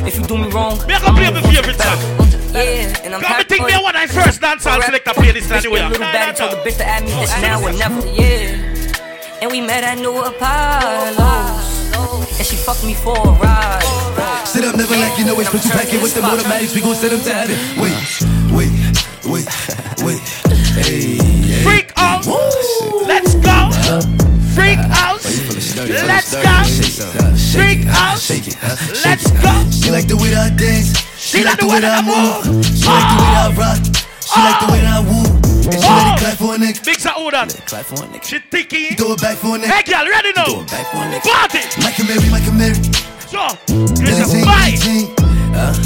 If 0.08 0.18
you 0.18 0.24
do 0.24 0.38
me 0.38 0.50
wrong, 0.50 0.80
I 0.88 1.00
gonna 1.02 1.18
play 1.18 1.32
my 1.32 1.42
favorite 1.42 1.76
song. 1.76 2.00
yeah, 2.54 3.04
and 3.04 3.14
I'm 3.16 3.22
happy 3.22 3.42
and 3.42 3.50
think 3.50 3.66
me 3.66 3.74
when 3.84 3.96
I 3.96 4.08
first 4.08 4.40
dance 4.40 4.66
I'll 4.66 4.82
select 4.82 5.08
a 5.08 5.12
playlist 5.12 5.52
anyway. 5.52 5.82
a 5.82 5.90
little 5.90 6.06
baddie 6.06 6.38
told 6.38 6.52
the 6.52 6.58
bitch 6.58 6.78
to 6.78 6.86
add 6.86 7.04
me 7.04 7.10
this 7.10 7.34
now 7.42 7.62
or 7.62 7.74
never. 7.74 8.00
Yeah, 8.08 9.42
and 9.42 9.52
we 9.52 9.60
met 9.62 9.84
at 9.84 9.98
New 9.98 10.16
Apollo's, 10.16 11.77
and 12.38 12.46
she 12.46 12.56
fucked 12.56 12.86
me 12.86 12.94
for 12.94 13.18
a 13.18 13.32
ride. 13.42 13.84
Sit 14.46 14.64
up, 14.64 14.76
never 14.76 14.96
like 14.96 15.18
you 15.18 15.26
know 15.26 15.40
it's 15.40 15.50
put 15.50 15.64
you 15.66 15.72
back 15.72 15.94
in 15.94 16.02
with 16.02 16.14
the 16.14 16.24
automatics. 16.24 16.74
We 16.74 16.82
gon' 16.82 16.96
set 16.96 17.12
them 17.12 17.22
to 17.22 17.34
heaven. 17.34 17.58
Wait, 17.82 17.98
wait, 18.54 18.72
wait, 19.26 19.48
wait. 20.06 20.20
Hey, 20.78 21.18
hey. 21.18 21.64
Freak 21.64 21.92
out. 21.98 22.26
Let's 23.06 23.34
go. 23.36 23.70
Freak 24.54 24.80
out. 24.94 25.24
Let's 26.06 26.34
go. 26.34 26.56
Freak 27.54 27.86
out. 27.88 28.22
Let's 29.04 29.32
go. 29.32 29.54
She 29.72 29.92
like 29.92 30.08
the 30.08 30.18
way 30.18 30.30
that 30.30 30.52
I 30.52 30.56
dance. 30.56 30.94
She 31.18 31.44
like 31.44 31.60
the 31.60 31.68
way 31.68 31.80
that 31.82 31.92
I 31.92 32.06
move. 32.06 32.66
She 32.66 32.86
like 32.86 33.08
the 33.10 33.18
way 33.22 33.32
that 33.34 33.52
I 33.52 33.56
rock. 33.58 33.82
She 34.22 34.40
like 34.40 34.60
the 34.62 34.72
way 34.72 34.82
that 34.82 34.94
I 34.94 35.32
woo. 35.34 35.37
She 35.72 35.80
let 35.80 36.14
it 36.14 36.20
clap 36.20 36.38
for 36.38 36.56
a 36.56 36.58
nigga. 36.58 36.86
Big 36.86 37.00
sa 37.00 37.14
udan. 37.20 37.48
Clap 37.68 37.86
for 37.86 38.00
a 38.04 38.08
nigga. 38.08 38.24
She 38.24 38.40
thicky. 38.40 38.96
Throw 38.96 39.14
it 39.14 39.22
back 39.22 39.38
for 39.38 39.56
a 39.56 39.60
nigga. 39.60 39.68
Hey, 39.68 39.84
girl, 39.84 40.08
ready 40.08 40.32
now? 40.36 40.46
Throw 40.46 40.62
it 40.62 40.72
back 40.72 40.86
for 40.88 40.98
a 40.98 41.08
nigga. 41.12 41.28
Party. 41.28 41.62
Michael 41.84 42.06
Mary, 42.08 42.30
Michael 42.32 42.54
Mary. 42.56 42.80
So, 43.28 43.44
Christian, 44.00 44.46
bye. 44.48 44.72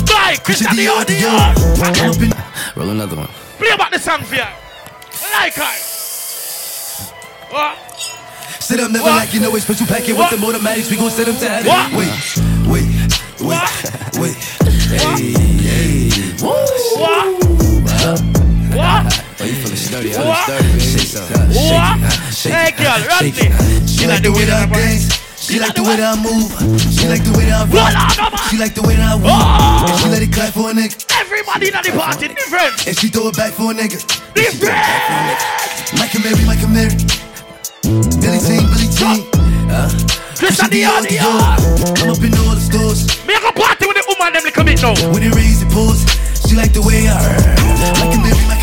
Bye, 0.05 0.37
Christian 0.43 0.77
Dior, 0.77 1.01
Dior. 1.01 2.75
Roll 2.75 2.89
another 2.89 3.15
one. 3.15 3.29
Play 3.57 3.71
about 3.73 3.91
the 3.91 3.99
song 3.99 4.21
for 4.23 4.35
you. 4.35 4.45
Like 5.33 5.55
her. 5.55 5.75
What? 7.49 7.77
Sit 8.61 8.79
up, 8.79 8.91
never 8.91 9.09
like 9.09 9.33
you 9.33 9.39
know 9.39 9.55
it's 9.55 9.65
special 9.65 9.87
packet 9.87 10.15
with 10.15 10.29
the 10.29 10.45
automatics. 10.45 10.89
We 10.91 10.97
gon' 10.97 11.09
set 11.09 11.25
them 11.25 11.35
to 11.35 11.67
What? 11.67 11.91
Wait, 11.93 12.13
wait, 12.67 12.87
wait, 13.41 13.59
wait. 14.19 14.35
Hey. 15.01 15.40
You 20.01 20.13
feeling 20.13 20.17
sturdy? 20.17 20.17
I'm 20.17 20.27
What? 20.27 20.43
sturdy, 20.43 20.69
baby. 20.71 20.81
Shake 20.81 21.11
some. 21.13 21.29
What? 21.53 21.97
Hey, 22.41 22.71
girl, 22.73 22.97
Shake 22.97 23.09
Rodney. 23.09 23.87
She 23.87 24.03
like 24.07 24.23
the 24.23 24.31
way 24.33 24.45
that 24.45 24.65
I 24.65 24.73
dance. 24.73 25.05
She 25.41 25.59
like 25.59 25.73
the 25.73 25.83
way 25.83 25.95
that 25.97 26.13
I 26.13 26.21
move. 26.21 26.49
She 26.93 27.05
like 27.09 27.23
the 27.25 27.33
way 27.33 27.45
that 27.49 27.65
I 27.65 27.73
rock. 27.73 27.93
She 28.49 28.57
like 28.57 28.73
the 28.73 28.81
way 28.85 28.95
that 28.95 29.09
I 29.09 29.17
walk. 29.17 29.41
Oh. 29.41 29.89
And 29.89 29.97
she 29.99 30.07
let 30.09 30.21
it 30.21 30.31
clap 30.31 30.53
for 30.53 30.69
a 30.69 30.73
nigga. 30.73 30.95
Everybody 31.17 31.73
in 31.73 31.81
the 31.81 31.91
party 31.97 32.29
different. 32.29 32.87
And 32.87 32.93
she 32.97 33.09
throw 33.09 33.29
it 33.29 33.37
back 33.37 33.53
for 33.53 33.69
a 33.69 33.75
nigga. 33.75 33.97
Different. 34.33 34.77
Michael 35.97 36.21
Mary, 36.21 36.45
Michael 36.45 36.69
Mary. 36.69 36.93
Billie 38.21 38.41
Jean, 38.41 38.63
Billie 38.69 38.89
Jean. 38.93 39.19
Christian 40.37 40.69
Dior, 40.69 41.01
Dior. 41.05 41.57
I'm 42.01 42.09
up 42.13 42.21
in 42.21 42.33
all 42.41 42.53
the 42.53 42.61
stores. 42.61 43.09
Me 43.25 43.33
a 43.33 43.51
party 43.53 43.85
with 43.89 43.97
the 43.97 44.05
woman 44.07 44.33
them 44.33 44.45
little 44.45 44.63
bit 44.65 44.81
now. 44.81 44.93
When 45.09 45.21
it 45.25 45.33
rains, 45.33 45.61
it 45.61 45.69
pours. 45.73 46.05
She 46.47 46.55
like 46.55 46.73
the 46.73 46.81
way 46.85 47.09
I 47.09 47.17
Mary, 47.17 47.97
Michael 47.97 48.21
Mary. 48.21 48.37
Billy 48.45 48.60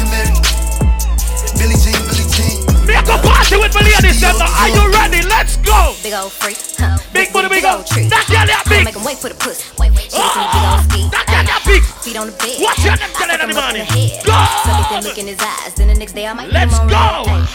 go 3.09 3.17
party 3.25 3.57
with 3.57 3.73
my 3.73 3.81
ladies 3.81 4.21
them. 4.21 4.37
Are 4.37 4.69
you 4.69 4.85
ready? 4.93 5.25
Let's 5.25 5.57
go. 5.65 5.97
Big 6.05 6.13
old 6.13 6.33
freak. 6.33 6.61
Huh. 6.77 7.01
Big 7.17 7.33
booty, 7.33 7.49
big 7.49 7.65
old 7.65 7.89
tree. 7.89 8.07
That 8.13 8.29
girl 8.29 8.45
that 8.45 8.69
big. 8.69 8.85
Make 8.85 8.97
him 8.97 9.05
wait 9.05 9.17
for 9.17 9.33
the 9.33 9.39
puss. 9.41 9.65
Wait, 9.81 9.91
wait. 9.97 10.13
She 10.13 10.21
oh, 10.21 10.29
big 10.29 10.65
old 10.69 10.85
ski. 10.85 11.01
That 11.09 11.25
girl 11.25 11.45
that 11.49 11.63
big. 11.65 11.83
Feet 12.05 12.17
on 12.21 12.29
the 12.29 12.37
bed. 12.37 12.61
Watch 12.61 12.85
your 12.85 13.01
them 13.01 13.09
I 13.09 13.17
girl 13.17 13.33
in 13.33 13.41
the 13.41 13.49
him 13.49 13.57
up 13.57 13.65
morning. 13.65 13.83
in 13.83 13.89
the 13.89 13.97
head. 13.97 14.29
Go. 14.29 14.37
Get 14.37 14.89
that 14.93 15.01
look 15.09 15.19
in 15.19 15.27
his 15.33 15.41
eyes. 15.41 15.73
Then 15.75 15.89
the 15.89 15.97
next 15.97 16.13
day 16.13 16.29
I 16.29 16.33
might 16.37 16.53
Let's 16.53 16.69
hit 16.69 16.85
him 16.85 16.93
on 16.93 17.33
go. 17.33 17.49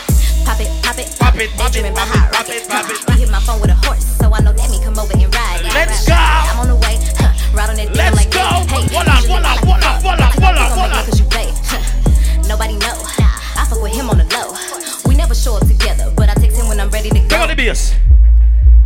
Pop 0.44 0.60
it, 0.60 0.68
pop 0.84 0.98
it, 1.00 1.08
Pop 1.22 1.40
it, 1.40 1.50
pop 1.56 1.72
it, 1.72 1.88
pop 1.96 2.12
it, 2.12 2.20
pop 2.36 2.50
it, 2.50 2.68
pop 2.68 2.90
it. 2.90 3.00
He 3.16 3.24
hit 3.24 3.32
my 3.32 3.40
phone 3.40 3.62
with 3.62 3.72
a 3.72 3.80
horse, 3.88 4.04
so 4.20 4.28
I 4.28 4.42
know 4.42 4.52
that 4.52 4.68
me 4.70 4.84
come 4.84 5.00
over 5.00 5.14
and 5.16 5.32
ride. 5.34 5.64
Let's 5.72 6.04
go. 6.04 6.18
I'm 6.18 6.60
on 6.66 6.68
the 6.68 6.76
way. 6.76 7.00
Huh. 7.16 7.32
Ride 7.56 7.70
on 7.70 7.78
that 7.78 7.88
thing 7.94 7.98
Let's 7.98 8.18
like 8.18 8.30
go. 8.34 8.44
Hey, 8.44 8.90
hold 8.92 9.08
on. 9.08 11.06
Cause 11.06 11.20
you 11.20 11.26
play. 11.32 11.48
Huh. 11.70 11.80
Nobody 12.50 12.76
know. 12.82 12.98
I 13.56 13.66
fuck 13.70 13.82
with 13.82 13.94
him 13.94 14.10
on 14.10 14.18
the 14.18 14.28
low. 14.36 14.73
Show 15.34 15.58
up 15.58 15.68
together, 15.68 16.14
but 16.16 16.30
I 16.30 16.36
text 16.36 16.58
him 16.62 16.68
when 16.68 16.80
I'm 16.80 16.92
ready 16.92 17.10
to 17.10 17.20
go. 17.28 17.42
on 17.42 17.48
the. 17.48 17.96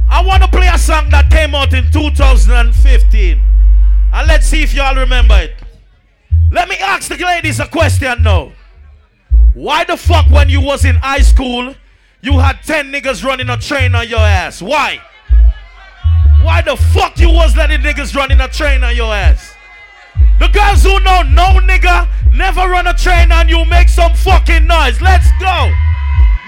I 0.10 0.24
want 0.26 0.42
to 0.44 0.50
play 0.50 0.68
a 0.74 0.78
song 0.78 1.10
that 1.10 1.30
came 1.30 1.54
out 1.54 1.74
in 1.74 1.92
2015. 1.92 3.42
And 4.14 4.28
let's 4.28 4.48
see 4.48 4.64
if 4.64 4.74
y'all 4.74 4.96
remember 4.96 5.36
it. 5.36 5.56
Let 6.50 6.70
me 6.70 6.78
ask 6.78 7.10
the 7.10 7.18
ladies 7.18 7.60
a 7.60 7.68
question 7.68 8.24
now. 8.24 8.54
Why 9.54 9.84
the 9.84 9.98
fuck 9.98 10.30
when 10.30 10.48
you 10.48 10.62
was 10.62 10.86
in 10.86 10.96
high 10.96 11.20
school, 11.20 11.76
you 12.22 12.40
had 12.40 12.64
10 12.64 12.94
niggas 12.94 13.26
running 13.26 13.50
a 13.50 13.58
train 13.58 13.94
on 13.94 14.08
your 14.08 14.20
ass? 14.20 14.62
Why? 14.62 15.02
Why 16.42 16.62
the 16.62 16.78
fuck 16.78 17.20
you 17.20 17.30
was 17.30 17.58
letting 17.58 17.82
niggas 17.82 18.16
running 18.16 18.40
a 18.40 18.48
train 18.48 18.86
on 18.86 18.96
your 18.96 19.14
ass? 19.14 19.54
The 20.40 20.48
girls 20.48 20.84
who 20.84 20.98
know 21.02 21.24
no 21.24 21.60
nigga 21.68 22.08
never 22.34 22.62
run 22.62 22.88
a 22.88 22.94
train 22.94 23.34
on 23.34 23.50
you 23.50 23.66
make 23.66 23.90
some 23.90 24.14
fucking 24.14 24.66
noise. 24.66 25.02
Let's 25.02 25.28
go. 25.42 25.74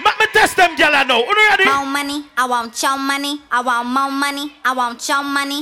Let 0.03 0.19
me 0.19 0.25
test 0.33 0.55
them 0.55 0.75
gyal 0.77 0.93
I 0.95 1.03
know. 1.03 1.19
You 1.19 1.35
ready? 1.49 1.65
More 1.65 1.85
money, 1.85 2.25
I 2.37 2.47
want 2.47 2.81
your 2.81 2.97
money. 2.97 3.41
I 3.51 3.61
want 3.61 3.87
more 3.89 4.11
money, 4.11 4.53
I 4.63 4.73
want 4.73 5.07
your 5.07 5.23
money. 5.23 5.59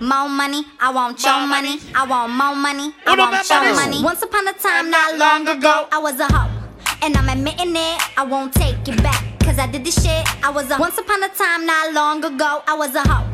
More 0.00 0.28
money, 0.28 0.62
I 0.80 0.90
want 0.92 1.22
your 1.24 1.46
money. 1.46 1.80
I 1.94 2.06
want 2.06 2.32
more 2.32 2.54
money, 2.54 2.94
I 3.06 3.16
want 3.16 3.48
your 3.48 3.74
money. 3.74 4.02
Once 4.02 4.22
upon 4.22 4.46
a 4.46 4.52
time, 4.52 4.90
not 4.90 5.16
long 5.18 5.48
ago, 5.48 5.88
I 5.90 5.98
was 5.98 6.20
a 6.20 6.26
hoe. 6.32 6.50
And 7.02 7.16
I'm 7.16 7.28
admitting 7.28 7.74
it, 7.74 7.98
I 8.18 8.24
won't 8.24 8.52
take 8.54 8.76
it 8.86 9.02
back. 9.02 9.24
Cause 9.40 9.58
I 9.58 9.66
did 9.66 9.84
this 9.84 10.02
shit, 10.02 10.24
I 10.44 10.50
was 10.50 10.70
a 10.70 10.78
Once 10.78 10.98
upon 10.98 11.22
a 11.24 11.28
time, 11.30 11.64
not 11.66 11.92
long 11.94 12.22
ago, 12.24 12.62
I 12.66 12.74
was 12.74 12.94
a 12.94 13.02
hoe. 13.08 13.26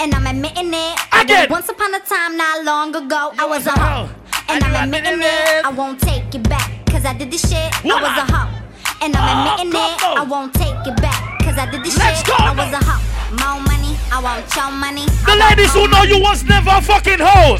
And 0.00 0.14
I'm 0.14 0.26
admitting 0.26 0.68
it. 0.74 0.98
I 1.12 1.22
Again. 1.22 1.42
did 1.42 1.50
Once 1.50 1.68
upon 1.68 1.94
a 1.94 2.00
time, 2.00 2.36
not 2.36 2.64
long 2.64 2.94
ago, 2.94 3.32
I 3.38 3.46
was 3.46 3.66
a 3.66 3.70
hoe. 3.78 4.08
And 4.48 4.64
I'm 4.64 4.74
admitting 4.84 5.20
it, 5.22 5.64
I 5.64 5.70
won't 5.70 6.00
take 6.00 6.34
it 6.34 6.42
back. 6.48 6.70
Cause 6.86 7.04
I 7.06 7.14
did 7.14 7.30
this 7.30 7.48
shit, 7.48 7.72
I 7.84 8.02
was 8.02 8.28
a 8.28 8.32
hoe. 8.32 8.59
And 9.02 9.16
I'm 9.16 9.46
Oh, 9.46 9.52
admitting 9.54 9.72
come 9.72 9.92
it, 9.92 10.04
on. 10.04 10.18
I 10.18 10.22
won't 10.28 10.54
take 10.54 10.76
it 10.86 10.96
back. 11.00 11.38
Cause 11.42 11.56
I 11.58 11.66
did 11.70 11.82
this 11.84 11.96
Let's 11.98 12.18
shit, 12.20 12.26
go 12.28 12.34
I 12.38 12.52
was 12.52 12.72
a 12.72 12.80
hoe. 12.84 13.00
More 13.32 13.60
money, 13.64 13.96
I 14.12 14.20
want 14.20 14.44
your 14.54 14.70
money. 14.70 15.06
The 15.24 15.36
ladies 15.36 15.72
who 15.72 15.88
know 15.88 16.02
you 16.02 16.20
was 16.20 16.44
never 16.44 16.70
a 16.70 16.82
fucking 16.82 17.18
hoe. 17.20 17.56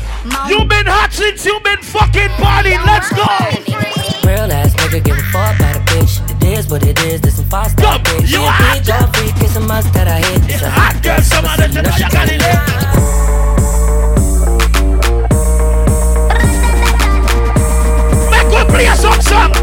You 0.49 0.65
been 0.67 0.87
hot 0.87 1.13
since 1.13 1.45
you 1.47 1.59
been 1.61 1.81
fucking 1.81 2.29
partying. 2.37 2.85
Let's 2.85 3.09
go. 3.11 3.25
Real 4.29 4.53
ass 4.53 4.75
nigga 4.75 5.03
give 5.03 5.17
a 5.17 5.23
fuck 5.33 5.57
about 5.57 5.77
a 5.77 5.81
bitch. 5.89 6.21
It 6.43 6.59
is 6.59 6.69
what 6.69 6.85
it 6.85 6.99
is, 7.05 7.21
this 7.21 7.37
some 7.37 7.47
five 7.47 7.71
star 7.71 7.95
Yup, 7.97 8.03
bitch. 8.05 8.27
She 8.27 8.35
you 8.37 8.43
a 8.43 8.51
hot. 8.51 8.77
big 8.77 8.85
dog 8.85 9.17
freak, 9.17 9.35
it's 9.41 9.57
a 9.57 9.61
must 9.61 9.93
that 9.95 10.09
I 10.09 10.19
hit. 10.21 10.43
It's 10.51 10.63
a 10.63 10.71
hot 10.71 11.03
girl, 11.03 11.21
some 11.21 11.45
of 11.47 11.57
them 11.57 11.71
you 11.73 11.83
know 11.83 11.89
know 11.89 11.97
she 11.97 12.05
you 12.05 12.11
got 12.11 12.29
it 12.29 12.41
lit. 12.41 12.59
Make 18.31 18.49
we 18.53 18.63
play 18.73 18.87
some 18.95 19.21
song. 19.23 19.51
Later 19.51 19.60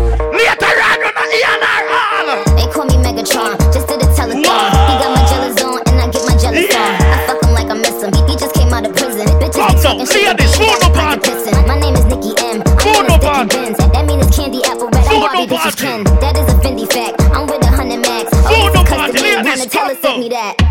call 3.29 3.53
just 3.71 3.87
did 3.87 4.01
a 4.01 4.07
telethon. 4.15 4.39
He 4.39 4.43
got 4.43 5.11
my 5.11 5.23
jealous 5.27 5.57
on, 5.63 5.79
and 5.87 5.97
I 5.99 6.07
get 6.11 6.23
my 6.23 6.35
jealous 6.39 6.69
on. 6.75 6.93
I 7.11 7.17
fuck 7.27 7.43
him 7.43 7.51
like 7.53 7.69
I 7.69 7.75
miss 7.75 7.97
him. 8.01 8.11
He, 8.13 8.21
he 8.31 8.35
just 8.39 8.53
came 8.55 8.71
out 8.73 8.85
of 8.85 8.95
prison. 8.95 9.27
Bitches 9.39 9.67
be 9.67 9.75
talking 9.81 10.05
shit, 10.07 10.27
ladies, 10.27 10.27
but 10.27 10.37
they 10.37 10.47
phone 10.47 10.79
got 10.79 10.81
no 10.81 10.87
a 10.87 10.93
bad. 10.93 11.23
pissing. 11.23 11.67
My 11.67 11.79
name 11.79 11.95
is 11.95 12.05
Nicki 12.05 12.31
M. 12.39 12.63
I'm 12.63 12.77
Phone 12.79 13.05
in 13.05 13.11
no 13.11 13.15
a 13.15 13.45
Benz. 13.47 13.77
That 13.77 14.05
mean 14.07 14.19
it's 14.19 14.35
candy 14.35 14.61
apple 14.65 14.89
red. 14.89 15.05
I'm 15.07 15.19
Barbie 15.19 15.47
no 15.47 15.57
bitches. 15.57 15.75
Ken. 15.77 16.03
That 16.23 16.35
is 16.37 16.47
a 16.47 16.57
Fendi 16.63 16.85
fact. 16.91 17.15
I'm 17.35 17.47
with 17.47 17.63
a 17.63 17.71
hundred 17.71 18.01
max. 18.01 18.31
Oh, 18.47 18.69
is 18.69 18.73
bad. 18.73 18.87
custom. 18.87 19.45
Wanna 19.45 19.65
tell 19.65 19.95
send 19.95 20.19
me 20.21 20.29
that. 20.29 20.66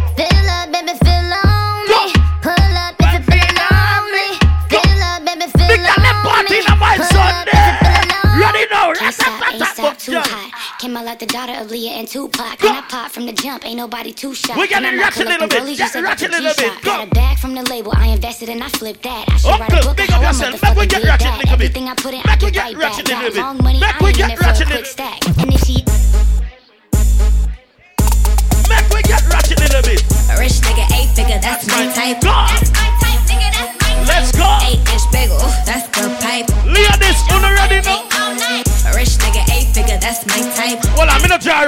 Stop, 9.99 10.25
too 10.25 10.31
Yeah. 10.31 10.37
hot. 10.37 10.79
Came 10.79 10.97
out 10.97 11.05
like 11.05 11.19
the 11.19 11.27
daughter 11.27 11.53
of 11.61 11.71
Leah 11.71 11.93
and 11.93 12.09
Tupac. 12.09 12.63
And 12.63 12.77
I 12.77 12.81
pop 12.83 13.11
from 13.11 13.27
the 13.27 13.33
jump, 13.33 13.65
ain't 13.65 13.77
nobody 13.77 14.13
too 14.13 14.35
shy. 14.35 14.57
We 14.57 14.69
And 14.73 14.87
I 14.87 14.97
ratchet 14.97 15.23
up 15.27 15.33
little 15.33 15.49
bit, 15.49 15.63
rollies, 15.63 15.79
yeah, 15.79 15.85
you 15.87 15.91
said 15.91 16.03
ratchet 16.05 16.31
the 16.33 16.41
little 16.41 16.55
bit, 16.57 16.83
go. 16.83 16.91
Got 16.91 17.07
a 17.09 17.11
bag 17.11 17.39
from 17.39 17.55
the 17.55 17.63
label, 17.71 17.93
I 17.97 18.09
invested 18.09 18.49
and 18.49 18.63
I 18.63 18.69
flipped 18.69 19.03
that. 19.05 19.25
I 19.29 19.37
should 19.37 19.51
oh, 19.51 19.59
write 19.59 19.73
a 19.73 19.87
book 19.87 19.97
big 19.97 20.13
up 20.13 20.23
yourself. 20.23 20.63
Make 20.63 20.77
we 20.77 20.87
get 20.87 21.03
ratchet 21.05 21.27
that. 21.27 21.39
little 21.39 21.57
bit. 21.57 21.67
Everything 21.67 21.89
I 21.89 21.95
put 21.95 22.15
in, 22.15 22.23
Make 22.27 22.43
I 22.43 22.51
get 22.51 22.57
right 22.65 22.77
ratchet 22.77 23.07
back. 23.07 23.33
Got 23.33 23.35
long 23.37 23.59
money, 23.63 23.81
Make 23.81 24.03
I 24.03 24.09
ain't 24.09 24.21
in 24.21 24.31
it 24.31 24.39
for 24.39 24.49
a 24.51 24.67
quick 24.67 24.87
stack. 24.87 25.19
And 25.27 25.53
if 25.53 25.61
she 25.65 25.85
Make 28.69 28.89
we 28.93 29.03
get 29.03 29.23
ratchet 29.31 29.59
a 29.59 29.63
little 29.63 29.83
bit. 29.83 30.03
rich 30.39 30.59
nigga, 30.67 30.85
eight 30.99 31.11
figure, 31.17 31.39
that's 31.41 31.67
my 31.69 31.87
type. 31.93 32.21
Go. 32.21 32.29
That's 32.29 32.53
my 32.53 32.57
type, 32.61 32.66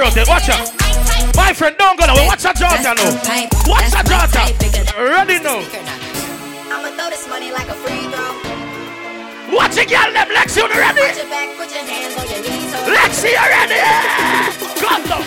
I'm 0.09 0.17
in 0.17 0.23
a 0.23 0.25
jar 0.25 0.39
out 0.39 0.41
there. 0.49 0.49
Watch 0.49 0.49
out. 0.49 1.35
My 1.35 1.53
friend, 1.53 1.75
don't 1.77 1.99
go 1.99 2.05
now. 2.05 2.15
Watch 2.25 2.45
a 2.45 2.53
Georgia 2.53 2.93
now. 2.97 3.13
Watch 3.69 3.93
a 3.93 4.01
Georgia. 4.01 4.43
Ready 4.97 5.37
now. 5.39 5.61
I'ma 6.69 6.89
throw 6.97 7.09
this 7.09 7.27
money 7.27 7.51
like 7.51 7.69
a 7.69 7.77
free 7.77 8.09
throw. 8.09 8.33
Watch 9.53 9.77
it, 9.77 9.89
girl. 9.89 10.09
Them 10.13 10.29
Lexi, 10.29 10.61
you 10.61 10.69
ready? 10.69 11.01
Put 11.01 11.17
your 11.17 11.29
back, 11.29 11.49
put 11.57 11.69
your 11.69 11.85
hands 11.85 12.17
on 12.17 12.25
your 12.25 12.41
knees. 12.41 12.73
Lexi, 12.89 13.29
you 13.33 13.45
ready? 13.53 13.81
Come 14.81 15.03
now. 15.09 15.21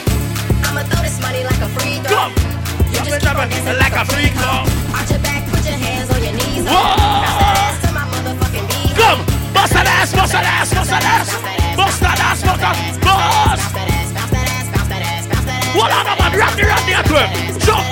I'ma 0.66 0.82
throw 0.90 1.02
this 1.02 1.20
money 1.20 1.44
like 1.44 1.62
a 1.62 1.68
free 1.78 1.98
throw. 2.02 2.16
Come. 2.16 2.32
You 2.90 2.98
just 3.06 3.20
keep 3.20 3.38
on 3.38 3.48
dancing 3.48 3.78
Like 3.78 3.94
a 3.94 4.04
freak 4.04 4.34
now. 4.34 4.66
Arch 4.94 5.10
your 5.10 5.18
back, 5.22 5.46
put 5.50 5.64
your 5.64 5.78
hands 5.78 6.10
on 6.10 6.22
your 6.22 6.34
knees. 6.34 6.66
ho. 6.66 6.74
Whoa. 6.74 6.98
Bounce 7.22 7.38
that 7.38 7.56
ass 7.58 7.78
to 7.86 7.90
my 7.94 8.04
motherfucking 8.10 8.66
beat. 8.66 8.94
Come. 8.98 9.20
Bust 9.54 9.72
that 9.74 9.86
ass, 9.86 10.12
bust 10.14 10.32
that 10.32 10.44
ass, 10.44 10.74
bust 10.74 10.90
that 10.90 11.04
ass. 11.04 11.30
Bust 11.76 12.00
that 12.00 12.18
ass, 12.18 12.42
bust 12.42 12.60
that 12.60 12.76
ass. 12.76 12.98
Bust. 12.98 14.01
What 15.82 15.90
on, 15.90 16.06
man? 16.06 16.38
Rock 16.38 16.54
the 16.54 16.62
rock 16.62 16.86
the 16.86 16.94
atwell. 16.94 17.26
Jump. 17.66 17.82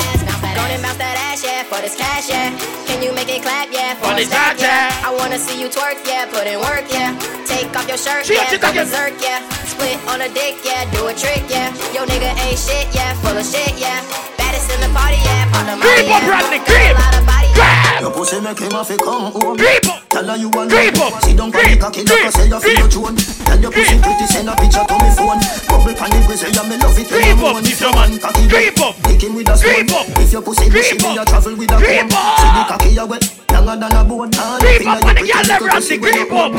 Go 0.54 0.62
and 0.62 0.78
bounce 0.78 1.02
that 1.02 1.18
ass, 1.26 1.42
yeah, 1.42 1.66
for 1.66 1.82
this 1.82 1.98
cash, 1.98 2.30
yeah. 2.30 2.54
Can 2.86 3.02
you 3.02 3.10
make 3.10 3.26
it 3.26 3.42
clap, 3.42 3.66
yeah, 3.74 3.98
For 3.98 4.06
for 4.06 4.14
this 4.14 4.30
cash, 4.30 4.62
yeah. 4.62 4.94
yeah. 4.94 5.08
I 5.08 5.10
wanna 5.10 5.42
see 5.42 5.58
you 5.58 5.66
twerk, 5.66 5.98
yeah, 6.06 6.30
put 6.30 6.46
in 6.46 6.62
work, 6.62 6.86
yeah. 6.86 7.18
Take 7.50 7.74
off 7.74 7.90
your 7.90 7.98
shirt, 7.98 8.30
Shit, 8.30 8.38
yeah, 8.38 8.62
go 8.62 8.70
berserk, 8.70 9.18
yeah. 9.18 9.42
Split 9.66 9.98
on 10.06 10.22
a 10.22 10.30
dick, 10.30 10.62
yeah, 10.62 10.86
do 10.94 11.10
a 11.10 11.14
trick, 11.18 11.42
yeah. 11.50 11.74
Yo, 11.90 12.06
nigga 12.06 12.30
ain't 12.46 12.62
shit, 12.62 12.86
yeah, 12.94 13.10
full 13.26 13.34
of 13.34 13.42
shit, 13.42 13.74
yeah. 13.74 14.06
Baddest 14.38 14.70
in 14.70 14.78
the 14.86 14.90
party, 14.94 15.18
yeah, 15.26 15.50
pop 15.50 15.66
the 15.66 15.74
money, 15.74 15.90
Creep 16.06 16.14
up, 16.14 16.22
yeah. 16.22 16.30
Rodney, 16.30 16.62
creep. 16.62 17.29
Body, 17.60 18.00
Your 18.00 18.12
pussy 18.12 18.40
make 18.40 18.58
him 18.58 18.72
have 18.72 18.88
to 18.88 18.96
come 18.96 19.32
home. 19.32 19.56
Creep 19.56 19.86
up. 19.88 20.08
Tell 20.08 20.26
her 20.26 20.36
you 20.36 20.48
want 20.50 20.70
Creep 20.70 20.96
up. 20.98 21.22
Sit 21.22 21.36
down 21.36 21.50
the 21.50 21.76
cocky 21.78 22.02
I 22.08 22.30
say 22.30 22.48
you 22.48 22.60
feel 22.60 22.78
your 22.80 22.88
tune. 22.88 23.16
Tell 23.16 23.60
your 23.60 23.72
pussy 23.72 23.96
pretty 24.00 24.26
send 24.26 24.48
a 24.48 24.54
picture 24.56 24.84
to 24.84 24.94
me 24.96 25.10
phone. 25.14 25.40
Bubble 25.68 25.94
pan 25.94 26.10
the 26.10 26.18
grizzly 26.26 26.50
and 26.50 26.68
me 26.68 26.76
love 26.80 26.98
it 26.98 27.06
when 27.10 27.20
Creep 27.20 27.38
you 27.38 27.46
up, 27.46 27.64
if 27.64 27.80
your 27.80 27.92
man. 27.92 28.18
Cocky 28.18 28.44
Creep 28.48 28.80
up. 28.80 28.94
Kick 29.04 29.22
him 29.22 29.34
with 29.36 29.52
a. 29.52 29.54
Creep 29.60 29.92
up. 29.92 30.06
If 30.18 30.32
your 30.32 30.42
pussy 30.42 30.66
bushy, 30.70 30.96
me 30.98 31.16
a 31.16 31.22
up. 31.22 31.28
travel 31.28 31.54
with 31.56 31.70
a 31.70 31.76
Creep 31.76 32.08
comb. 32.08 32.38
See 32.40 32.50
the 32.56 32.62
cocky 32.66 32.90
you 32.96 33.06
wet, 33.06 33.24
longer 33.52 33.76
than 33.76 33.92
a 33.92 34.02
bone. 34.04 34.32
Creep 34.32 34.86
up 34.88 35.04
up 35.04 35.04
your 35.04 35.14
the 35.14 35.24
girl, 35.28 35.44
pretty 35.44 35.44
them 35.44 35.60
little 35.60 35.68
Randy, 35.68 35.76
pussy 35.76 35.96
with 35.98 36.16
a 36.16 36.24
creep 36.24 36.32
up. 36.32 36.52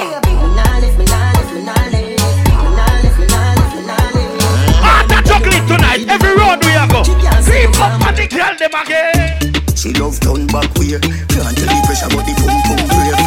Ah, 4.84 5.06
that 5.10 5.24
chocolate 5.26 5.66
tonight. 5.68 6.06
Every 6.08 6.34
road 6.38 6.60
we 6.62 6.72
a 6.78 6.86
go. 6.88 7.02
Creep 7.42 7.74
up 7.82 8.00
on 8.06 8.14
the 8.16 8.26
girl, 8.30 8.54
them 8.58 8.76
again. 8.78 9.61
She 9.76 9.94
love 9.94 10.20
turn 10.20 10.46
back 10.48 10.70
way. 10.78 11.00
Can't 11.02 11.56
tell 11.58 11.70
the 11.70 11.78
pressure 11.86 12.10
but 12.14 12.24
the 12.26 12.34
pum 12.38 12.54
pum 12.70 12.82
grave. 12.86 13.18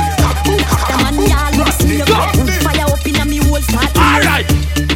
The 0.45 0.95
man 1.03 1.17
y'all 1.27 1.51
look 1.59 1.73
see 1.83 1.99
you 1.99 2.07
Fire 2.07 2.87
up 2.87 3.07
inna 3.07 3.25
me 3.25 3.39
whole 3.39 3.61
start 3.61 3.91
Alright. 3.99 4.47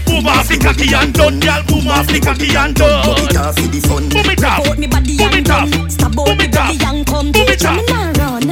Move 0.07 0.27
off 0.27 0.47
the 0.49 0.59
cocky 0.63 0.95
and 0.95 1.13
done, 1.15 1.41
girl. 1.41 1.63
Move 1.71 1.89
off 1.89 2.07
the 2.07 2.21
cocky 2.21 2.55
and 2.55 2.75
done. 2.75 3.03
Put 3.05 3.19
it 3.31 3.37
off 3.37 3.55
for 3.59 3.67
the 3.69 3.81
fun. 3.83 4.05
Move 4.15 4.31
it 4.31 4.45
off. 4.45 4.67
Out 4.67 4.79
me 4.79 4.87
body 4.87 5.17
Move 5.19 5.33
and 5.35 5.47
it 5.47 5.51
off. 5.51 5.71
come 5.71 5.91
Stab 5.91 6.19
out 6.19 6.29
Move 6.29 6.39
me 6.39 6.45
it 6.47 6.57
off. 6.57 6.79
belly 6.79 6.79
and 6.87 7.07
come 7.07 7.27
Move 7.27 7.37
it 7.51 7.59
Teacher 7.59 7.73
me 7.75 7.83
off. 7.83 7.91
nah 7.91 8.23
run 8.23 8.43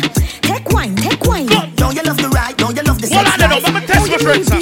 Take 0.42 0.66
wine, 0.72 0.97
take 0.97 1.22
wine 1.24 1.47
Don't 1.47 1.94
you 1.94 2.03
love 2.03 2.16
the 2.18 2.28
ride? 2.34 2.57
Don't 2.57 2.74
you 2.76 2.82
love 2.82 2.99
the 3.01 3.07
Hold 3.14 3.26
sex 3.26 3.38
on, 3.38 3.51
no, 3.51 3.55
life? 3.57 3.62
let 3.62 3.74
me 3.74 3.86
test 3.86 4.11
my 4.11 4.18
friends. 4.18 4.55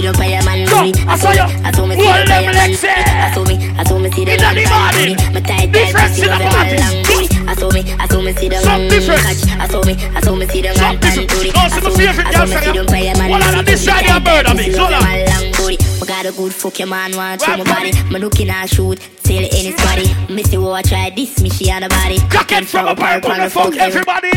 See 0.00 0.06
them 0.08 0.14
fire 0.14 0.40
man 0.48 0.64
Go, 0.64 0.80
me. 0.80 0.92
I 1.04 1.16
saw 1.20 1.28
you. 1.36 1.44
I 1.44 1.70
saw 1.76 1.84
me 1.84 1.92
see 1.94 2.08
Hold 2.08 2.24
them 2.24 2.24
them 2.24 2.40
fire 2.40 2.46
man 2.48 2.54
legs 2.56 2.80
there. 2.80 3.04
I 3.04 3.28
saw 3.36 3.44
me, 3.44 3.54
I 3.76 3.84
saw 3.84 3.98
me 4.00 4.08
see 4.10 4.24
them 4.24 4.32
In 4.32 4.40
the 4.40 4.64
man 4.64 4.80
morning. 4.96 5.16
booty. 5.20 5.34
My 5.36 5.40
tight 5.44 5.60
tight 5.60 5.72
Difference 5.76 6.16
pussy 6.16 6.22
in 6.24 6.24
the 6.24 6.32
love 6.32 6.40
them 6.40 6.52
party. 6.56 6.76
long 6.80 6.96
booty. 7.04 7.28
I 7.44 7.54
saw 7.60 7.68
me, 7.68 7.80
I 8.00 8.06
saw 8.08 8.20
me 8.24 8.32
see 8.32 8.48
them 8.48 8.62
Some 8.64 8.80
man 8.80 8.88
difference. 8.88 9.20
catch. 9.28 9.60
I 9.60 9.66
saw 9.68 9.80
me, 9.84 9.92
I 10.00 10.20
saw 10.24 10.34
me 10.40 10.46
see 10.48 10.62
them 10.64 10.74
Some 10.80 10.84
man 10.88 10.96
pan 11.04 11.16
difference. 11.20 11.32
booty. 11.36 11.50
No, 11.52 11.60
I 11.60 11.68
see 11.68 11.80
my 11.84 11.84
saw 11.84 11.98
me, 12.00 12.06
I 12.08 12.32
saw 12.32 12.40
me 12.40 12.48
see 12.48 12.60
singer. 12.64 12.72
them 12.80 12.86
fire 12.88 13.14
man 13.20 13.28
Well, 13.28 13.44
on 13.44 13.52
booty. 13.60 13.64
this 13.68 13.84
side, 13.84 14.04
you're 14.08 14.16
a 14.16 14.20
bird 14.24 14.46
of 14.48 14.56
me. 14.56 14.64
Pussy 14.64 14.72
So 14.72 14.80
love 14.80 14.88
them 14.88 15.04
long. 15.04 15.04
all 15.04 15.20
long 15.28 15.46
booty. 15.60 15.76
We 16.00 16.04
got 16.08 16.24
a 16.24 16.32
good 16.32 16.54
fuck 16.56 16.78
your 16.80 16.88
man 16.88 17.10
want 17.12 17.40
to 17.40 17.46
Right, 17.50 17.58
my 17.60 17.64
body. 17.68 17.92
buddy. 17.92 18.08
Me 18.08 18.18
looking 18.24 18.48
at 18.48 18.72
shoot, 18.72 18.96
sail 19.20 19.44
in 19.44 19.64
his 19.68 19.76
body. 19.84 20.08
Missy 20.32 20.56
what 20.56 20.80
try 20.88 21.12
this, 21.12 21.36
me 21.44 21.50
she 21.52 21.68
on 21.70 21.84
the 21.84 21.88
body. 21.92 22.16
Cock 22.32 22.48
it 22.56 22.64
from 22.64 22.88
a 22.88 22.96
purple 22.96 23.32
and 23.36 23.52
fuck 23.52 23.76
everybody. 23.76 24.32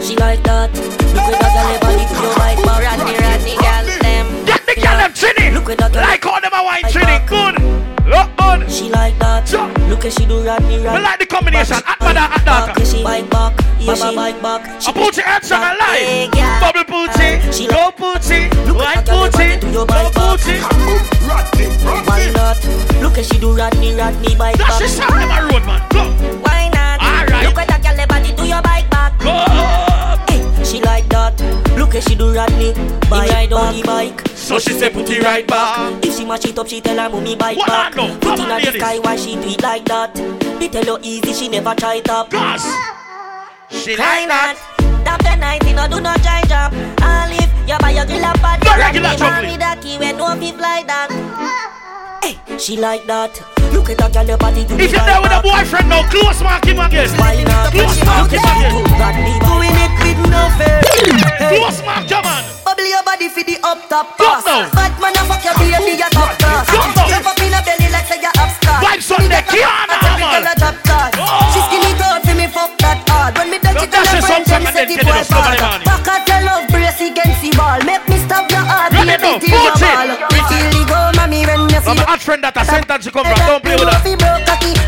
She 0.00 0.16
like 0.16 0.40
that. 0.48 0.72
Look 0.72 1.36
at 1.36 1.36
that 1.36 1.52
girl, 1.52 1.80
body 1.84 2.04
to 2.08 2.16
your 2.24 2.32
right 2.40 2.56
back. 2.64 2.80
Rodney, 2.96 3.12
Rodney, 3.12 3.56
girl, 3.60 3.84
them. 3.84 3.86
Get 3.88 3.97
the 3.97 3.97
girl 4.88 4.98
them 4.98 5.12
chinny. 5.12 5.50
Look 5.52 5.68
at 5.70 5.78
that 5.78 5.92
girl. 5.92 6.02
Like 6.02 6.24
all 6.26 6.40
them 6.40 6.52
a 6.54 6.62
wine 6.64 6.84
chinny. 6.88 7.18
Good. 7.28 7.56
Look 8.08 8.28
good. 8.40 8.70
She 8.70 8.88
like 8.90 9.18
that. 9.18 9.48
Sure. 9.48 9.68
Look 9.88 10.04
at 10.04 10.12
she 10.12 10.24
do 10.26 10.40
Rodney, 10.44 10.78
Me 10.78 10.84
right 10.86 11.02
like 11.02 11.18
the 11.18 11.26
combination. 11.26 11.76
Hot 11.84 12.00
mother, 12.00 12.14
back. 12.14 12.44
daughter. 12.44 12.84
She 12.84 13.02
bike 13.02 13.28
back. 13.30 13.52
Yeah, 13.78 13.94
she 13.94 14.14
bike 14.16 14.40
back. 14.42 14.60
I 14.86 14.92
put 14.92 15.16
your 15.16 15.26
hands 15.26 15.52
on 15.52 15.60
a 15.62 15.72
Hey, 15.84 16.28
line. 16.28 16.60
Bubble 16.60 16.84
poochie. 16.88 17.52
She 17.52 17.66
Go. 17.68 18.48
Look 18.66 18.76
White 18.78 18.96
at 18.96 19.06
that 19.06 19.12
girl, 19.12 19.28
poochie. 19.28 19.60
body 19.60 19.72
Go 19.72 19.86
bike 19.86 20.14
back. 20.14 20.40
poochie. 20.40 20.60
Why 22.08 22.30
not? 22.32 22.56
Look 23.02 23.18
at 23.18 23.24
she 23.26 23.38
do 23.38 23.52
Rodney, 23.56 23.94
Rodney, 23.94 24.34
bike 24.36 24.58
back. 24.58 24.66
That's 24.68 24.78
back. 24.78 24.80
the 24.80 24.88
sound 24.88 25.22
of 25.22 25.28
my 25.28 25.40
road, 25.42 25.64
man. 25.66 25.80
Go. 25.90 26.02
Why 26.42 26.68
not? 26.72 27.00
Alright. 27.00 27.44
Look 27.46 27.58
at 27.58 27.68
that 27.68 27.82
girl, 27.82 28.06
body 28.06 28.32
to 28.34 28.46
your 28.46 28.62
bike 28.62 28.88
back. 28.90 29.18
Go. 29.20 29.32
Hey, 30.32 30.64
she 30.64 30.80
like 30.82 31.08
that. 31.08 31.36
Look 31.88 31.96
at 31.96 32.06
she 32.06 32.16
do 32.16 32.34
Rodney, 32.34 32.74
bike 33.08 33.30
ride 33.30 33.50
on 33.54 33.74
the 33.74 33.82
bike. 33.82 34.20
So 34.36 34.58
she 34.58 34.74
say 34.74 34.90
put 34.90 35.08
it 35.08 35.22
right 35.22 35.46
back. 35.46 36.04
If 36.04 36.18
she 36.18 36.24
mash 36.26 36.44
it 36.44 36.58
up, 36.58 36.68
she 36.68 36.82
tell 36.82 36.98
her 36.98 37.08
mommy 37.08 37.34
bike 37.34 37.56
What 37.56 37.66
back. 37.66 37.96
I 37.96 38.06
know? 38.08 38.14
Put 38.16 38.36
Come 38.36 38.40
in 38.40 38.50
on, 38.50 38.60
the 38.60 38.72
sky, 38.72 38.98
why 38.98 39.16
she 39.16 39.36
do 39.36 39.48
it 39.48 39.62
like 39.62 39.86
that? 39.86 40.14
They 40.60 40.68
tell 40.68 40.84
her 40.84 41.00
easy, 41.02 41.32
she 41.32 41.48
never 41.48 41.74
try 41.74 41.94
it 41.94 42.10
up. 42.10 42.28
Gas. 42.28 42.60
She 43.70 43.96
Why 43.96 44.26
like 44.26 44.28
that. 44.28 45.02
Tap 45.06 45.22
the 45.22 45.36
night, 45.36 45.66
you 45.66 45.74
know, 45.74 45.88
do 45.88 45.98
not 46.02 46.20
try 46.20 46.42
job. 46.42 46.74
And 47.00 47.32
if 47.32 47.50
you 47.66 47.78
buy 47.78 47.92
your 47.92 48.04
grill 48.04 48.22
up 48.22 48.44
and 48.44 48.64
No 48.64 48.74
you 48.74 48.80
regular 48.80 49.08
rock 49.08 49.18
chocolate. 49.18 49.44
me 49.44 49.52
with 49.56 49.62
a 49.62 49.80
key 49.80 49.96
when 49.96 50.16
no 50.18 50.36
fit 50.36 50.60
like 50.60 50.86
that. 50.88 52.20
Hey, 52.22 52.58
she 52.58 52.76
like 52.76 53.06
that. 53.06 53.57
Look 53.88 53.96
at 54.04 54.12
that 54.12 54.20
girl, 54.20 54.28
your 54.28 54.36
body 54.36 54.68
do 54.68 54.76
If 54.76 54.92
you're 54.92 55.00
there 55.00 55.16
with 55.24 55.32
a 55.32 55.40
boyfriend 55.40 55.88
now, 55.88 56.04
close 56.12 56.44
mark 56.44 56.60
him 56.68 56.76
again. 56.76 57.08
Close 57.08 57.96
mark 58.04 58.28
him 58.28 58.44
again. 58.44 58.84
Doing 59.40 59.76
it 59.80 59.92
with 60.04 60.20
no 60.28 60.44
fear. 60.60 60.76
Close 61.40 61.80
mark 61.88 62.04
your 62.04 62.20
man. 62.20 62.44
Bubble 62.68 62.84
your 62.84 63.00
body 63.00 63.32
for 63.32 63.40
the 63.40 63.56
up 63.64 63.80
top 63.88 64.12
Go 64.20 64.28
pass. 64.28 64.44
now. 64.44 64.68
Bad 64.76 64.92
man, 65.00 65.16
I 65.16 65.24
fuck 65.24 65.40
your 65.40 65.56
baby, 65.56 65.96
you 65.96 66.10
top 66.12 66.36
class. 66.36 66.68
Go 66.68 66.84
now. 66.84 67.08
Jump 67.08 67.32
up 67.32 67.40
in 67.40 67.48
a 67.56 67.60
belly 67.64 67.88
like 67.88 68.04
say 68.12 68.20
you 68.20 68.28
upstart. 68.36 68.80
Vibes 68.84 69.08
on 69.08 69.24
the 69.24 69.40
Kiana, 69.48 69.96
man. 70.20 70.44
She 71.56 71.60
skinny 71.64 71.92
down 71.96 72.20
for 72.20 72.36
me, 72.36 72.44
fuck 72.52 72.76
that 72.84 73.00
hard. 73.08 73.40
When 73.40 73.48
me 73.48 73.56
touch 73.56 73.72
Now 73.72 73.88
it, 73.88 73.90
dash 73.90 74.12
and 74.12 74.20
it 74.20 74.28
I 74.28 74.28
some 74.28 74.44
find 74.44 74.44
time 74.44 74.60
me 74.60 74.68
and 74.68 74.76
set 74.76 74.84
then 74.84 74.92
it 74.92 75.00
get 75.00 75.08
it 75.08 75.08
well 75.08 75.24
up, 75.24 75.32
come 75.32 75.48
on, 75.48 75.56
back. 75.56 75.64
man. 75.64 75.80
Back 75.88 76.08
at 76.12 76.28
your 76.28 76.40
love 76.44 76.64
brace 76.68 77.00
against 77.00 77.40
the 77.40 77.50
wall. 77.56 77.80
Make 77.88 78.04
me 78.04 78.20
stop 78.20 78.44
your 78.52 78.64
heart. 78.68 78.92
Ready 78.92 79.16
beat 79.16 79.48
now, 79.48 79.72
it 79.72 79.77
in 79.77 79.77
I'm 81.86 81.96
see 81.96 82.02
a 82.02 82.06
hot 82.06 82.20
friend 82.20 82.42
that 82.42 82.56
I 82.56 82.64
sent 82.64 82.90
and 82.90 83.02
she 83.04 83.10
come 83.10 83.22
from. 83.22 83.38
Don't 83.46 83.62
play 83.62 83.78
with 83.78 83.86
her. 83.86 84.00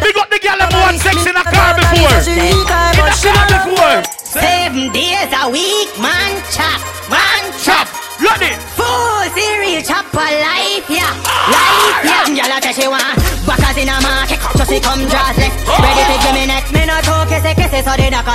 We 0.03 0.11
got 0.11 0.27
the 0.27 0.41
girl 0.43 0.59
that 0.59 0.71
won 0.75 0.99
sex 0.99 1.23
in 1.23 1.37
a 1.39 1.45
car 1.47 1.79
before. 1.79 2.19
In 2.27 2.59
a 2.59 3.15
car 3.15 3.47
before. 3.47 4.03
Seven 4.27 4.91
days 4.91 5.31
a 5.31 5.47
week, 5.51 5.91
man 5.99 6.39
chop, 6.51 6.81
man 7.11 7.51
Chop. 7.63 7.87
Ready. 8.21 8.53
Full 8.77 9.25
serious 9.33 9.89
chop 9.89 10.05
for 10.13 10.21
life, 10.21 10.87
yeah. 10.89 11.09
Ah, 11.25 12.01
life, 12.05 12.37
yeah. 12.37 12.49
Y'all 12.49 12.61
tell 12.61 12.73
she 12.73 12.87
want 12.89 13.17
backers 13.47 13.77
in 13.81 13.89
a 13.89 13.97
market, 14.01 14.41
so 14.57 14.65
she 14.65 14.81
come 14.81 15.05
draws 15.09 15.37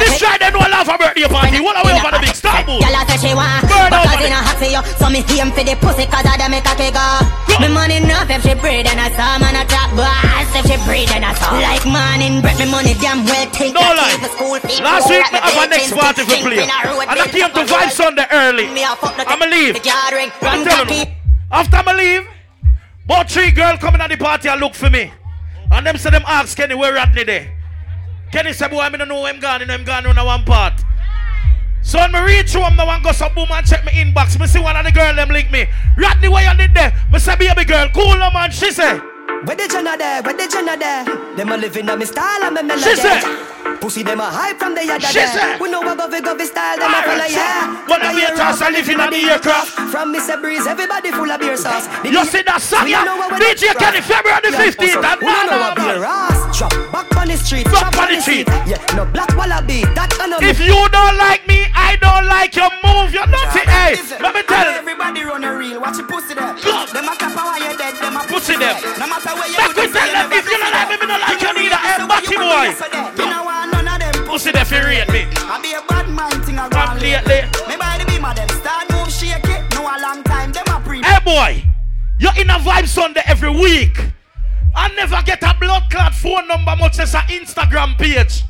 kese, 0.02 0.04
so 0.04 0.04
they 0.04 0.04
not 0.04 0.04
can 0.04 0.12
This 0.12 0.20
try 0.20 0.36
them 0.38 0.52
no 0.54 0.60
laugh 0.68 0.90
a 0.90 0.96
birthday 0.98 1.28
party. 1.32 1.60
What 1.64 1.76
away 1.80 1.94
over 1.96 2.12
the 2.12 2.20
big 2.20 2.36
star 2.36 2.62
boo. 2.66 2.80
Y'all 2.84 3.06
tell 3.08 3.20
she 3.20 3.32
want 3.34 3.64
Burn 3.68 3.92
over 3.94 4.04
backers 4.04 4.28
in 4.28 4.34
a 4.36 4.40
hot 4.40 4.58
for 4.60 4.70
you, 4.70 4.82
so 5.00 5.06
me 5.10 5.22
aim 5.40 5.50
for 5.56 5.64
the 5.64 5.76
pussy, 5.80 6.06
cause 6.08 6.26
I 6.26 6.36
make 6.48 6.68
a 6.68 6.74
kick 6.76 6.96
off. 6.96 7.24
Me 7.60 7.68
money 7.72 7.98
enough 8.04 8.28
if 8.30 8.44
she 8.44 8.54
breathe 8.60 8.84
and 8.86 9.00
I 9.00 9.08
saw 9.16 9.40
man 9.40 9.56
a 9.56 9.64
top 9.64 9.96
boss 9.96 10.52
if 10.60 10.68
she 10.68 10.76
breathe 10.84 11.12
and 11.16 11.24
I 11.24 11.32
saw. 11.40 11.56
Like 11.56 11.86
morning 11.88 12.42
bread, 12.44 12.60
me 12.60 12.68
money 12.68 12.94
damn 13.00 13.24
well 13.24 13.48
think 13.56 13.74
No 13.74 13.80
lie. 13.80 14.20
for. 14.36 14.60
Last 14.84 15.08
week 15.08 15.24
me 15.32 15.40
have 15.40 15.56
a 15.56 15.68
next 15.72 15.92
party 15.96 16.22
for 16.28 16.36
play. 16.44 16.64
in 16.64 16.70
a 16.70 16.78
road, 16.84 17.08
And 17.08 17.20
I 17.20 17.28
came 17.32 17.52
to 17.56 17.64
Vibe 17.64 17.92
Sunday 17.92 18.28
early. 18.32 18.68
Me 18.68 18.84
a 18.84 18.96
fuck 19.00 19.16
the 19.16 19.24
I'ma 19.24 19.46
leave. 19.48 19.80
I'm 20.42 20.64
telling 20.66 20.94
you. 20.94 21.06
After 21.52 21.78
I 21.78 21.94
leave, 21.96 22.28
about 23.06 23.30
three 23.30 23.52
girls 23.52 23.80
coming 23.80 24.02
at 24.02 24.10
the 24.10 24.18
party 24.18 24.50
and 24.50 24.60
look 24.60 24.74
for 24.76 24.90
me. 24.90 25.14
And 25.72 25.86
them 25.86 25.98
say 25.98 26.10
them 26.10 26.24
ask 26.28 26.58
Kenny 26.58 26.76
where 26.76 26.94
Rodney 26.94 27.24
there. 27.24 27.55
Kenny 28.36 28.52
say, 28.52 28.68
boy, 28.68 28.80
I 28.80 28.90
don't 28.90 29.08
know 29.08 29.22
where 29.22 29.32
I'm 29.32 29.40
you 29.62 29.66
know 29.66 29.74
I'm 29.74 29.86
gone 29.86 30.06
on 30.06 30.26
one 30.26 30.44
part. 30.44 30.84
So 31.82 32.00
when 32.00 32.12
me 32.12 32.20
reach 32.20 32.52
home, 32.52 32.78
I 32.78 32.84
want 32.84 33.02
go 33.02 33.14
some 33.14 33.34
boom 33.34 33.48
and 33.50 33.66
check 33.66 33.86
my 33.86 33.92
inbox. 33.92 34.38
Me 34.38 34.46
see 34.46 34.60
one 34.60 34.76
of 34.76 34.84
the 34.84 34.92
girl 34.92 35.16
them 35.16 35.30
link 35.30 35.50
me. 35.52 35.68
Rodney, 35.96 36.28
where 36.28 36.44
you 36.44 36.58
did 36.58 36.74
there? 36.74 36.92
Me 37.14 37.18
say, 37.18 37.38
baby 37.38 37.64
girl, 37.64 37.88
cool 37.96 38.12
no 38.20 38.30
man. 38.32 38.52
She 38.52 38.72
say, 38.72 39.00
Where 39.48 39.56
the 39.56 39.70
Jenna 39.72 39.96
there? 39.96 40.22
Where 40.22 40.36
the 40.36 40.52
Jenna 40.52 40.76
there? 40.76 41.06
Them 41.38 41.48
a 41.48 41.56
living 41.56 41.88
on 41.88 41.98
me 41.98 42.04
style 42.04 42.44
and 42.44 42.56
me 42.56 42.64
melody. 42.64 42.84
She 42.84 42.96
said. 42.98 43.24
Pussy 43.80 44.04
them 44.04 44.20
a 44.20 44.26
hype 44.26 44.58
from 44.58 44.76
the 44.76 44.86
yada 44.86 45.06
She 45.08 45.20
there. 45.20 45.28
said. 45.28 45.62
We 45.62 45.70
know 45.72 45.80
what 45.80 45.98
govy 45.98 46.20
govy 46.20 46.44
style 46.44 46.76
them 46.76 46.92
a 46.92 47.00
follow 47.04 47.30
yeah. 47.30 47.88
What 47.88 48.02
one 48.02 48.12
of 48.12 48.20
your 48.20 48.36
toss 48.36 48.60
a 48.60 48.70
living 48.72 49.00
on 49.00 49.12
the 49.12 49.22
aircraft. 49.32 49.72
From 49.94 50.14
Mr. 50.14 50.42
Breeze, 50.42 50.68
everybody 50.68 51.12
full 51.12 51.30
of 51.30 51.40
beer 51.40 51.56
sauce. 51.56 51.88
You 52.04 52.24
see 52.26 52.42
that 52.44 52.60
song, 52.60 52.88
yeah? 52.90 53.04
know 53.04 53.16
what 53.16 53.32
we 53.32 53.40
DJ 53.40 53.72
Kenny. 53.78 54.02
February 54.02 54.42
the 54.44 54.52
15th, 54.58 55.00
also, 55.00 55.08
and 55.08 55.20
we 55.22 55.65
street. 57.46 57.70
On 57.70 58.10
the 58.10 58.18
street. 58.20 58.50
Yeah, 58.66 58.82
no 58.98 59.06
black 59.06 59.30
wallaby. 59.38 59.86
That 59.94 60.10
I 60.18 60.26
know. 60.26 60.42
If 60.42 60.58
you 60.58 60.74
don't 60.90 61.16
like 61.22 61.46
me, 61.46 61.70
I 61.78 61.94
don't 62.02 62.26
like 62.26 62.58
your 62.58 62.74
move. 62.82 63.14
You're 63.14 63.30
not 63.30 63.54
naughty, 63.54 63.62
hey. 63.70 63.94
Eh? 64.02 64.18
Let 64.18 64.34
me 64.34 64.42
tell 64.50 64.66
you. 64.66 64.82
Everybody 64.82 65.22
run 65.22 65.46
a 65.46 65.54
reel, 65.54 65.78
watch 65.78 66.02
your 66.02 66.10
pussy 66.10 66.34
there. 66.34 66.58
Go. 66.66 66.90
Them 66.90 67.06
a 67.06 67.14
cap 67.16 67.38
while 67.38 67.62
you're 67.62 67.78
dead, 67.78 67.94
them 68.02 68.18
a 68.18 68.26
Pussy 68.26 68.58
them. 68.58 68.74
there. 68.74 68.98
No 68.98 69.06
matter 69.06 69.34
where 69.38 69.46
you 69.46 69.62
Back 69.62 69.78
do 69.78 69.86
with 69.86 69.94
this, 69.94 70.02
tell 70.02 70.10
them, 70.10 70.34
if 70.34 70.46
you 70.50 70.58
don't 70.58 70.74
like 70.74 70.90
me, 70.90 70.96
me 70.98 71.06
don't 71.06 71.22
like 71.22 71.38
eh, 71.38 71.46
you 71.46 71.54
neither. 71.54 71.82
Hey, 71.86 71.98
Batty 72.10 72.36
boy. 72.42 72.66
You 73.14 73.30
know 73.30 73.44
what, 73.46 73.70
none 73.70 73.88
of 73.94 73.98
them 74.02 74.16
Pussy 74.26 74.50
there 74.50 74.66
for 74.66 74.82
rate 74.82 75.10
me. 75.14 75.30
I 75.46 75.62
be 75.62 75.78
a 75.78 75.86
bad 75.86 76.10
man 76.10 76.34
thing 76.42 76.58
I 76.58 76.66
go 76.66 76.82
on 76.82 76.98
lately. 76.98 77.46
Me 77.70 77.78
by 77.78 78.02
the 78.02 78.10
beam 78.10 78.26
of 78.26 78.34
them 78.34 78.50
start 78.58 78.90
move 78.90 79.14
shake 79.14 79.46
it. 79.46 79.62
No 79.78 79.86
a 79.86 79.96
long 80.02 80.26
time, 80.26 80.50
them 80.50 80.66
a 80.74 80.82
pre. 80.82 81.06
Hey 81.06 81.22
boy, 81.22 81.62
you're 82.18 82.36
in 82.42 82.50
a 82.50 82.58
vibe 82.58 82.90
Sunday 82.90 83.22
every 83.30 83.54
week. 83.54 84.15
I 84.76 84.94
never 84.96 85.22
get 85.24 85.42
a 85.44 85.56
blood 85.60 85.84
clot 85.90 86.14
phone 86.14 86.48
number 86.48 86.76
much 86.76 87.00
as 87.00 87.16
an 87.16 87.22
Instagram 87.30 87.98
page. 87.98 88.44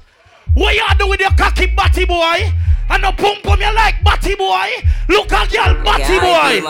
What 0.53 0.75
you 0.75 0.83
do 0.97 1.07
with 1.07 1.19
your 1.19 1.31
cocky 1.31 1.67
batty 1.67 2.05
boy? 2.05 2.51
And 2.89 3.01
no 3.01 3.11
pum 3.11 3.37
pum 3.43 3.59
you 3.59 3.73
like 3.75 4.03
batty 4.03 4.35
boy? 4.35 4.69
Look 5.09 5.31
at 5.31 5.51
y'all 5.51 5.83
batty 5.83 6.19
boy. 6.19 6.61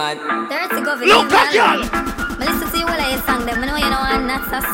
Dirty 0.49 0.81
government. 0.83 1.07
Look 1.07 1.31
at 1.31 1.53
y'all. 1.53 2.24
Me 2.39 2.45
listen 2.45 2.67
to 2.71 2.77
you 2.77 2.85
while 2.85 2.99
I 2.99 3.15
sing 3.23 3.45
them. 3.45 3.63
I 3.63 3.67
know 3.67 3.75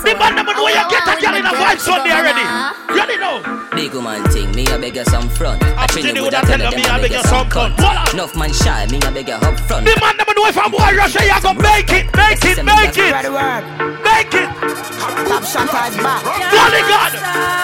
The 0.04 0.14
man 0.18 0.36
them 0.36 0.46
know 0.50 0.68
you 0.68 0.84
get 0.90 1.06
a 1.06 1.14
girl 1.22 1.36
in 1.36 1.46
a 1.46 1.54
vibe 1.54 1.80
Sunday 1.80 2.12
already. 2.12 2.46
Ready 2.90 3.18
now? 3.18 3.70
Big 3.76 3.94
woman 3.94 4.24
thing, 4.30 4.52
me 4.52 4.66
a 4.68 4.78
beg 4.78 4.96
you 4.96 5.06
some 5.06 5.30
front. 5.30 5.62
I 5.64 5.88
train 5.88 6.06
you 6.06 6.14
Continue 6.14 6.24
with 6.26 6.34
with 6.34 6.44
a 6.44 6.48
tell 6.48 6.58
tell 6.58 6.72
them 6.72 6.80
me 6.80 6.86
I 6.86 7.02
beg 7.02 7.12
you 7.12 7.24
some 7.24 7.48
cunt. 7.50 7.78
Voila. 7.78 8.04
Enough 8.14 8.36
man 8.36 8.54
shy, 8.54 8.86
me 8.90 8.98
a 8.98 9.12
beg 9.12 9.28
you 9.28 9.36
up 9.36 9.60
front. 9.70 9.86
The 9.86 9.94
man 10.02 10.18
them 10.18 10.28
know 10.36 10.46
if 10.50 10.58
I'm 10.58 10.72
boy 10.72 10.92
rush, 10.98 11.16
you 11.16 11.38
go 11.42 11.54
make 11.54 11.92
it, 11.94 12.06
make 12.18 12.42
it, 12.42 12.58
make 12.66 12.98
it, 12.98 13.14
make 14.02 14.34
it. 14.34 14.50
Top 15.30 15.44
shot 15.46 15.70
is 15.70 15.98
back. 16.02 16.22
Golly 16.26 16.82
God, 16.90 17.14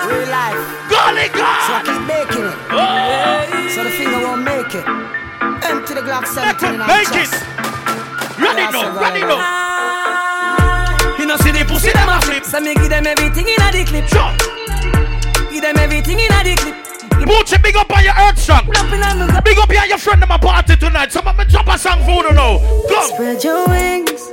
Real 0.07 0.29
life. 0.29 0.61
golly 0.93 1.27
So 1.33 1.73
I 1.73 1.81
keep 1.83 2.01
making 2.05 2.45
it. 2.45 2.57
Oh, 2.69 3.69
So 3.73 3.83
the 3.83 3.91
finger 3.91 4.19
won't 4.21 4.43
make 4.45 4.73
it. 4.77 4.85
Empty 5.65 5.93
the 5.97 6.01
Glock 6.01 6.25
17 6.25 6.75
in 6.75 6.81
our 6.81 6.87
make 6.87 7.11
it. 7.17 7.33
Chest. 8.47 8.57
Ready 8.57 8.61
Yeah, 8.61 8.71
now, 8.71 8.81
so 8.81 9.01
ready 9.01 9.21
now. 9.21 9.39
You 11.19 11.25
know 11.25 11.37
see 11.37 11.51
the 11.51 11.65
pussy 11.65 11.91
them 11.91 12.09
a 12.09 12.21
flip. 12.21 12.43
So 12.43 12.59
me 12.59 12.75
give 12.75 12.89
them 12.89 13.07
everything 13.07 13.47
in 13.47 13.61
a 13.61 13.71
the 13.71 13.83
clip. 13.83 14.07
Sure. 14.07 14.31
Give 15.51 15.61
them 15.61 15.77
everything 15.77 16.19
in 16.19 16.31
a 16.31 16.43
the 16.43 16.55
clip. 16.55 16.75
Bootsy, 17.27 17.61
big 17.61 17.75
up 17.75 17.91
on 17.91 18.03
your 18.03 18.13
earth 18.19 18.39
song. 18.39 18.69
Up 18.77 18.93
in 18.93 19.03
a 19.03 19.15
me 19.15 19.27
go. 19.33 19.41
Big 19.41 19.57
up 19.57 19.71
here 19.71 19.85
your 19.85 19.97
friend 19.97 20.21
them 20.21 20.31
a 20.31 20.39
party 20.39 20.77
tonight. 20.77 21.11
Some 21.11 21.27
of 21.27 21.37
me 21.37 21.45
drop 21.45 21.67
a 21.67 21.77
song 21.77 21.99
for 22.05 22.23
you 22.23 22.33
now. 22.33 22.59
Come. 22.87 23.09
Spread 23.11 23.43
your 23.43 23.67
wings. 23.67 24.31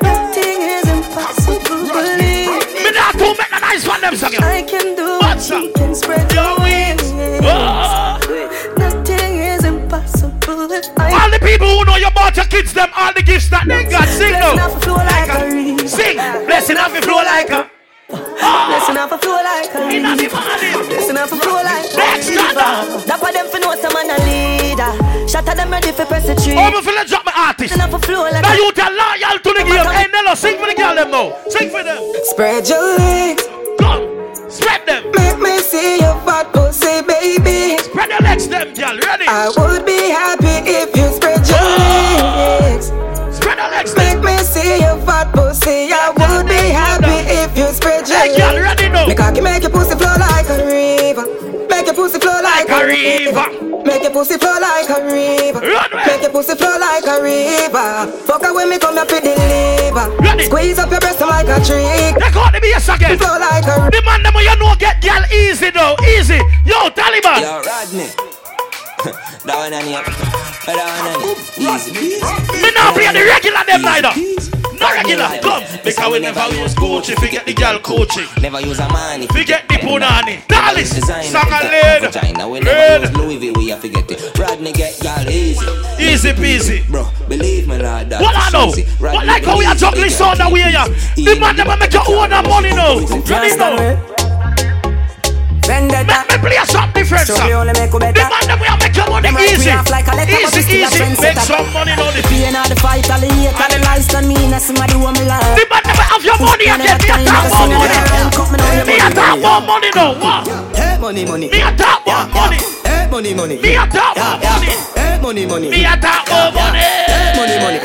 Nothing 0.00 0.60
is 0.62 0.88
impossible. 0.88 1.88
Believe 1.92 2.48
Me 2.82 2.90
not 2.92 3.12
to 3.12 3.34
make 3.36 3.52
a 3.52 3.60
nice 3.60 3.86
one 3.86 4.00
them 4.00 4.16
song. 4.16 4.34
I 4.40 4.62
can 4.62 4.96
do 4.96 5.18
What 5.20 5.40
song? 5.40 5.64
You 5.64 5.72
can 5.74 5.94
spread 5.94 6.32
your 6.32 6.58
wings. 6.60 7.12
Ah. 7.44 8.18
People 11.44 11.68
who 11.68 11.84
know 11.84 11.96
you 11.96 12.10
bought 12.10 12.36
your 12.36 12.46
kids 12.46 12.72
them 12.72 12.88
all 12.96 13.12
the 13.12 13.22
gifts 13.22 13.48
that 13.50 13.68
they 13.68 13.84
got. 13.84 14.08
Sing 14.08 14.32
Blessing 14.32 14.40
now. 14.40 14.96
like 15.04 15.28
a. 15.28 15.88
Sing. 15.88 16.16
Blessing 16.48 16.78
off 16.78 16.92
the 16.92 17.02
flow 17.02 17.20
like 17.22 17.50
a. 17.50 17.70
Ah. 18.10 18.68
Blessing 18.68 18.98
off 18.98 19.12
a 19.12 19.18
flow 19.18 19.40
like 19.40 19.72
a 19.74 19.80
In 19.88 20.02
the 20.02 20.12
reed. 20.16 20.32
morning. 20.32 20.88
Blessing 20.88 21.16
off 21.16 21.32
a 21.32 21.36
flow 21.36 21.60
like 21.62 21.88
a 21.92 21.96
Next, 21.96 22.28
reed. 22.28 22.38
stand 22.40 22.56
That 23.08 23.18
for 23.20 23.32
them 23.32 23.46
for 23.48 23.58
know 23.60 23.74
some 23.76 23.92
man 23.92 24.10
a 24.12 24.18
leader. 24.24 24.92
Shut 25.28 25.44
them 25.46 25.70
ready 25.70 25.92
for 25.92 26.04
press 26.06 26.26
the 26.26 26.34
tree. 26.36 26.56
Oh, 26.56 26.70
me 26.70 26.80
feel 26.82 26.98
drop 27.04 27.24
my 27.24 27.32
artist. 27.36 27.74
Blessing 27.74 27.80
off 27.84 27.94
a 27.96 28.00
flow 28.04 28.24
like 28.28 28.42
Now 28.42 28.54
you 28.54 28.72
tell 28.72 28.92
loyal 28.92 29.36
to 29.40 29.50
the 29.52 29.64
game. 29.64 29.88
Hey, 29.92 30.06
Nello, 30.12 30.34
sing 30.34 30.56
for 30.58 30.66
the 30.68 30.76
girl 30.76 30.94
them 30.94 31.10
now. 31.10 31.36
Sing 31.48 31.68
for 31.70 31.82
them. 31.82 32.00
Spread 32.28 32.68
your 32.68 32.82
legs. 32.98 33.44
Come. 33.80 34.04
Spread 34.50 34.86
them. 34.86 35.02
Make 35.16 35.38
me 35.40 35.58
see 35.64 35.98
your 36.00 36.16
fat 36.28 36.52
pussy, 36.52 37.00
baby. 37.02 37.78
Spread 37.82 38.10
your 38.10 38.20
legs 38.20 38.46
them, 38.48 38.72
girl. 38.74 38.96
Ready? 39.00 39.26
I 39.26 39.48
would 39.56 39.84
be 39.88 40.03
fat 45.04 45.32
pussy. 45.32 45.92
I 45.92 46.10
would 46.10 46.46
be 46.48 46.60
happy 46.72 47.16
if 47.30 47.56
you 47.56 47.66
spread 47.72 48.08
your 48.08 48.18
Hey, 48.18 48.36
girl, 48.36 48.54
legs. 48.54 48.64
ready 48.64 48.88
now. 48.88 49.06
Make 49.06 49.20
I 49.20 49.32
can 49.32 49.44
make 49.44 49.62
your 49.62 49.70
pussy 49.70 49.94
flow 49.96 50.14
like 50.18 50.48
a 50.48 50.56
river. 50.66 51.24
Make 51.68 51.86
your 51.86 51.94
pussy 51.94 52.18
flow 52.18 52.40
like, 52.42 52.68
Like 52.68 52.82
a 52.82 52.86
river. 52.86 53.46
Make 53.84 54.02
your 54.02 54.12
pussy 54.12 54.38
flow 54.38 54.56
like 54.60 54.88
a 54.88 54.98
river. 55.04 55.60
Run, 55.60 55.90
man. 55.92 56.06
Make 56.08 56.22
your 56.22 56.30
pussy 56.32 56.54
flow 56.56 56.76
like 56.80 57.04
a 57.04 57.16
river. 57.20 57.88
Fuck 58.24 58.42
her 58.44 58.54
when 58.54 58.70
me 58.70 58.78
come 58.78 58.94
here 58.96 59.04
for 59.04 59.20
deliver. 59.20 60.06
Ready. 60.24 60.44
Squeeze 60.48 60.78
up 60.78 60.90
your 60.90 61.00
breast 61.00 61.20
like 61.20 61.48
a 61.48 61.58
tree. 61.60 61.84
They 62.16 62.30
call 62.32 62.50
the 62.50 62.60
BS 62.64 62.88
again. 62.94 63.18
Flow 63.18 63.36
like 63.38 63.64
a 63.68 63.76
river. 63.84 63.90
The 63.92 64.02
man 64.04 64.22
them 64.22 64.34
you 64.40 64.56
know 64.56 64.74
get 64.78 65.02
girl 65.02 65.22
easy 65.30 65.70
though. 65.70 65.96
Easy. 66.16 66.40
Yo, 66.64 66.88
Taliban. 66.96 67.40
Yo, 67.44 67.60
Rodney. 67.60 68.08
that 69.44 69.56
one 69.56 69.74
on 69.74 69.84
you. 69.84 70.00
That 70.64 70.76
one 70.80 71.04
on 71.04 71.20
you. 71.20 71.74
Easy. 71.76 71.92
Me 71.92 72.70
now 72.72 72.92
play 72.96 73.12
the 73.12 73.20
regular 73.28 73.64
them 73.68 73.82
neither. 73.82 74.63
No 74.84 74.92
regular. 74.92 75.40
Come. 75.40 75.64
Because 75.82 76.12
we 76.12 76.18
never 76.18 76.46
use 76.54 76.74
Gucci. 76.74 77.14
Forget 77.16 77.46
the 77.46 77.54
girl 77.54 77.78
coaching. 77.78 78.28
Never 78.42 78.60
use 78.60 78.78
a 78.80 78.88
money. 78.88 79.26
Forget 79.28 79.66
the 79.68 79.76
punani. 79.76 80.46
Dallas. 80.46 80.90
Song 81.32 81.48
China. 82.12 82.48
We 82.48 82.60
lead. 82.60 83.00
never 83.00 83.06
use. 83.06 83.16
Louis 83.16 83.38
V. 83.38 83.50
We 83.52 83.68
have 83.70 83.80
to 83.80 83.88
get 83.88 84.10
it. 84.10 84.38
Rodney 84.38 84.72
get 84.72 85.02
y'all 85.02 85.26
easy. 85.28 85.64
Easy 85.98 86.32
peasy. 86.32 86.86
Bro, 86.90 87.08
believe 87.28 87.66
me, 87.66 87.78
Lord. 87.78 88.10
that 88.10 88.20
What 88.20 88.36
I 88.36 88.50
know? 88.50 88.72
What 88.98 89.26
like 89.26 89.44
how 89.44 89.56
we 89.56 89.64
are 89.64 89.74
easy, 89.74 89.80
juggling 89.80 90.10
sound 90.10 90.40
that 90.40 90.52
we 90.52 90.60
are? 90.62 90.88
The 91.16 91.40
man 91.40 91.56
them 91.56 91.78
make 91.78 91.92
your 91.92 92.04
own 92.06 92.30
money 92.30 92.70
now. 92.70 93.00
Ready 93.24 93.56
now? 93.56 94.63
Vendetta. 95.66 96.24
Make 96.28 96.42
me 96.42 96.48
play 96.50 96.60
something 96.68 96.92
different, 97.04 97.26
So 97.26 97.34
we 97.44 97.52
only 97.54 97.72
make 97.78 97.92
you 97.92 97.98
The 98.00 98.24
man 98.28 98.60
we 98.60 98.66
are 98.68 98.78
make 98.78 98.96
your 98.96 99.08
money 99.08 99.28
Them 99.32 99.38
easy. 99.40 99.70
off 99.70 99.88
like 99.90 100.08
a 100.08 100.14
letter, 100.16 100.36
Easy, 100.36 100.82
a 100.82 100.88
easy. 100.88 101.04
Make 101.20 101.38
some 101.40 101.66
money 101.72 101.94
now. 101.96 102.10
The 102.12 102.22
Pain 102.28 102.54
all 102.56 102.68
the 102.68 102.76
fight, 102.76 103.08
all 103.10 103.20
the 103.20 103.28
hate, 103.32 103.54
all 103.56 103.68
the 103.72 103.78
lies 103.84 104.06
done 104.08 104.28
me. 104.28 104.36
Now 104.48 104.58
somebody 104.58 104.96
want 104.96 105.18
me 105.18 105.24
love. 105.26 105.40
The 105.56 105.64
man 105.70 105.82
them 105.84 105.96
have 105.96 106.24
your 106.24 106.38
money 106.38 106.68
again. 106.68 106.84
Me 106.84 107.24
a 107.24 107.40
talk 107.48 107.64
more 107.64 107.80
money. 107.80 108.84
Me 108.84 108.94
a 109.00 109.08
talk 109.10 109.36
more 109.40 109.60
money 109.64 109.90
now. 109.94 110.12
What? 110.20 110.76
Hey, 110.76 110.98
money, 111.00 111.24
money. 111.24 111.48
Me 111.50 111.60
a 111.62 111.70
talk 111.76 112.04
more 112.06 112.26
money. 112.32 112.58
Hey, 112.84 113.08
money, 113.10 113.32
money. 113.34 113.56
Me 113.60 113.74
a 113.76 113.84
talk 113.88 114.16
more 114.16 114.36
money. 114.44 114.72
Hey, 114.96 115.18
money, 115.20 115.46
money. 115.46 115.68
Me 115.70 115.84
a 115.84 115.96
talk 115.96 116.28
more 116.28 116.52
money. 116.52 116.78
Hey, 117.08 117.32
money, 117.36 117.56
money. 117.64 117.80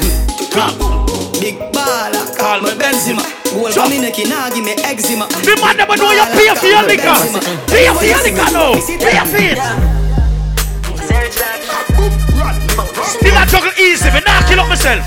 Big 1.39 1.55
baller, 1.71 2.25
call 2.37 2.59
me 2.61 2.71
Benzema. 2.75 3.38
Goal 3.49 3.71
for 3.71 3.89
me 3.89 3.99
neck, 3.99 4.17
nah 4.29 4.49
give 4.49 4.63
me 4.63 4.73
eczema. 4.85 5.25
The 5.41 5.57
man 5.61 5.77
them 5.77 5.89
know 5.97 6.11
you 6.11 6.25
pay 6.37 6.53
for 6.53 6.69
your 6.69 6.83
liquor. 6.85 7.17
Pay 7.65 7.89
for 7.97 8.05
your 8.05 8.21
liquor 8.21 8.49
now. 8.53 8.73
Pay 8.77 9.19
for 9.25 9.41
it. 9.41 9.57
Still 13.09 13.37
a 13.37 13.45
juggle 13.45 13.73
easy. 13.79 14.09
Me 14.11 14.21
not 14.25 14.45
kill 14.45 14.59
up 14.59 14.69
myself. 14.69 15.03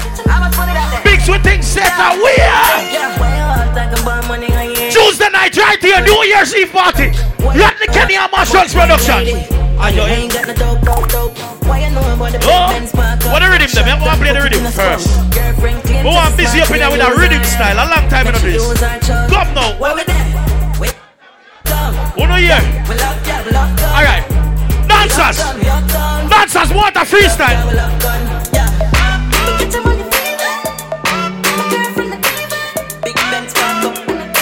Big 1.04 1.20
sweet 1.20 1.42
things 1.42 1.66
set 1.66 1.92
away. 1.98 2.42
Tuesday 4.90 5.30
night 5.30 5.56
right 5.56 5.80
here, 5.80 6.00
New 6.02 6.24
Year's 6.24 6.54
Eve 6.54 6.72
party. 6.72 7.12
Rodney 7.38 7.86
Kenny 7.92 8.16
and 8.16 8.30
Marshall's 8.32 8.74
production. 8.74 9.61
And 9.82 9.96
you 9.96 10.02
eh. 10.02 10.14
ain't 10.14 10.32
got 10.32 10.46
no 10.46 10.72
Oh, 11.74 12.70
what 13.32 13.42
the 13.42 13.46
oh, 13.46 13.50
rhythm 13.50 13.70
them? 13.74 13.98
I 13.98 14.06
want 14.06 14.18
to 14.18 14.22
play 14.22 14.32
the 14.32 14.40
rhythm 14.40 14.62
first. 14.70 15.08
Oh, 16.06 16.14
I'm 16.22 16.36
busy 16.36 16.60
up 16.60 16.70
in 16.70 16.78
there 16.78 16.90
with 16.90 17.00
a 17.00 17.10
rhythm 17.18 17.42
style. 17.42 17.74
A 17.74 17.86
long 17.90 18.08
time 18.08 18.28
in 18.28 18.34
this. 18.34 18.62
Come 19.28 19.54
now. 19.54 19.74
Who 22.14 22.26
know 22.26 22.38
here? 22.38 22.62
Alright. 23.90 24.22
Dancers. 24.86 25.42
Dancers 26.30 26.72
want 26.72 26.94
a 26.94 27.00
freestyle. 27.00 27.58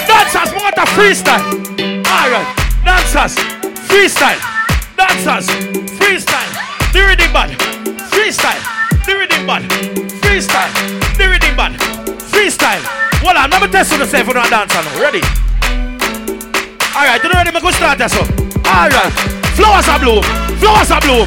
Dancers 0.07 0.53
want 0.53 0.77
a 0.77 0.87
freestyle. 0.93 1.45
Alright. 2.07 2.49
Dancers. 2.85 3.37
Freestyle. 3.89 4.60
Dancers. 5.01 5.49
Freestyle. 5.97 6.53
The 6.93 7.01
rhythm 7.01 7.33
band. 7.33 7.57
Freestyle. 8.13 8.61
The 9.09 9.17
rhythm 9.17 9.47
band. 9.49 9.65
Freestyle. 10.21 10.73
The 11.17 11.25
rhythm 11.25 11.57
band. 11.57 11.81
Freestyle. 12.29 12.85
Well, 13.25 13.33
I'm 13.33 13.49
not 13.49 13.65
test 13.73 13.93
you 13.93 13.99
yourself 13.99 14.29
for 14.29 14.35
not 14.35 14.53
dancer 14.53 14.77
now. 14.77 15.01
Ready? 15.01 15.25
Alright, 16.93 17.25
you 17.25 17.33
ready? 17.33 17.49
I'm 17.49 17.63
going 17.65 17.73
start 17.73 17.97
this 17.97 18.13
up. 18.13 18.29
Alright. 18.69 19.13
Flowers 19.57 19.89
are 19.89 20.01
bloom. 20.05 20.21
Flowers 20.61 20.93
are 20.93 21.01
bloom. 21.01 21.25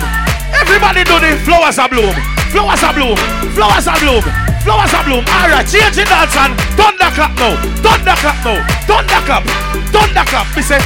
Everybody 0.53 1.01
do 1.01 1.17
the 1.17 1.33
flowers 1.41 1.81
are 1.81 1.89
bloom. 1.89 2.13
Flowers 2.53 2.85
are 2.85 2.93
bloom. 2.93 3.17
Flowers 3.57 3.89
are 3.89 3.97
bloom. 3.97 4.21
Flowers 4.61 4.93
are 4.93 5.01
bloom. 5.01 5.25
Alright, 5.25 5.65
change 5.65 5.97
the 5.97 6.05
dance 6.05 6.37
and 6.37 6.53
thunderclap 6.77 7.33
now. 7.41 7.57
Thunderclap 7.81 8.37
now. 8.45 8.61
Thunderclap. 8.85 9.43
Thunderclap. 9.89 10.45
We 10.53 10.61
say 10.61 10.77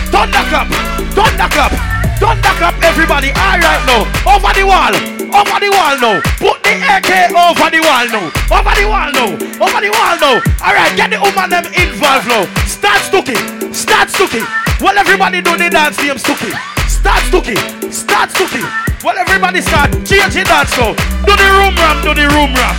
thunderclap. 2.19 2.73
Thunderclap. 2.73 2.73
Thunderclap 2.73 2.83
everybody. 2.83 3.29
Alright 3.37 3.81
now. 3.85 4.03
Over 4.25 4.51
the 4.53 4.63
wall. 4.65 4.93
Over 5.29 5.57
the 5.61 5.69
wall 5.69 5.95
now. 6.01 6.17
Put 6.41 6.63
the 6.63 6.73
AK 6.81 7.29
over 7.31 7.69
the 7.69 7.81
wall 7.85 8.07
now. 8.09 8.25
Over 8.49 8.73
the 8.73 8.85
wall 8.89 9.09
now. 9.13 9.29
Over 9.61 9.79
the 9.81 9.91
wall 9.93 10.15
now. 10.17 10.41
Alright, 10.61 10.93
get 10.97 11.09
the 11.13 11.19
woman 11.21 11.49
them 11.49 11.65
involved 11.77 12.27
now. 12.27 12.45
Start 12.65 13.01
stooking. 13.05 13.37
Start 13.73 14.09
stooking. 14.09 14.45
Well, 14.81 14.97
everybody 14.97 15.41
do 15.41 15.57
the 15.57 15.69
dance 15.69 15.97
name 16.01 16.17
stooking. 16.17 16.53
Start 16.87 17.21
stooking. 17.29 17.59
Start 17.91 18.31
stooking. 18.31 18.65
Well, 19.03 19.17
everybody 19.17 19.61
start 19.61 19.91
changing 20.05 20.45
dance 20.49 20.73
now. 20.77 20.93
Do 21.25 21.33
the 21.37 21.47
room 21.53 21.75
ram. 21.77 22.01
Do 22.01 22.13
the 22.13 22.25
room 22.33 22.53
ram. 22.57 22.75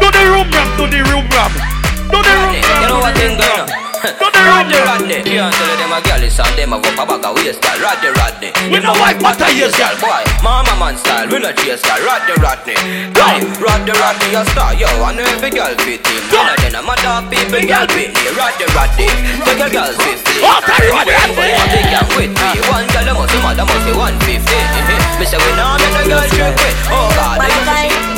Do 0.00 0.10
the 0.10 0.22
room 0.26 0.48
ram. 0.50 0.68
Do 0.76 0.84
the 0.90 1.00
room 1.06 1.26
ram. 1.30 1.52
Do 2.10 2.18
the 2.18 2.32
room 2.34 2.58
ram. 2.58 2.82
You 2.82 2.88
know 2.88 2.98
what 2.98 3.14
do 3.14 3.22
the 3.22 3.30
thing 3.30 3.38
room 3.38 3.38
going 3.38 3.62
on? 3.62 3.68
Do 4.18 4.26
the 4.26 4.42
room 4.42 4.68
ram. 5.38 5.51
Rodney. 6.38 6.52
You 6.52 6.62
them 6.62 6.72
a 6.72 6.72
girl 6.72 6.72
is 6.72 6.72
on 6.72 6.72
them 6.72 6.72
a 6.72 6.78
go 6.80 6.90
for 6.96 7.06
back 7.06 7.24
a 7.24 7.30
waist 7.34 7.58
style. 7.60 7.80
Rodney, 7.80 8.10
Rodney. 8.16 8.50
We 8.70 8.78
no 8.80 8.92
wife 8.96 9.20
matter 9.20 9.50
years, 9.52 9.74
girl. 9.76 9.92
Boy, 10.00 10.24
mama 10.42 10.72
man 10.80 10.96
style, 10.96 11.28
we 11.28 11.38
no 11.38 11.52
chase 11.52 11.80
style. 11.80 12.00
Rodney, 12.00 12.34
Rodney. 12.40 12.76
Hey, 13.12 13.44
Rodney, 13.60 13.92
Rodney, 13.92 14.28
your 14.32 14.46
star. 14.52 14.72
Yo, 14.74 14.88
I 14.88 15.12
know 15.12 15.26
every 15.28 15.50
girl 15.50 15.74
fit 15.84 16.00
him. 16.00 16.22
You 16.32 16.40
know 16.40 16.56
then 16.62 16.76
I'm 16.76 16.88
a 16.88 16.94
dog 17.04 17.28
people, 17.28 17.60
girl 17.60 17.86
fit 17.92 18.12
me. 18.12 18.22
Rodney, 18.32 18.66
Rodney. 18.72 19.08
Take 19.44 19.60
your 19.60 19.70
girls 19.72 19.96
50. 20.00 20.40
Oh, 20.40 20.60
carry 20.64 20.88
on, 20.88 21.04
Everybody 21.04 21.52
want 21.52 21.70
to 21.72 21.80
get 21.84 22.06
with 22.16 22.32
me. 22.32 22.48
One 22.70 22.86
girl, 22.88 23.08
I 23.08 23.12
must 23.12 23.32
be 23.32 23.38
mad, 23.44 23.60
I 23.60 23.64
must 23.68 23.84
be 23.84 23.92
150. 23.92 25.20
Me 25.20 25.24
say 25.28 25.38
we 25.38 25.50
now 25.54 25.76
make 25.76 25.92
the 25.92 26.02
girl 26.08 26.26
trick 26.32 26.54
with. 26.56 26.76
Oh 26.88 27.08
God, 27.12 27.36
they 27.44 27.52
must 27.68 28.08
be 28.08 28.11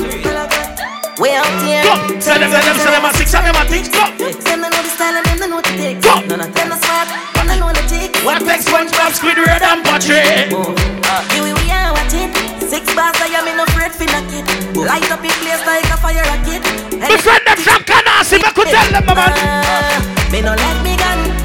we 1.19 1.31
out 1.31 1.47
here. 1.63 1.85
Go. 1.85 1.95
Send 2.19 2.43
them, 2.43 2.51
send 2.51 2.67
them, 2.67 2.77
send 2.79 2.95
them 2.95 3.07
six, 3.15 3.31
send 3.31 3.47
them 3.47 3.55
a 3.55 3.65
things. 3.69 3.89
Go. 3.89 4.03
Them 4.19 4.61
know 4.63 4.71
the 4.71 4.91
style 4.91 5.15
and 5.15 5.27
them 5.27 5.51
know 5.51 5.61
the 5.61 5.73
things. 5.79 6.03
None 6.03 6.41
of 6.41 6.51
them 6.55 6.69
no 6.69 6.77
smart, 6.77 7.09
them 7.35 7.47
no 7.47 7.71
know 7.71 7.73
the. 7.73 7.85
What 8.25 8.43
text 8.43 8.73
one 8.73 8.89
club 8.89 9.13
squid 9.13 9.39
red 9.39 9.63
and 9.63 9.85
Patrick? 9.85 10.51
Oh, 10.51 10.75
uh, 11.07 11.23
here 11.31 11.45
we 11.45 11.71
are 11.71 11.93
watching. 11.95 12.33
Six 12.59 12.89
bars 12.95 13.15
I 13.21 13.31
am 13.39 13.47
in 13.47 13.61
a 13.61 13.67
fret 13.77 13.93
finna 13.93 14.25
kid. 14.27 14.47
Light 14.75 15.07
up 15.13 15.23
your 15.23 15.37
place 15.45 15.63
like 15.67 15.87
a 15.87 15.97
fire 16.01 16.25
rocket. 16.25 16.63
We 16.91 17.17
them 17.21 17.59
from 17.63 17.83
Canarsie, 17.87 18.43
I 18.43 18.51
could 18.51 18.69
tell 18.73 18.89
them, 18.91 19.07
man. 19.07 19.31
Uh, 19.39 20.33
me 20.33 20.41
no 20.41 20.55
let 20.55 20.79
me 20.83 20.97
gun. 20.97 21.45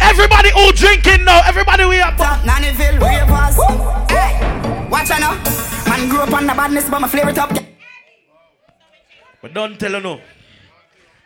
Everybody 0.00 0.50
all 0.56 0.72
drinking 0.72 1.24
now. 1.24 1.40
Everybody 1.46 1.84
we 1.84 2.00
up. 2.00 2.16
Top 2.16 2.40
Nannyville, 2.44 3.00
ravers. 3.00 3.56
Hey 4.10 4.51
watch 4.92 5.10
out 5.10 5.20
now. 5.20 5.34
Man 5.88 6.08
grew 6.08 6.20
up 6.20 6.32
on 6.32 6.46
the 6.46 6.52
badness, 6.52 6.88
but 6.88 7.00
my 7.00 7.08
flavor 7.08 7.30
it 7.30 7.38
up. 7.38 7.50
But 9.40 9.54
don't 9.54 9.80
tell 9.80 9.92
you 9.92 10.00
no. 10.00 10.20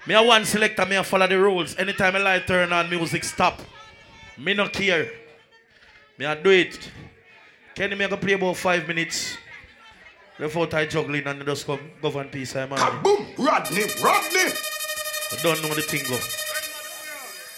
Me 0.06 0.14
a 0.14 0.22
one 0.22 0.44
selector, 0.44 0.86
me 0.86 0.96
a 0.96 1.02
follow 1.02 1.26
the 1.26 1.38
rules. 1.38 1.76
Anytime 1.76 2.14
I 2.16 2.18
light 2.20 2.46
turn 2.46 2.72
on, 2.72 2.88
music 2.88 3.24
stop. 3.24 3.60
Me 4.38 4.54
no 4.54 4.68
care. 4.68 5.10
Me 6.16 6.24
a 6.24 6.36
do 6.36 6.50
it. 6.50 6.78
Kenny 7.74 7.96
me 7.96 8.04
a 8.04 8.08
go 8.08 8.16
play 8.16 8.34
about 8.34 8.56
five 8.56 8.86
minutes. 8.86 9.36
Before 10.38 10.68
I 10.74 10.86
juggling 10.86 11.26
and 11.26 11.44
just 11.44 11.66
come 11.66 11.80
govern 12.00 12.28
peace, 12.28 12.54
I'm 12.54 12.72
on. 12.72 13.02
Boom, 13.02 13.26
Rodney, 13.38 13.84
Rodney. 14.02 14.52
You 15.32 15.38
don't 15.42 15.62
know 15.62 15.74
the 15.74 15.82
thing 15.82 16.04
go. 16.08 16.18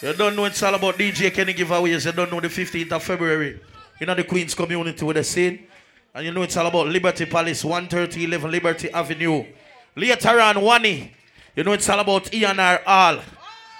You 0.01 0.15
don't 0.17 0.37
know 0.37 0.45
it's 0.45 0.63
all 0.63 0.75
about 0.75 0.97
DJ 0.97 1.35
Kenny 1.35 1.53
giveaways. 1.53 2.07
You 2.07 2.13
don't 2.13 2.31
know 2.33 2.41
the 2.41 2.49
15th 2.49 2.93
of 2.93 3.03
February. 3.03 3.61
You 4.01 4.07
know 4.07 4.15
the 4.15 4.25
Queen's 4.25 4.55
community 4.55 5.05
with 5.05 5.17
the 5.17 5.25
scene. 5.25 5.68
And 6.19 6.27
you 6.27 6.33
know 6.33 6.43
it's 6.43 6.57
all 6.57 6.67
about 6.67 6.89
Liberty 6.89 7.27
Palace, 7.27 7.63
13011 7.63 8.51
Liberty 8.51 8.91
Avenue. 8.91 9.45
Later 9.95 10.41
on, 10.41 10.61
Wani. 10.61 11.13
You 11.55 11.63
know 11.63 11.75
it's 11.75 11.89
all 11.89 12.01
about 12.01 12.25
ENR 12.25 12.83
Hall. 12.83 13.21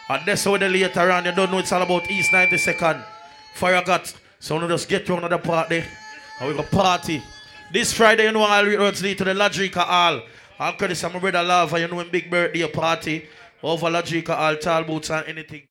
And 0.09 0.23
that's 0.25 0.45
how 0.45 0.57
the 0.57 0.69
later 0.69 1.11
on, 1.11 1.25
you 1.25 1.33
don't 1.33 1.51
know 1.51 1.59
it's 1.59 1.73
all 1.73 1.83
about 1.83 2.09
East 2.09 2.31
92nd. 2.31 3.05
Fire 3.55 3.83
got. 3.85 4.15
So 4.39 4.57
we 4.57 4.69
just 4.69 4.89
get 4.89 5.05
to 5.07 5.17
another 5.17 5.39
party. 5.39 5.83
And 6.39 6.49
we 6.49 6.55
go 6.55 6.63
party. 6.63 7.21
This 7.73 7.93
Friday, 7.93 8.27
you 8.27 8.33
know, 8.33 8.43
I'll 8.43 8.65
roads 8.65 9.03
lead 9.03 9.19
to 9.19 9.25
the 9.25 9.35
Ladrika 9.35 9.85
Hall. 9.85 10.23
I'll 10.61 10.75
credit 10.75 10.95
some 10.95 11.19
brother 11.19 11.43
Lava, 11.43 11.81
you 11.81 11.89
know, 11.89 11.99
in 11.99 12.09
big 12.09 12.31
birthday 12.31 12.69
party. 12.69 13.27
Over 13.65 13.89
Ladrika 13.89 14.37
Hall, 14.37 14.55
tall 14.55 14.85
boots 14.85 15.11
and 15.11 15.27
anything. 15.27 15.68